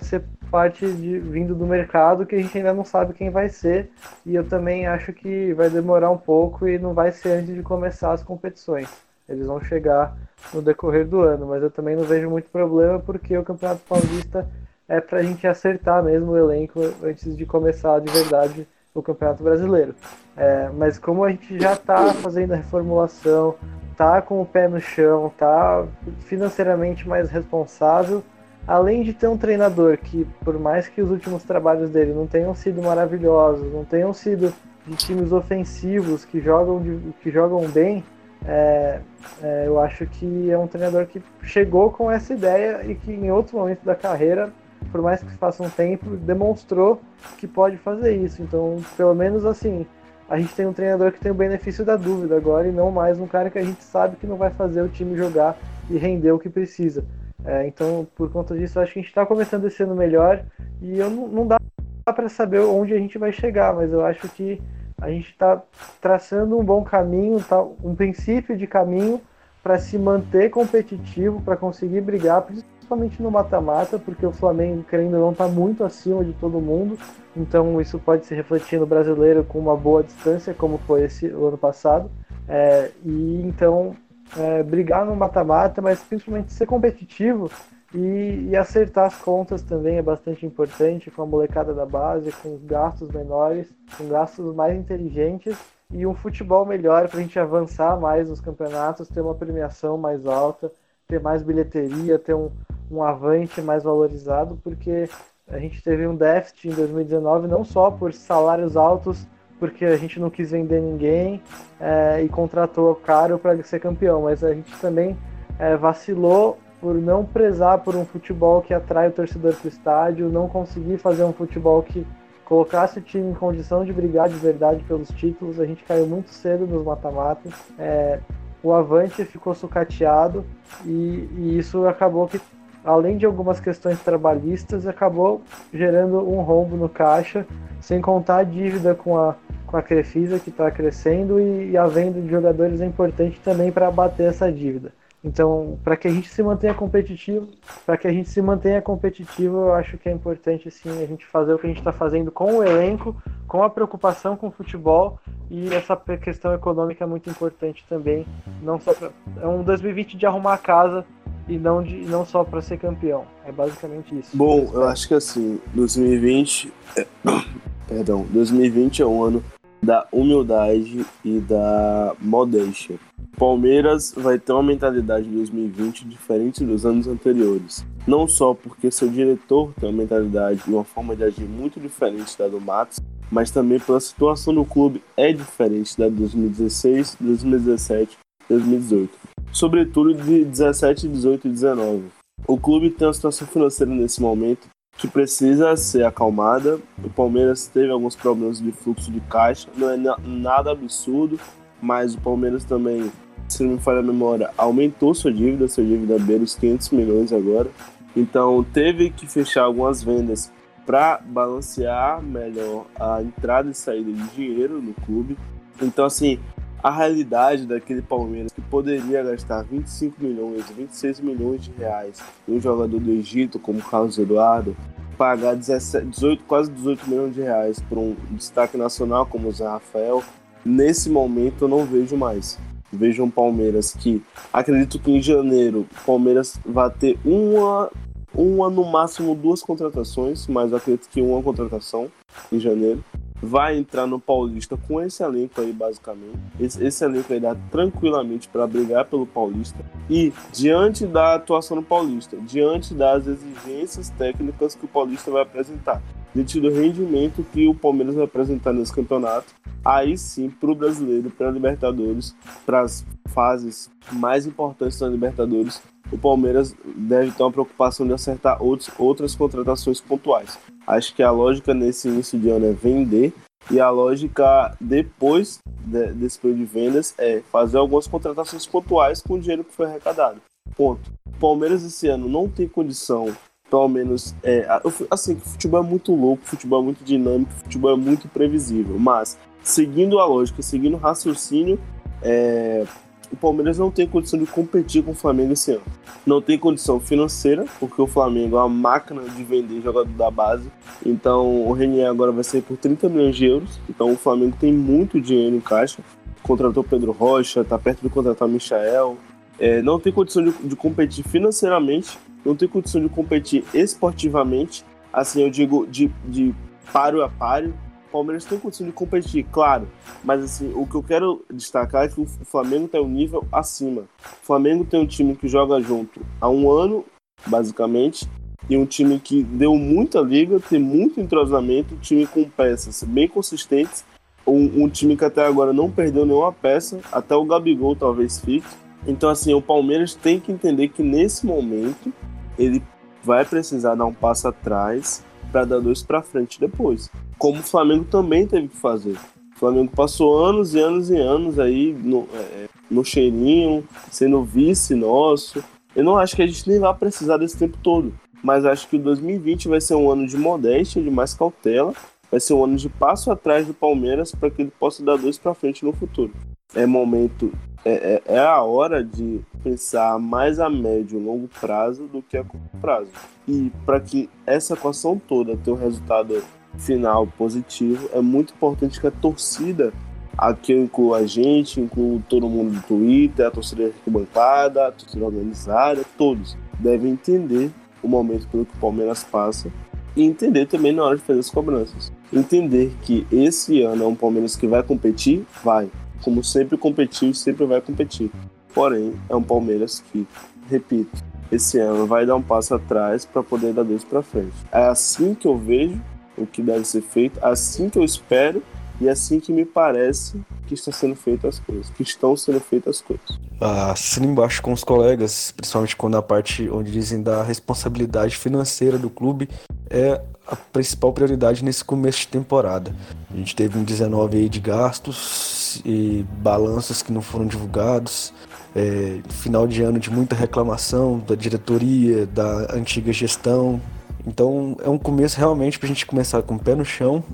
ser 0.05 0.25
parte 0.51 0.87
de, 0.91 1.19
vindo 1.19 1.55
do 1.55 1.67
mercado 1.67 2.25
que 2.27 2.35
a 2.35 2.39
gente 2.39 2.57
ainda 2.57 2.73
não 2.73 2.85
sabe 2.85 3.15
quem 3.15 3.31
vai 3.31 3.49
ser. 3.49 3.91
E 4.25 4.35
eu 4.35 4.45
também 4.49 4.87
acho 4.87 5.13
que 5.13 5.53
vai 5.55 5.71
demorar 5.71 6.11
um 6.11 6.19
pouco 6.19 6.69
e 6.69 6.79
não 6.79 6.95
vai 6.95 7.13
ser 7.13 7.39
antes 7.39 7.55
de 7.55 7.63
começar 7.63 8.13
as 8.13 8.23
competições. 8.23 8.89
Eles 9.29 9.47
vão 9.47 9.61
chegar 9.61 10.17
no 10.55 10.63
decorrer 10.63 11.07
do 11.07 11.21
ano, 11.21 11.47
mas 11.47 11.63
eu 11.63 11.71
também 11.71 11.97
não 11.97 12.05
vejo 12.05 12.31
muito 12.31 12.51
problema 12.51 12.99
porque 13.01 13.37
o 13.37 13.43
Campeonato 13.43 13.81
Paulista 13.89 14.49
é 14.89 15.01
para 15.01 15.19
a 15.19 15.23
gente 15.23 15.47
acertar 15.47 16.03
mesmo 16.03 16.31
o 16.33 16.39
elenco 16.39 16.81
antes 17.03 17.37
de 17.37 17.45
começar 17.45 18.01
de 18.01 18.13
verdade 18.13 18.69
o 18.95 19.03
Campeonato 19.03 19.43
Brasileiro. 19.43 19.95
É, 20.37 20.71
mas 20.71 20.99
como 20.99 21.25
a 21.25 21.31
gente 21.31 21.59
já 21.61 21.73
está 21.73 22.15
fazendo 22.15 22.53
a 22.53 22.57
reformulação, 22.57 23.57
tá 23.97 24.23
com 24.23 24.41
o 24.41 24.47
pé 24.47 24.69
no 24.69 24.81
chão, 24.81 25.33
tá 25.37 25.85
financeiramente 26.21 27.09
mais 27.09 27.31
responsável, 27.31 28.23
além 28.67 29.03
de 29.03 29.13
ter 29.13 29.29
um 29.29 29.37
treinador 29.37 29.99
que, 29.99 30.27
por 30.45 30.59
mais 30.59 30.89
que 30.89 31.01
os 31.01 31.11
últimos 31.11 31.45
trabalhos 31.45 31.91
dele 31.91 32.13
não 32.13 32.27
tenham 32.27 32.55
sido 32.55 32.83
maravilhosos, 32.83 33.73
não 33.73 33.85
tenham 33.85 34.13
sido 34.13 34.53
de 34.87 34.97
times 34.97 35.33
ofensivos 35.33 36.25
que 36.25 36.41
jogam, 36.41 36.81
de, 36.81 36.99
que 37.23 37.31
jogam 37.31 37.69
bem, 37.69 38.05
é, 38.45 39.01
é, 39.43 39.65
eu 39.67 39.81
acho 39.81 40.07
que 40.07 40.51
é 40.51 40.59
um 40.59 40.67
treinador 40.67 41.07
que 41.07 41.23
chegou 41.43 41.91
com 41.91 42.11
essa 42.11 42.33
ideia 42.33 42.83
e 42.85 42.95
que 42.95 43.13
em 43.13 43.31
outro 43.31 43.59
momento 43.59 43.85
da 43.85 43.95
carreira, 43.95 44.53
por 44.93 45.03
mais 45.03 45.23
que 45.23 45.33
faça 45.33 45.63
um 45.63 45.71
tempo, 45.71 46.11
demonstrou 46.17 47.01
que 47.39 47.47
pode 47.47 47.77
fazer 47.77 48.15
isso. 48.15 48.43
Então, 48.43 48.77
pelo 48.97 49.15
menos 49.15 49.45
assim, 49.45 49.87
a 50.29 50.39
gente 50.39 50.55
tem 50.55 50.67
um 50.67 50.73
treinador 50.73 51.13
que 51.13 51.21
tem 51.21 51.31
o 51.31 51.35
benefício 51.35 51.85
da 51.85 51.97
dúvida 51.97 52.37
agora 52.37 52.69
e 52.69 52.73
não 52.73 52.91
mais 52.91 53.19
um 53.19 53.27
cara 53.27 53.51
que 53.51 53.59
a 53.59 53.65
gente 53.65 53.83
sabe 53.83 54.17
que 54.17 54.27
não 54.27 54.37
vai 54.37 54.51
fazer 54.51 54.83
o 54.83 54.89
time 54.89 55.17
jogar 55.17 55.57
e 55.89 55.97
render 55.97 56.33
o 56.33 56.39
que 56.39 56.49
precisa. 56.49 57.05
É, 57.47 57.67
então, 57.67 58.07
por 58.17 58.31
conta 58.31 58.57
disso, 58.57 58.81
acho 58.81 58.93
que 58.93 58.99
a 58.99 59.03
gente 59.03 59.11
está 59.11 59.25
começando 59.25 59.67
esse 59.67 59.83
ano 59.83 59.95
melhor 59.95 60.45
e 60.83 60.99
eu 60.99 61.09
não, 61.09 61.29
não 61.29 61.47
dá 61.47 61.59
para 62.05 62.29
saber 62.29 62.61
onde 62.61 62.93
a 62.93 62.99
gente 62.99 63.19
vai 63.19 63.33
chegar, 63.33 63.73
mas 63.73 63.93
eu 63.93 64.05
acho 64.05 64.29
que 64.31 64.61
a 65.01 65.11
gente 65.11 65.31
está 65.31 65.63
traçando 66.01 66.59
um 66.59 66.65
bom 66.65 66.83
caminho, 66.83 67.43
tá, 67.43 67.63
um 67.63 67.95
princípio 67.95 68.57
de 68.57 68.67
caminho 68.67 69.21
para 69.63 69.79
se 69.79 69.99
manter 69.99 70.51
competitivo, 70.51 71.41
para 71.41 71.57
conseguir 71.57 72.01
brigar, 72.01 72.43
principalmente 72.43 73.23
no 73.23 73.31
mata-mata, 73.31 73.99
porque 73.99 74.25
o 74.25 74.33
Flamengo, 74.33 74.85
querendo 74.85 75.15
ou 75.15 75.21
não, 75.21 75.33
está 75.33 75.47
muito 75.47 75.85
acima 75.85 76.25
de 76.25 76.33
todo 76.35 76.61
mundo. 76.61 76.99
Então 77.37 77.81
isso 77.81 77.99
pode 77.99 78.27
se 78.27 78.35
refletir 78.35 78.79
no 78.79 78.87
brasileiro 78.87 79.45
com 79.45 79.59
uma 79.59 79.77
boa 79.77 80.03
distância, 80.03 80.55
como 80.55 80.79
foi 80.79 81.05
esse 81.05 81.27
o 81.29 81.47
ano 81.47 81.59
passado. 81.59 82.11
É, 82.49 82.91
e 83.05 83.43
então 83.45 83.95
é, 84.37 84.63
brigar 84.63 85.05
no 85.05 85.15
mata-mata, 85.15 85.81
mas 85.81 86.03
principalmente 86.03 86.53
ser 86.53 86.67
competitivo 86.67 87.51
e, 87.95 88.49
e, 88.51 88.57
acertar 88.57 89.07
as 89.07 89.17
contas 89.17 89.63
também 89.63 89.97
é 89.97 90.03
bastante 90.03 90.45
importante 90.45 91.11
com 91.11 91.23
a 91.23 91.27
molecada 91.27 91.73
da 91.73 91.87
base, 91.87 92.33
com 92.33 92.59
gastos 92.65 93.11
menores, 93.11 93.73
com 93.97 94.09
gastos 94.09 94.55
mais 94.55 94.77
inteligentes 94.77 95.57
e 95.91 96.07
um 96.07 96.15
futebol 96.15 96.67
melhor 96.67 97.09
para 97.09 97.21
a 97.21 97.23
gente 97.23 97.39
avançar 97.39 97.99
mais 97.99 98.29
nos 98.29 98.41
campeonatos, 98.41 99.09
ter 99.09 99.21
uma 99.21 99.35
premiação 99.35 99.97
mais 99.97 100.27
alta, 100.27 100.71
ter 101.07 101.21
mais 101.21 101.43
bilheteria, 101.43 102.19
ter 102.19 102.35
um, 102.35 102.51
um 102.91 103.03
avante 103.03 103.63
mais 103.63 103.85
valorizado, 103.85 104.59
porque 104.65 105.09
a 105.49 105.59
gente 105.59 105.81
teve 105.83 106.07
um 106.07 106.17
déficit 106.17 106.69
em 106.69 106.75
2019 106.75 107.47
não 107.47 107.65
só 107.65 107.91
por 107.91 108.13
salários 108.13 108.77
altos 108.77 109.27
porque 109.59 109.85
a 109.85 109.97
gente 109.97 110.21
não 110.21 110.31
quis 110.31 110.51
vender 110.51 110.81
ninguém 110.81 111.41
é, 111.81 112.23
e 112.23 112.29
contratou 112.29 112.95
caro 112.95 113.39
para 113.39 113.63
ser 113.63 113.81
campeão, 113.81 114.23
mas 114.23 114.45
a 114.45 114.53
gente 114.53 114.75
também 114.79 115.17
é, 115.59 115.77
vacilou 115.77 116.59
por 116.81 116.95
não 116.95 117.25
prezar 117.25 117.79
por 117.79 117.97
um 117.97 118.05
futebol 118.05 118.61
que 118.61 118.75
atrai 118.75 119.09
o 119.09 119.13
torcedor 119.13 119.55
para 119.55 119.67
o 119.67 119.69
estádio, 119.69 120.29
não 120.29 120.49
conseguir 120.49 120.99
fazer 120.99 121.25
um 121.25 121.33
futebol 121.33 121.83
que 121.83 122.07
colocasse 122.45 122.99
o 122.99 123.03
time 123.03 123.31
em 123.31 123.35
condição 123.35 123.85
de 123.85 123.93
brigar 123.93 124.29
de 124.29 124.37
verdade 124.37 124.85
pelos 124.85 125.09
títulos. 125.09 125.59
A 125.59 125.67
gente 125.67 125.83
caiu 125.85 126.07
muito 126.07 126.31
cedo 126.31 126.67
nos 126.67 126.85
mata-matas. 126.85 127.53
É, 127.79 128.21
o 128.63 128.73
Avante 128.73 129.25
ficou 129.25 129.55
sucateado 129.55 130.45
e, 130.85 131.29
e 131.37 131.59
isso 131.59 131.87
acabou 131.87 132.27
que 132.29 132.41
além 132.87 133.19
de 133.19 133.27
algumas 133.27 133.59
questões 133.59 134.01
trabalhistas, 134.01 134.87
acabou 134.87 135.43
gerando 135.75 136.19
um 136.19 136.41
rombo 136.41 136.77
no 136.77 136.89
caixa, 136.89 137.45
sem 137.81 138.01
contar 138.01 138.39
a 138.39 138.45
dívida 138.45 138.95
com 138.95 139.19
a, 139.19 139.35
com 139.67 139.77
a 139.77 139.83
Crefisa, 139.83 140.39
que 140.39 140.51
está 140.51 140.71
crescendo, 140.71 141.41
e, 141.41 141.73
e, 141.73 141.77
a 141.77 141.87
venda 141.87 142.21
de 142.21 142.31
jogadores 142.31 142.81
é 142.81 142.87
importante 142.87 143.41
também 143.41 143.73
para 143.73 143.89
abater 143.89 144.29
essa 144.29 144.51
dívida. 144.51 144.93
Então, 145.25 145.77
para 145.83 145.97
que 145.97 146.07
a 146.07 146.11
gente 146.11 146.29
se 146.29 146.41
mantenha 146.41 146.73
competitivo, 146.73 147.49
para 147.85 147.97
que 147.97 148.07
a 148.07 148.13
gente 148.13 148.29
se 148.29 148.41
mantenha 148.41 148.81
competitivo, 148.81 149.57
eu 149.57 149.75
acho 149.75 149.99
que 149.99 150.09
é 150.09 150.13
importante 150.13 150.71
sim 150.71 151.03
a 151.03 151.07
gente 151.07 151.27
fazer 151.27 151.53
o 151.53 151.59
que 151.59 151.67
a 151.67 151.69
gente 151.69 151.81
está 151.81 151.91
fazendo 151.91 152.31
com 152.31 152.59
o 152.59 152.63
elenco, 152.63 153.17
com 153.49 153.65
a 153.65 153.69
preocupação 153.69 154.37
com 154.37 154.47
o 154.47 154.51
futebol 154.53 155.19
e 155.51 155.75
essa 155.75 155.97
questão 155.97 156.55
econômica 156.55 157.03
é 157.03 157.07
muito 157.07 157.29
importante 157.29 157.85
também, 157.89 158.25
não 158.63 158.79
só 158.79 158.95
pra, 158.95 159.11
é 159.43 159.47
um 159.49 159.65
2020 159.65 160.17
de 160.17 160.27
arrumar 160.27 160.55
a 160.55 160.59
casa 160.59 161.05
e 161.49 161.59
não, 161.59 161.83
de, 161.83 161.97
não 161.97 162.25
só 162.25 162.45
para 162.45 162.61
ser 162.61 162.79
campeão. 162.79 163.25
É 163.45 163.53
basicamente 163.53 164.19
isso. 164.19 164.37
Bom, 164.37 164.71
eu 164.73 164.85
acho 164.85 165.09
que 165.09 165.15
assim, 165.15 165.61
2020. 165.75 166.73
É, 166.97 167.07
perdão, 167.87 168.27
2020 168.31 169.03
é 169.03 169.07
um 169.07 169.23
ano 169.23 169.45
da 169.83 170.07
humildade 170.11 171.05
e 171.25 171.39
da 171.41 172.15
modéstia. 172.21 172.97
Palmeiras 173.39 174.15
vai 174.17 174.39
ter 174.39 174.53
uma 174.53 174.63
mentalidade 174.63 175.29
de 175.29 175.35
2020 175.35 176.07
diferente 176.07 176.65
dos 176.65 176.87
anos 176.87 177.07
anteriores. 177.07 177.85
Não 178.07 178.27
só 178.27 178.55
porque 178.55 178.91
seu 178.91 179.09
diretor 179.09 179.73
tem 179.79 179.89
uma 179.89 179.99
mentalidade 179.99 180.63
e 180.67 180.71
uma 180.71 180.85
forma 180.85 181.15
de 181.15 181.23
agir 181.23 181.45
muito 181.45 181.79
diferente 181.79 182.37
da 182.39 182.49
do 182.49 182.61
Matos, 182.61 182.99
mas 183.31 183.51
também 183.51 183.79
pela 183.79 184.01
situação 184.01 184.55
do 184.55 184.65
clube 184.65 185.03
é 185.17 185.33
diferente 185.33 185.97
da 185.99 186.09
de 186.09 186.15
2016, 186.15 187.19
2017 187.21 188.19
2018 188.49 189.36
sobretudo 189.57 190.13
de 190.13 190.45
17, 190.45 191.09
18 191.09 191.49
e 191.49 191.51
19. 191.51 192.05
O 192.47 192.59
clube 192.59 192.91
tem 192.91 193.07
uma 193.07 193.15
situação 193.15 193.49
financeira 193.49 193.91
nesse 193.91 194.21
momento 194.21 194.69
que 194.99 195.09
precisa 195.09 195.75
ser 195.77 196.05
acalmada. 196.05 196.79
O 197.03 197.09
Palmeiras 197.09 197.67
teve 197.67 197.91
alguns 197.91 198.15
problemas 198.15 198.61
de 198.61 198.71
fluxo 198.71 199.11
de 199.11 199.21
caixa, 199.21 199.67
não 199.75 199.91
é 199.91 199.97
nada 199.97 200.71
absurdo, 200.71 201.41
mas 201.81 202.15
o 202.15 202.21
Palmeiras 202.21 202.65
também, 202.65 203.11
se 203.49 203.63
não 203.63 203.73
me 203.73 203.79
falha 203.79 204.01
a 204.01 204.03
memória, 204.03 204.51
aumentou 204.59 205.15
sua 205.15 205.33
dívida, 205.33 205.67
sua 205.69 205.85
dívida 205.85 206.19
beira 206.19 206.45
os 206.45 206.55
500 206.55 206.91
milhões 206.91 207.33
agora. 207.33 207.71
Então 208.15 208.63
teve 208.63 209.09
que 209.09 209.27
fechar 209.27 209.63
algumas 209.63 210.03
vendas 210.03 210.53
para 210.85 211.19
balancear 211.25 212.23
melhor 212.23 212.85
a 212.95 213.23
entrada 213.23 213.71
e 213.71 213.75
saída 213.75 214.13
de 214.13 214.23
dinheiro 214.35 214.83
no 214.83 214.93
clube. 214.93 215.37
Então 215.81 216.05
assim, 216.05 216.39
a 216.87 216.91
realidade 216.91 217.67
daquele 217.67 218.01
Palmeiras 218.01 218.53
que 218.53 218.61
poderia 218.61 219.21
gastar 219.21 219.65
25 219.65 220.23
milhões, 220.23 220.71
26 220.71 221.19
milhões 221.19 221.65
de 221.65 221.73
reais 221.73 222.23
em 222.47 222.57
um 222.57 222.61
jogador 222.61 223.01
do 223.01 223.11
Egito 223.11 223.59
como 223.59 223.83
Carlos 223.83 224.17
Eduardo, 224.19 224.77
pagar 225.19 225.57
17, 225.57 226.07
18, 226.07 226.45
quase 226.45 226.71
18 226.71 227.11
milhões 227.11 227.35
de 227.35 227.43
reais 227.43 227.81
por 227.89 227.99
um 227.99 228.15
destaque 228.31 228.77
nacional 228.77 229.27
como 229.27 229.49
o 229.49 229.53
Zé 229.53 229.67
Rafael, 229.67 230.23
nesse 230.65 231.11
momento 231.11 231.65
eu 231.65 231.69
não 231.69 231.85
vejo 231.85 232.17
mais. 232.17 232.57
Vejo 232.93 233.25
um 233.25 233.31
Palmeiras 233.31 233.93
que 233.93 234.23
acredito 234.53 235.01
que 235.01 235.11
em 235.11 235.21
janeiro 235.21 235.89
o 235.91 236.07
Palmeiras 236.07 236.57
vai 236.65 236.89
ter 236.89 237.19
uma, 237.25 237.91
uma 238.33 238.71
no 238.71 238.85
máximo 238.85 239.35
duas 239.35 239.61
contratações, 239.61 240.47
mas 240.47 240.73
acredito 240.73 241.09
que 241.09 241.21
uma 241.21 241.43
contratação 241.43 242.07
em 242.53 242.61
janeiro 242.61 243.03
vai 243.47 243.79
entrar 243.79 244.07
no 244.07 244.21
Paulista 244.21 244.77
com 244.77 245.01
esse 245.01 245.23
elenco 245.23 245.61
aí, 245.61 245.73
basicamente. 245.73 246.39
Esse, 246.61 246.85
esse 246.85 247.05
elenco 247.05 247.33
aí 247.33 247.41
dá 247.41 247.57
tranquilamente 247.71 248.49
para 248.49 248.67
brigar 248.67 249.05
pelo 249.07 249.27
Paulista. 249.27 249.85
E 250.11 250.33
diante 250.53 251.07
da 251.07 251.35
atuação 251.35 251.77
no 251.77 251.83
Paulista, 251.83 252.37
diante 252.37 252.93
das 252.93 253.27
exigências 253.27 254.11
técnicas 254.11 254.75
que 254.75 254.85
o 254.85 254.89
Paulista 254.89 255.31
vai 255.31 255.43
apresentar, 255.43 256.03
diante 256.35 256.61
do 256.61 256.71
rendimento 256.71 257.47
que 257.53 257.67
o 257.67 257.75
Palmeiras 257.75 258.15
vai 258.15 258.25
apresentar 258.25 258.73
nesse 258.73 258.93
campeonato, 258.93 259.55
aí 259.87 260.19
sim, 260.19 260.51
para 260.51 260.71
o 260.71 260.75
brasileiro, 260.75 261.31
para 261.31 261.49
a 261.49 261.53
Libertadores, 261.53 262.35
para 262.65 262.81
as 262.81 263.05
fases 263.29 263.89
mais 264.13 264.47
importantes 264.47 264.99
da 264.99 265.09
Libertadores, 265.09 265.81
o 266.11 266.19
Palmeiras 266.19 266.75
deve 266.97 267.31
ter 267.31 267.43
uma 267.43 267.53
preocupação 267.53 268.07
de 268.07 268.13
acertar 268.13 268.63
outros, 268.63 268.91
outras 268.99 269.35
contratações 269.35 270.01
pontuais. 270.01 270.59
Acho 270.87 271.15
que 271.15 271.23
a 271.23 271.31
lógica 271.31 271.73
nesse 271.73 272.09
início 272.09 272.39
de 272.39 272.49
ano 272.49 272.67
é 272.67 272.73
vender 272.73 273.33
e 273.71 273.81
a 273.81 273.91
lógica 273.91 274.77
depois 274.81 275.61
de, 275.85 276.13
desse 276.13 276.39
período 276.39 276.59
de 276.59 276.65
vendas 276.65 277.15
é 277.19 277.43
fazer 277.51 277.79
algumas 277.79 278.07
contratações 278.07 278.67
pontuais 278.67 279.21
com 279.21 279.35
o 279.35 279.41
dinheiro 279.41 279.65
que 279.65 279.75
foi 279.75 279.87
arrecadado. 279.87 280.41
Ponto. 280.77 281.11
O 281.27 281.39
Palmeiras 281.39 281.85
esse 281.85 282.09
ano 282.09 282.29
não 282.29 282.49
tem 282.49 282.69
condição, 282.69 283.33
pelo 283.69 283.89
menos, 283.89 284.35
é, 284.43 284.67
assim, 285.11 285.35
o 285.35 285.41
futebol 285.41 285.81
é 285.81 285.87
muito 285.87 286.15
louco, 286.15 286.45
futebol 286.45 286.81
é 286.81 286.85
muito 286.85 287.05
dinâmico, 287.05 287.53
futebol 287.53 287.93
é 287.93 287.97
muito 287.97 288.29
previsível, 288.29 288.99
mas 288.99 289.37
seguindo 289.67 290.21
a 290.21 290.25
lógica, 290.25 290.63
seguindo 290.63 290.95
o 290.95 290.97
raciocínio, 290.97 291.79
é, 292.23 292.87
o 293.33 293.37
Palmeiras 293.37 293.77
não 293.79 293.91
tem 293.91 294.07
condição 294.07 294.39
de 294.39 294.47
competir 294.47 295.03
com 295.03 295.11
o 295.11 295.15
Flamengo 295.15 295.53
esse 295.53 295.73
ano. 295.73 295.83
Não 296.25 296.41
tem 296.41 296.57
condição 296.57 297.01
financeira, 297.01 297.65
porque 297.81 298.01
o 298.01 298.07
Flamengo 298.07 298.57
é 298.57 298.61
uma 298.61 298.69
máquina 298.69 299.23
de 299.23 299.43
vender 299.43 299.83
jogador 299.83 300.13
da 300.13 300.31
base. 300.31 300.71
Então 301.05 301.67
o 301.67 301.73
Renier 301.73 302.09
agora 302.09 302.31
vai 302.31 302.45
ser 302.45 302.63
por 302.63 302.77
30 302.77 303.09
milhões 303.09 303.37
de 303.37 303.47
euros. 303.47 303.81
Então 303.91 304.13
o 304.13 304.17
Flamengo 304.17 304.57
tem 304.59 304.73
muito 304.73 305.21
dinheiro 305.21 305.57
em 305.57 305.61
caixa. 305.61 305.99
Contratou 306.45 306.85
Pedro 306.85 307.11
Rocha, 307.11 307.63
está 307.63 307.77
perto 307.77 308.03
de 308.03 308.09
contratar 308.09 308.47
Michael. 308.47 309.17
É, 309.59 309.83
não 309.83 309.99
tem 309.99 310.13
condição 310.13 310.45
de, 310.45 310.53
de 310.53 310.77
competir 310.77 311.25
financeiramente, 311.25 312.17
não 312.45 312.55
tem 312.55 312.69
condição 312.69 313.01
de 313.01 313.09
competir 313.09 313.65
esportivamente. 313.75 314.85
Assim, 315.13 315.43
eu 315.43 315.51
digo 315.51 315.87
de, 315.89 316.09
de 316.25 316.55
páreo 316.93 317.25
a 317.25 317.29
páreo 317.29 317.75
Palmeiras 318.17 318.47
tem 318.47 318.59
condição 318.59 318.87
de 318.87 318.95
competir, 318.95 319.45
claro. 319.53 319.87
Mas 320.25 320.43
assim, 320.43 320.73
o 320.75 320.87
que 320.87 320.95
eu 320.95 321.03
quero 321.03 321.45
destacar 321.53 322.05
é 322.05 322.09
que 322.09 322.19
o 322.19 322.27
Flamengo 322.27 322.89
tem 322.89 322.99
um 322.99 323.09
nível 323.09 323.47
acima. 323.53 324.03
O 324.03 324.47
Flamengo 324.47 324.87
tem 324.87 324.99
um 324.99 325.07
time 325.07 325.37
que 325.37 325.47
joga 325.47 325.79
junto 325.83 326.23
há 326.41 326.49
um 326.49 326.71
ano, 326.71 327.05
basicamente, 327.47 328.27
e 328.71 328.77
um 328.77 328.87
time 328.87 329.21
que 329.21 329.43
deu 329.43 329.77
muita 329.77 330.21
liga, 330.21 330.59
tem 330.59 330.79
muito 330.79 331.21
entrosamento, 331.21 331.95
um 331.95 331.99
time 331.99 332.27
com 332.27 332.49
peças 332.49 333.03
bem 333.03 333.29
consistentes, 333.29 334.03
um, 334.47 334.85
um, 334.85 334.89
time 334.89 335.15
que 335.15 335.25
até 335.25 335.45
agora 335.45 335.75
não 335.75 335.91
perdeu 335.91 336.25
nenhuma 336.25 336.53
peça, 336.53 337.01
até 337.13 337.37
o 337.37 337.45
Gabigol 337.45 337.95
talvez 337.95 338.41
fique. 338.41 338.67
Então, 339.07 339.29
assim, 339.29 339.53
o 339.53 339.61
Palmeiras 339.61 340.15
tem 340.15 340.41
que 340.41 340.51
entender 340.51 340.89
que 340.89 341.03
nesse 341.03 341.45
momento 341.45 342.11
ele 342.59 342.83
vai 343.23 343.45
precisar 343.45 343.95
dar 343.95 344.07
um 344.07 344.15
passo 344.15 344.49
atrás 344.49 345.23
para 345.57 345.65
dar 345.65 345.81
dois 345.81 346.03
para 346.03 346.21
frente 346.21 346.61
depois 346.61 347.11
como 347.39 347.61
o 347.61 347.63
Flamengo 347.63 348.05
também 348.05 348.47
teve 348.47 348.69
que 348.69 348.77
fazer. 348.77 349.17
O 349.55 349.59
Flamengo 349.59 349.91
passou 349.95 350.45
anos 350.45 350.75
e 350.75 350.81
anos 350.81 351.11
e 351.11 351.17
anos 351.17 351.59
aí 351.59 351.93
no, 351.93 352.29
é, 352.35 352.67
no 352.91 353.05
cheirinho, 353.05 353.85
sendo 354.11 354.43
vice 354.45 354.95
nosso. 354.95 355.65
Eu 355.95 356.05
não 356.05 356.19
acho 356.19 356.37
que 356.37 356.43
a 356.43 356.47
gente 356.47 356.69
nem 356.69 356.79
vai 356.79 356.93
precisar 356.95 357.39
desse 357.39 357.57
tempo 357.57 357.79
todo, 357.83 358.13
mas 358.43 358.65
acho 358.65 358.89
que 358.89 358.99
2020 358.99 359.69
vai 359.69 359.81
ser 359.81 359.95
um 359.95 360.11
ano 360.11 360.27
de 360.27 360.37
modéstia, 360.37 361.03
de 361.03 361.11
mais 361.11 361.33
cautela, 361.33 361.95
vai 362.31 362.39
ser 362.39 362.53
um 362.53 362.65
ano 362.65 362.77
de 362.77 362.89
passo 362.89 363.31
atrás 363.31 363.67
do 363.67 363.73
Palmeiras 363.73 364.33
para 364.33 364.51
que 364.51 364.63
ele 364.63 364.73
possa 364.79 365.03
dar 365.03 365.17
dois 365.17 365.39
para 365.39 365.55
frente 365.55 365.85
no 365.85 365.93
futuro. 365.93 366.33
É 366.75 366.85
momento, 366.85 367.51
é, 367.87 368.21
é, 368.27 368.35
é 368.35 368.39
a 368.41 368.61
hora 368.63 369.05
de 369.05 369.41
pensar 369.63 370.19
mais 370.19 370.59
a 370.59 370.69
médio 370.69 371.21
e 371.21 371.23
longo 371.23 371.49
prazo 371.61 372.09
do 372.09 372.21
que 372.21 372.37
a 372.37 372.43
curto 372.43 372.69
prazo. 372.81 373.11
E 373.47 373.71
para 373.85 374.01
que 374.01 374.29
essa 374.45 374.75
equação 374.75 375.17
toda 375.17 375.57
tenha 375.57 375.77
um 375.77 375.79
resultado 375.79 376.43
final 376.77 377.29
positivo, 377.29 378.11
é 378.13 378.21
muito 378.21 378.53
importante 378.53 379.01
que 379.01 379.07
a 379.07 379.11
torcida, 379.13 379.93
aqui 380.37 380.73
eu 380.73 380.83
incluo 380.83 381.15
a 381.15 381.25
gente, 381.27 381.81
incluo 381.81 382.21
todo 382.29 382.49
mundo 382.49 382.75
do 382.75 382.83
Twitter, 382.83 383.47
a 383.47 383.53
torcida 383.53 383.87
arquibancada, 383.87 384.89
a 384.89 384.91
torcida 384.91 385.25
organizada, 385.25 386.03
todos 386.19 386.59
devem 386.81 387.13
entender 387.13 387.71
o 388.03 388.09
momento 388.09 388.49
pelo 388.49 388.67
que 388.67 388.77
o 388.77 388.81
Palmeiras 388.81 389.23
passa 389.23 389.71
e 390.17 390.25
entender 390.25 390.67
também 390.67 390.91
na 390.91 391.05
hora 391.05 391.17
de 391.17 391.23
fazer 391.23 391.39
as 391.39 391.51
cobranças. 391.51 392.13
Entender 392.33 392.93
que 393.03 393.25
esse 393.31 393.83
ano 393.83 394.03
é 394.03 394.07
um 394.09 394.15
Palmeiras 394.17 394.57
que 394.57 394.67
vai 394.67 394.83
competir, 394.83 395.47
vai. 395.63 395.89
Como 396.23 396.43
sempre 396.43 396.77
competiu 396.77 397.31
e 397.31 397.35
sempre 397.35 397.67
vai 397.67 397.81
competir. 397.81 398.31
Porém, 398.75 399.15
é 399.29 399.35
um 399.35 399.43
Palmeiras 399.43 400.03
que, 400.13 400.27
repito, 400.69 401.25
esse 401.51 401.79
ano 401.79 402.07
vai 402.07 402.27
dar 402.27 402.37
um 402.37 402.43
passo 402.43 402.75
atrás 402.75 403.25
para 403.25 403.43
poder 403.43 403.73
dar 403.73 403.85
dois 403.85 404.05
para 404.05 404.23
frente. 404.23 404.55
É 404.73 404.87
assim 404.87 405.35
que 405.35 405.47
eu 405.47 405.57
vejo 405.57 406.01
o 406.37 406.47
que 406.47 406.61
deve 406.61 406.85
ser 406.85 407.03
feito, 407.03 407.39
assim 407.43 407.89
que 407.89 407.99
eu 407.99 408.05
espero 408.05 408.63
e 409.01 409.09
assim 409.09 409.41
que 409.41 409.53
me 409.53 409.65
parece 409.65 410.41
que 410.67 410.75
está 410.75 410.91
sendo 410.91 411.15
feitas 411.15 411.57
as 411.57 411.61
coisas, 411.61 411.91
que 411.91 412.03
estão 412.03 412.37
sendo 412.37 412.61
feitas 412.61 412.97
as 412.97 413.03
coisas. 413.03 413.41
Assina 413.61 414.27
embaixo 414.27 414.63
com 414.63 414.73
os 414.73 414.85
colegas, 414.85 415.53
principalmente 415.57 415.97
quando 415.97 416.17
a 416.17 416.23
parte 416.23 416.69
onde 416.69 416.91
dizem 416.91 417.23
da 417.23 417.43
responsabilidade 417.43 418.37
financeira 418.37 418.99
do 418.99 419.09
clube 419.09 419.49
é 419.89 420.21
a 420.47 420.57
principal 420.57 421.13
prioridade 421.13 421.65
nesse 421.65 421.85
começo 421.85 422.21
de 422.21 422.29
temporada. 422.29 422.95
A 423.33 423.37
gente 423.37 423.55
teve 423.55 423.79
um 423.79 423.85
19 423.85 424.37
aí 424.37 424.49
de 424.49 424.61
gastos 424.61 425.83
e 425.85 426.25
balanços 426.39 427.03
que 427.03 427.13
não 427.13 427.23
foram 427.23 427.47
divulgados. 427.47 428.33
É, 428.75 429.21
final 429.31 429.67
de 429.67 429.83
ano 429.83 429.99
de 429.99 430.11
muita 430.11 430.37
reclamação 430.37 431.19
da 431.19 431.35
diretoria, 431.35 432.27
da 432.27 432.75
antiga 432.75 433.11
gestão, 433.11 433.81
então 434.27 434.77
é 434.85 434.89
um 434.91 434.99
começo 434.99 435.39
realmente 435.39 435.79
para 435.79 435.87
a 435.87 435.89
gente 435.89 436.05
começar 436.05 436.43
com 436.43 436.57
o 436.57 436.59
pé 436.59 436.75
no 436.75 436.85
chão, 436.85 437.25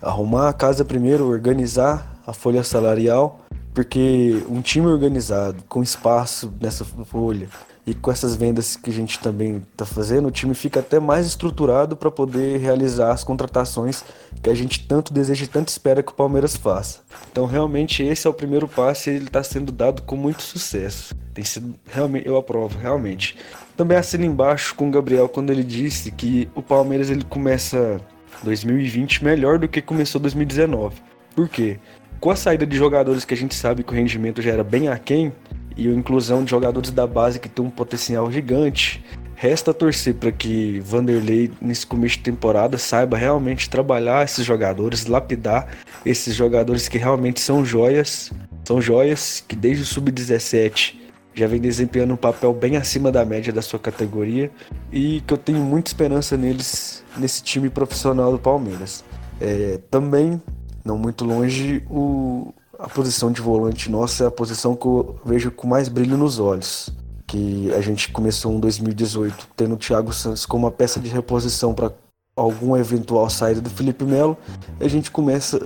arrumar 0.00 0.48
a 0.48 0.52
casa 0.52 0.84
primeiro, 0.84 1.28
organizar 1.28 2.20
a 2.26 2.32
folha 2.32 2.62
salarial, 2.62 3.40
porque 3.74 4.42
um 4.48 4.60
time 4.60 4.86
organizado, 4.86 5.62
com 5.68 5.82
espaço 5.82 6.52
nessa 6.60 6.84
folha 6.84 7.48
e 7.86 7.94
com 7.94 8.10
essas 8.10 8.34
vendas 8.34 8.74
que 8.74 8.90
a 8.90 8.92
gente 8.92 9.20
também 9.20 9.62
está 9.70 9.86
fazendo, 9.86 10.26
o 10.26 10.30
time 10.30 10.54
fica 10.54 10.80
até 10.80 10.98
mais 10.98 11.26
estruturado 11.26 11.96
para 11.96 12.10
poder 12.10 12.58
realizar 12.58 13.12
as 13.12 13.22
contratações 13.22 14.02
que 14.42 14.50
a 14.50 14.54
gente 14.54 14.86
tanto 14.88 15.12
deseja 15.12 15.44
e 15.44 15.48
tanto 15.48 15.68
espera 15.68 16.02
que 16.02 16.10
o 16.10 16.14
Palmeiras 16.14 16.56
faça. 16.56 17.00
Então 17.30 17.46
realmente 17.46 18.02
esse 18.02 18.26
é 18.26 18.30
o 18.30 18.34
primeiro 18.34 18.66
passo 18.66 19.08
e 19.08 19.14
ele 19.14 19.26
está 19.26 19.42
sendo 19.42 19.70
dado 19.70 20.02
com 20.02 20.16
muito 20.16 20.42
sucesso. 20.42 21.14
Tem 21.32 21.44
sido 21.44 21.74
realmente, 21.86 22.26
eu 22.26 22.36
aprovo, 22.36 22.76
realmente. 22.76 23.36
Também 23.76 23.96
assino 23.98 24.24
embaixo 24.24 24.74
com 24.74 24.88
o 24.88 24.90
Gabriel 24.90 25.28
quando 25.28 25.50
ele 25.50 25.62
disse 25.62 26.10
que 26.10 26.48
o 26.54 26.62
Palmeiras 26.62 27.08
ele 27.08 27.24
começa 27.24 28.00
2020 28.42 29.24
melhor 29.24 29.58
do 29.58 29.68
que 29.68 29.80
começou 29.82 30.20
2019. 30.20 30.96
Por 31.34 31.48
quê? 31.48 31.78
Com 32.20 32.30
a 32.30 32.36
saída 32.36 32.66
de 32.66 32.76
jogadores 32.76 33.24
que 33.24 33.34
a 33.34 33.36
gente 33.36 33.54
sabe 33.54 33.82
que 33.82 33.92
o 33.92 33.94
rendimento 33.94 34.40
já 34.40 34.52
era 34.52 34.64
bem 34.64 34.88
aquém 34.88 35.32
e 35.76 35.88
a 35.88 35.92
inclusão 35.92 36.42
de 36.42 36.50
jogadores 36.50 36.90
da 36.90 37.06
base 37.06 37.38
que 37.38 37.48
tem 37.48 37.64
um 37.64 37.70
potencial 37.70 38.30
gigante, 38.32 39.04
resta 39.34 39.74
torcer 39.74 40.14
para 40.14 40.32
que 40.32 40.80
Vanderlei 40.80 41.52
nesse 41.60 41.86
começo 41.86 42.16
de 42.16 42.22
temporada 42.22 42.78
saiba 42.78 43.18
realmente 43.18 43.68
trabalhar 43.68 44.24
esses 44.24 44.44
jogadores, 44.44 45.06
lapidar 45.06 45.68
esses 46.04 46.34
jogadores 46.34 46.88
que 46.88 46.96
realmente 46.96 47.40
são 47.40 47.64
joias, 47.64 48.32
são 48.64 48.80
joias 48.80 49.44
que 49.46 49.54
desde 49.54 49.82
o 49.82 49.86
sub-17 49.86 51.05
já 51.36 51.46
vem 51.46 51.60
desempenhando 51.60 52.14
um 52.14 52.16
papel 52.16 52.52
bem 52.54 52.78
acima 52.78 53.12
da 53.12 53.22
média 53.22 53.52
da 53.52 53.60
sua 53.60 53.78
categoria 53.78 54.50
e 54.90 55.20
que 55.20 55.34
eu 55.34 55.36
tenho 55.36 55.58
muita 55.58 55.90
esperança 55.90 56.34
neles 56.34 57.04
nesse 57.18 57.42
time 57.42 57.68
profissional 57.68 58.32
do 58.32 58.38
Palmeiras. 58.38 59.04
É, 59.38 59.78
também, 59.90 60.40
não 60.82 60.96
muito 60.96 61.26
longe, 61.26 61.84
o, 61.90 62.54
a 62.78 62.88
posição 62.88 63.30
de 63.30 63.42
volante 63.42 63.90
nossa 63.90 64.24
é 64.24 64.26
a 64.26 64.30
posição 64.30 64.74
que 64.74 64.86
eu 64.86 65.20
vejo 65.26 65.50
com 65.50 65.66
mais 65.66 65.90
brilho 65.90 66.16
nos 66.16 66.38
olhos. 66.38 66.88
Que 67.26 67.70
a 67.74 67.82
gente 67.82 68.10
começou 68.12 68.52
em 68.52 68.58
2018 68.58 69.48
tendo 69.54 69.74
o 69.74 69.76
Thiago 69.76 70.14
Santos 70.14 70.46
como 70.46 70.64
uma 70.64 70.70
peça 70.70 70.98
de 70.98 71.10
reposição 71.10 71.74
para 71.74 71.92
alguma 72.34 72.78
eventual 72.78 73.28
saída 73.28 73.60
do 73.60 73.68
Felipe 73.68 74.04
Melo. 74.04 74.38
A 74.80 74.88
gente 74.88 75.10
começa, 75.10 75.60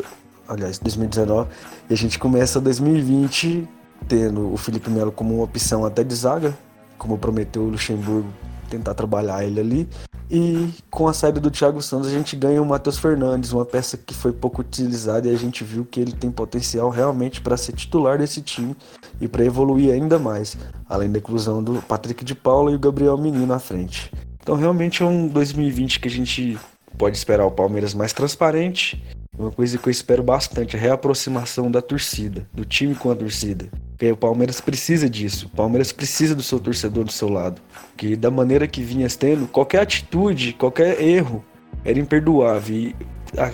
aliás, 0.48 0.80
2019, 0.80 1.48
e 1.88 1.94
a 1.94 1.96
gente 1.96 2.18
começa 2.18 2.60
2020 2.60 3.68
tendo 4.08 4.52
o 4.52 4.56
Felipe 4.56 4.90
Melo 4.90 5.12
como 5.12 5.34
uma 5.34 5.44
opção 5.44 5.84
até 5.84 6.02
de 6.02 6.14
zaga, 6.14 6.56
como 6.98 7.18
prometeu 7.18 7.62
o 7.62 7.70
Luxemburgo 7.70 8.28
tentar 8.70 8.94
trabalhar 8.94 9.44
ele 9.44 9.60
ali. 9.60 9.88
E 10.30 10.72
com 10.88 11.08
a 11.08 11.12
saída 11.12 11.40
do 11.40 11.50
Thiago 11.50 11.82
Santos 11.82 12.06
a 12.06 12.12
gente 12.12 12.36
ganha 12.36 12.62
o 12.62 12.64
Matheus 12.66 12.96
Fernandes, 12.96 13.52
uma 13.52 13.64
peça 13.64 13.96
que 13.96 14.14
foi 14.14 14.32
pouco 14.32 14.60
utilizada 14.60 15.26
e 15.26 15.34
a 15.34 15.36
gente 15.36 15.64
viu 15.64 15.84
que 15.84 15.98
ele 15.98 16.12
tem 16.12 16.30
potencial 16.30 16.88
realmente 16.88 17.40
para 17.40 17.56
ser 17.56 17.72
titular 17.72 18.16
desse 18.16 18.40
time 18.40 18.76
e 19.20 19.26
para 19.26 19.44
evoluir 19.44 19.92
ainda 19.92 20.20
mais, 20.20 20.56
além 20.88 21.10
da 21.10 21.18
inclusão 21.18 21.60
do 21.60 21.82
Patrick 21.82 22.24
de 22.24 22.36
Paula 22.36 22.70
e 22.70 22.76
o 22.76 22.78
Gabriel 22.78 23.18
Menino 23.18 23.52
à 23.52 23.58
frente. 23.58 24.12
Então 24.40 24.54
realmente 24.54 25.02
é 25.02 25.06
um 25.06 25.26
2020 25.26 25.98
que 25.98 26.06
a 26.06 26.10
gente 26.10 26.56
pode 26.96 27.16
esperar 27.16 27.44
o 27.44 27.50
Palmeiras 27.50 27.92
mais 27.92 28.12
transparente 28.12 29.02
uma 29.40 29.50
coisa 29.50 29.78
que 29.78 29.88
eu 29.88 29.90
espero 29.90 30.22
bastante, 30.22 30.76
a 30.76 30.78
reaproximação 30.78 31.70
da 31.70 31.80
torcida, 31.80 32.46
do 32.52 32.64
time 32.64 32.94
com 32.94 33.10
a 33.10 33.16
torcida. 33.16 33.70
Porque 33.92 34.12
o 34.12 34.16
Palmeiras 34.16 34.60
precisa 34.60 35.08
disso. 35.08 35.46
O 35.46 35.56
Palmeiras 35.56 35.92
precisa 35.92 36.34
do 36.34 36.42
seu 36.42 36.60
torcedor 36.60 37.04
do 37.04 37.12
seu 37.12 37.28
lado. 37.28 37.60
Que 37.96 38.16
da 38.16 38.30
maneira 38.30 38.68
que 38.68 38.82
vinha 38.82 39.08
tendo, 39.08 39.46
qualquer 39.48 39.80
atitude, 39.80 40.52
qualquer 40.52 41.00
erro 41.02 41.44
era 41.84 41.98
imperdoável. 41.98 42.76
E 42.76 42.96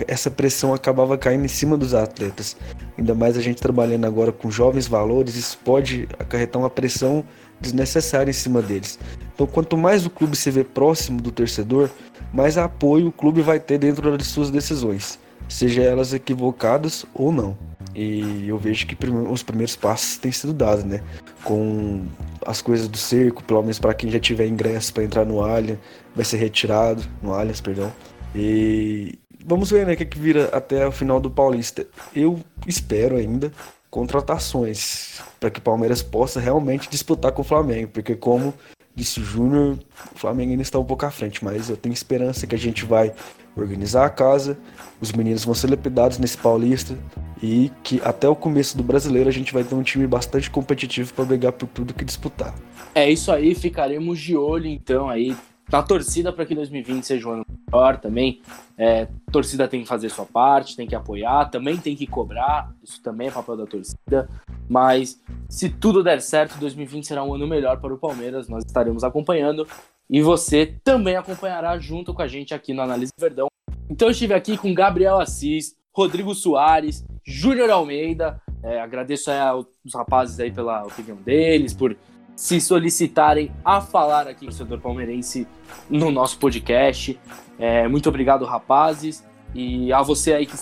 essa 0.07 0.29
pressão 0.29 0.73
acabava 0.73 1.17
caindo 1.17 1.45
em 1.45 1.49
cima 1.49 1.77
dos 1.77 1.93
atletas. 1.93 2.57
Ainda 2.97 3.15
mais 3.15 3.37
a 3.37 3.41
gente 3.41 3.61
trabalhando 3.61 4.05
agora 4.05 4.31
com 4.31 4.51
jovens 4.51 4.87
valores, 4.87 5.35
isso 5.35 5.57
pode 5.63 6.07
acarretar 6.19 6.61
uma 6.61 6.69
pressão 6.69 7.23
desnecessária 7.61 8.29
em 8.29 8.33
cima 8.33 8.61
deles. 8.61 8.99
Então, 9.33 9.47
quanto 9.47 9.77
mais 9.77 10.05
o 10.05 10.09
clube 10.09 10.35
se 10.35 10.51
vê 10.51 10.63
próximo 10.63 11.21
do 11.21 11.31
torcedor, 11.31 11.89
mais 12.33 12.57
apoio 12.57 13.07
o 13.07 13.11
clube 13.11 13.41
vai 13.41 13.59
ter 13.59 13.77
dentro 13.77 14.17
das 14.17 14.27
suas 14.27 14.51
decisões 14.51 15.19
seja 15.47 15.81
elas 15.81 16.13
equivocadas 16.13 17.05
ou 17.13 17.31
não. 17.31 17.57
E 17.95 18.47
eu 18.47 18.57
vejo 18.57 18.85
que 18.85 18.95
os 19.29 19.41
primeiros 19.41 19.75
passos 19.75 20.17
têm 20.17 20.31
sido 20.31 20.53
dados, 20.53 20.83
né? 20.83 21.01
Com 21.43 22.05
as 22.45 22.61
coisas 22.61 22.87
do 22.87 22.97
cerco, 22.97 23.43
pelo 23.43 23.61
menos 23.61 23.79
para 23.79 23.93
quem 23.93 24.11
já 24.11 24.19
tiver 24.19 24.45
ingresso 24.45 24.93
para 24.93 25.03
entrar 25.03 25.25
no 25.25 25.41
Allianz, 25.41 25.79
vai 26.15 26.23
ser 26.23 26.37
retirado, 26.37 27.03
no 27.21 27.33
Allianz, 27.33 27.59
perdão. 27.59 27.91
E 28.35 29.17
vamos 29.43 29.71
ver, 29.71 29.87
né, 29.87 29.93
o 29.93 29.97
que, 29.97 30.05
que 30.05 30.19
vira 30.19 30.49
até 30.53 30.85
o 30.85 30.91
final 30.91 31.19
do 31.19 31.31
Paulista. 31.31 31.87
Eu 32.15 32.39
espero 32.67 33.15
ainda 33.15 33.51
contratações 33.89 35.19
para 35.39 35.49
que 35.49 35.59
o 35.59 35.61
Palmeiras 35.63 36.03
possa 36.03 36.39
realmente 36.39 36.89
disputar 36.89 37.31
com 37.31 37.41
o 37.41 37.45
Flamengo, 37.45 37.89
porque 37.91 38.15
como 38.15 38.53
disse 38.93 39.19
o 39.19 39.23
Júnior, 39.23 39.79
o 40.13 40.19
Flamengo 40.19 40.51
ainda 40.51 40.61
está 40.61 40.77
um 40.77 40.85
pouco 40.85 41.05
à 41.05 41.11
frente, 41.11 41.43
mas 41.43 41.69
eu 41.69 41.77
tenho 41.77 41.93
esperança 41.93 42.45
que 42.45 42.55
a 42.55 42.59
gente 42.59 42.83
vai 42.83 43.13
organizar 43.61 44.05
a 44.05 44.09
casa, 44.09 44.57
os 45.01 45.11
meninos 45.11 45.45
vão 45.45 45.53
ser 45.53 45.69
lapidados 45.69 46.17
nesse 46.17 46.37
Paulista 46.37 46.97
e 47.41 47.71
que 47.83 48.01
até 48.03 48.27
o 48.27 48.35
começo 48.35 48.75
do 48.77 48.83
brasileiro 48.83 49.29
a 49.29 49.33
gente 49.33 49.53
vai 49.53 49.63
ter 49.63 49.75
um 49.75 49.83
time 49.83 50.07
bastante 50.07 50.49
competitivo 50.49 51.13
para 51.13 51.25
brigar 51.25 51.51
por 51.51 51.67
tudo 51.67 51.93
que 51.93 52.05
disputar. 52.05 52.53
É 52.95 53.09
isso 53.09 53.31
aí, 53.31 53.53
ficaremos 53.53 54.19
de 54.19 54.35
olho 54.35 54.67
então 54.67 55.09
aí 55.09 55.35
na 55.71 55.83
torcida 55.83 56.31
para 56.31 56.45
que 56.45 56.55
2020 56.55 57.03
seja 57.03 57.27
um 57.27 57.31
ano 57.33 57.45
melhor 57.69 57.97
também. 57.97 58.41
É, 58.77 59.07
torcida 59.31 59.67
tem 59.67 59.81
que 59.81 59.87
fazer 59.87 60.09
sua 60.09 60.25
parte, 60.25 60.75
tem 60.75 60.87
que 60.87 60.95
apoiar, 60.95 61.45
também 61.45 61.77
tem 61.77 61.95
que 61.95 62.07
cobrar, 62.07 62.71
isso 62.83 63.01
também 63.01 63.27
é 63.27 63.31
papel 63.31 63.57
da 63.57 63.65
torcida. 63.65 64.29
Mas 64.69 65.21
se 65.49 65.69
tudo 65.69 66.03
der 66.03 66.21
certo, 66.21 66.57
2020 66.59 67.05
será 67.05 67.23
um 67.23 67.33
ano 67.33 67.47
melhor 67.47 67.79
para 67.79 67.93
o 67.93 67.97
Palmeiras, 67.97 68.47
nós 68.47 68.63
estaremos 68.65 69.03
acompanhando 69.03 69.67
e 70.09 70.21
você 70.21 70.75
também 70.83 71.15
acompanhará 71.15 71.77
junto 71.79 72.13
com 72.13 72.21
a 72.21 72.27
gente 72.27 72.53
aqui 72.53 72.73
no 72.73 72.81
Análise 72.81 73.11
Verdão. 73.19 73.47
Então 73.89 74.07
eu 74.07 74.11
estive 74.11 74.33
aqui 74.33 74.57
com 74.57 74.73
Gabriel 74.73 75.19
Assis, 75.19 75.75
Rodrigo 75.95 76.33
Soares, 76.33 77.05
Júnior 77.25 77.69
Almeida. 77.69 78.41
É, 78.63 78.79
agradeço 78.79 79.31
aos 79.31 79.67
rapazes 79.93 80.39
aí 80.39 80.51
pela 80.51 80.83
opinião 80.83 81.17
deles, 81.17 81.73
por 81.73 81.95
se 82.35 82.61
solicitarem 82.61 83.51
a 83.65 83.81
falar 83.81 84.27
aqui 84.27 84.45
em 84.45 84.51
Senador 84.51 84.79
Palmeirense 84.79 85.47
no 85.89 86.11
nosso 86.11 86.37
podcast. 86.37 87.19
É, 87.57 87.87
muito 87.87 88.07
obrigado, 88.09 88.45
rapazes. 88.45 89.25
E 89.55 89.91
a 89.91 90.01
você 90.03 90.33
aí 90.33 90.45
que 90.45 90.55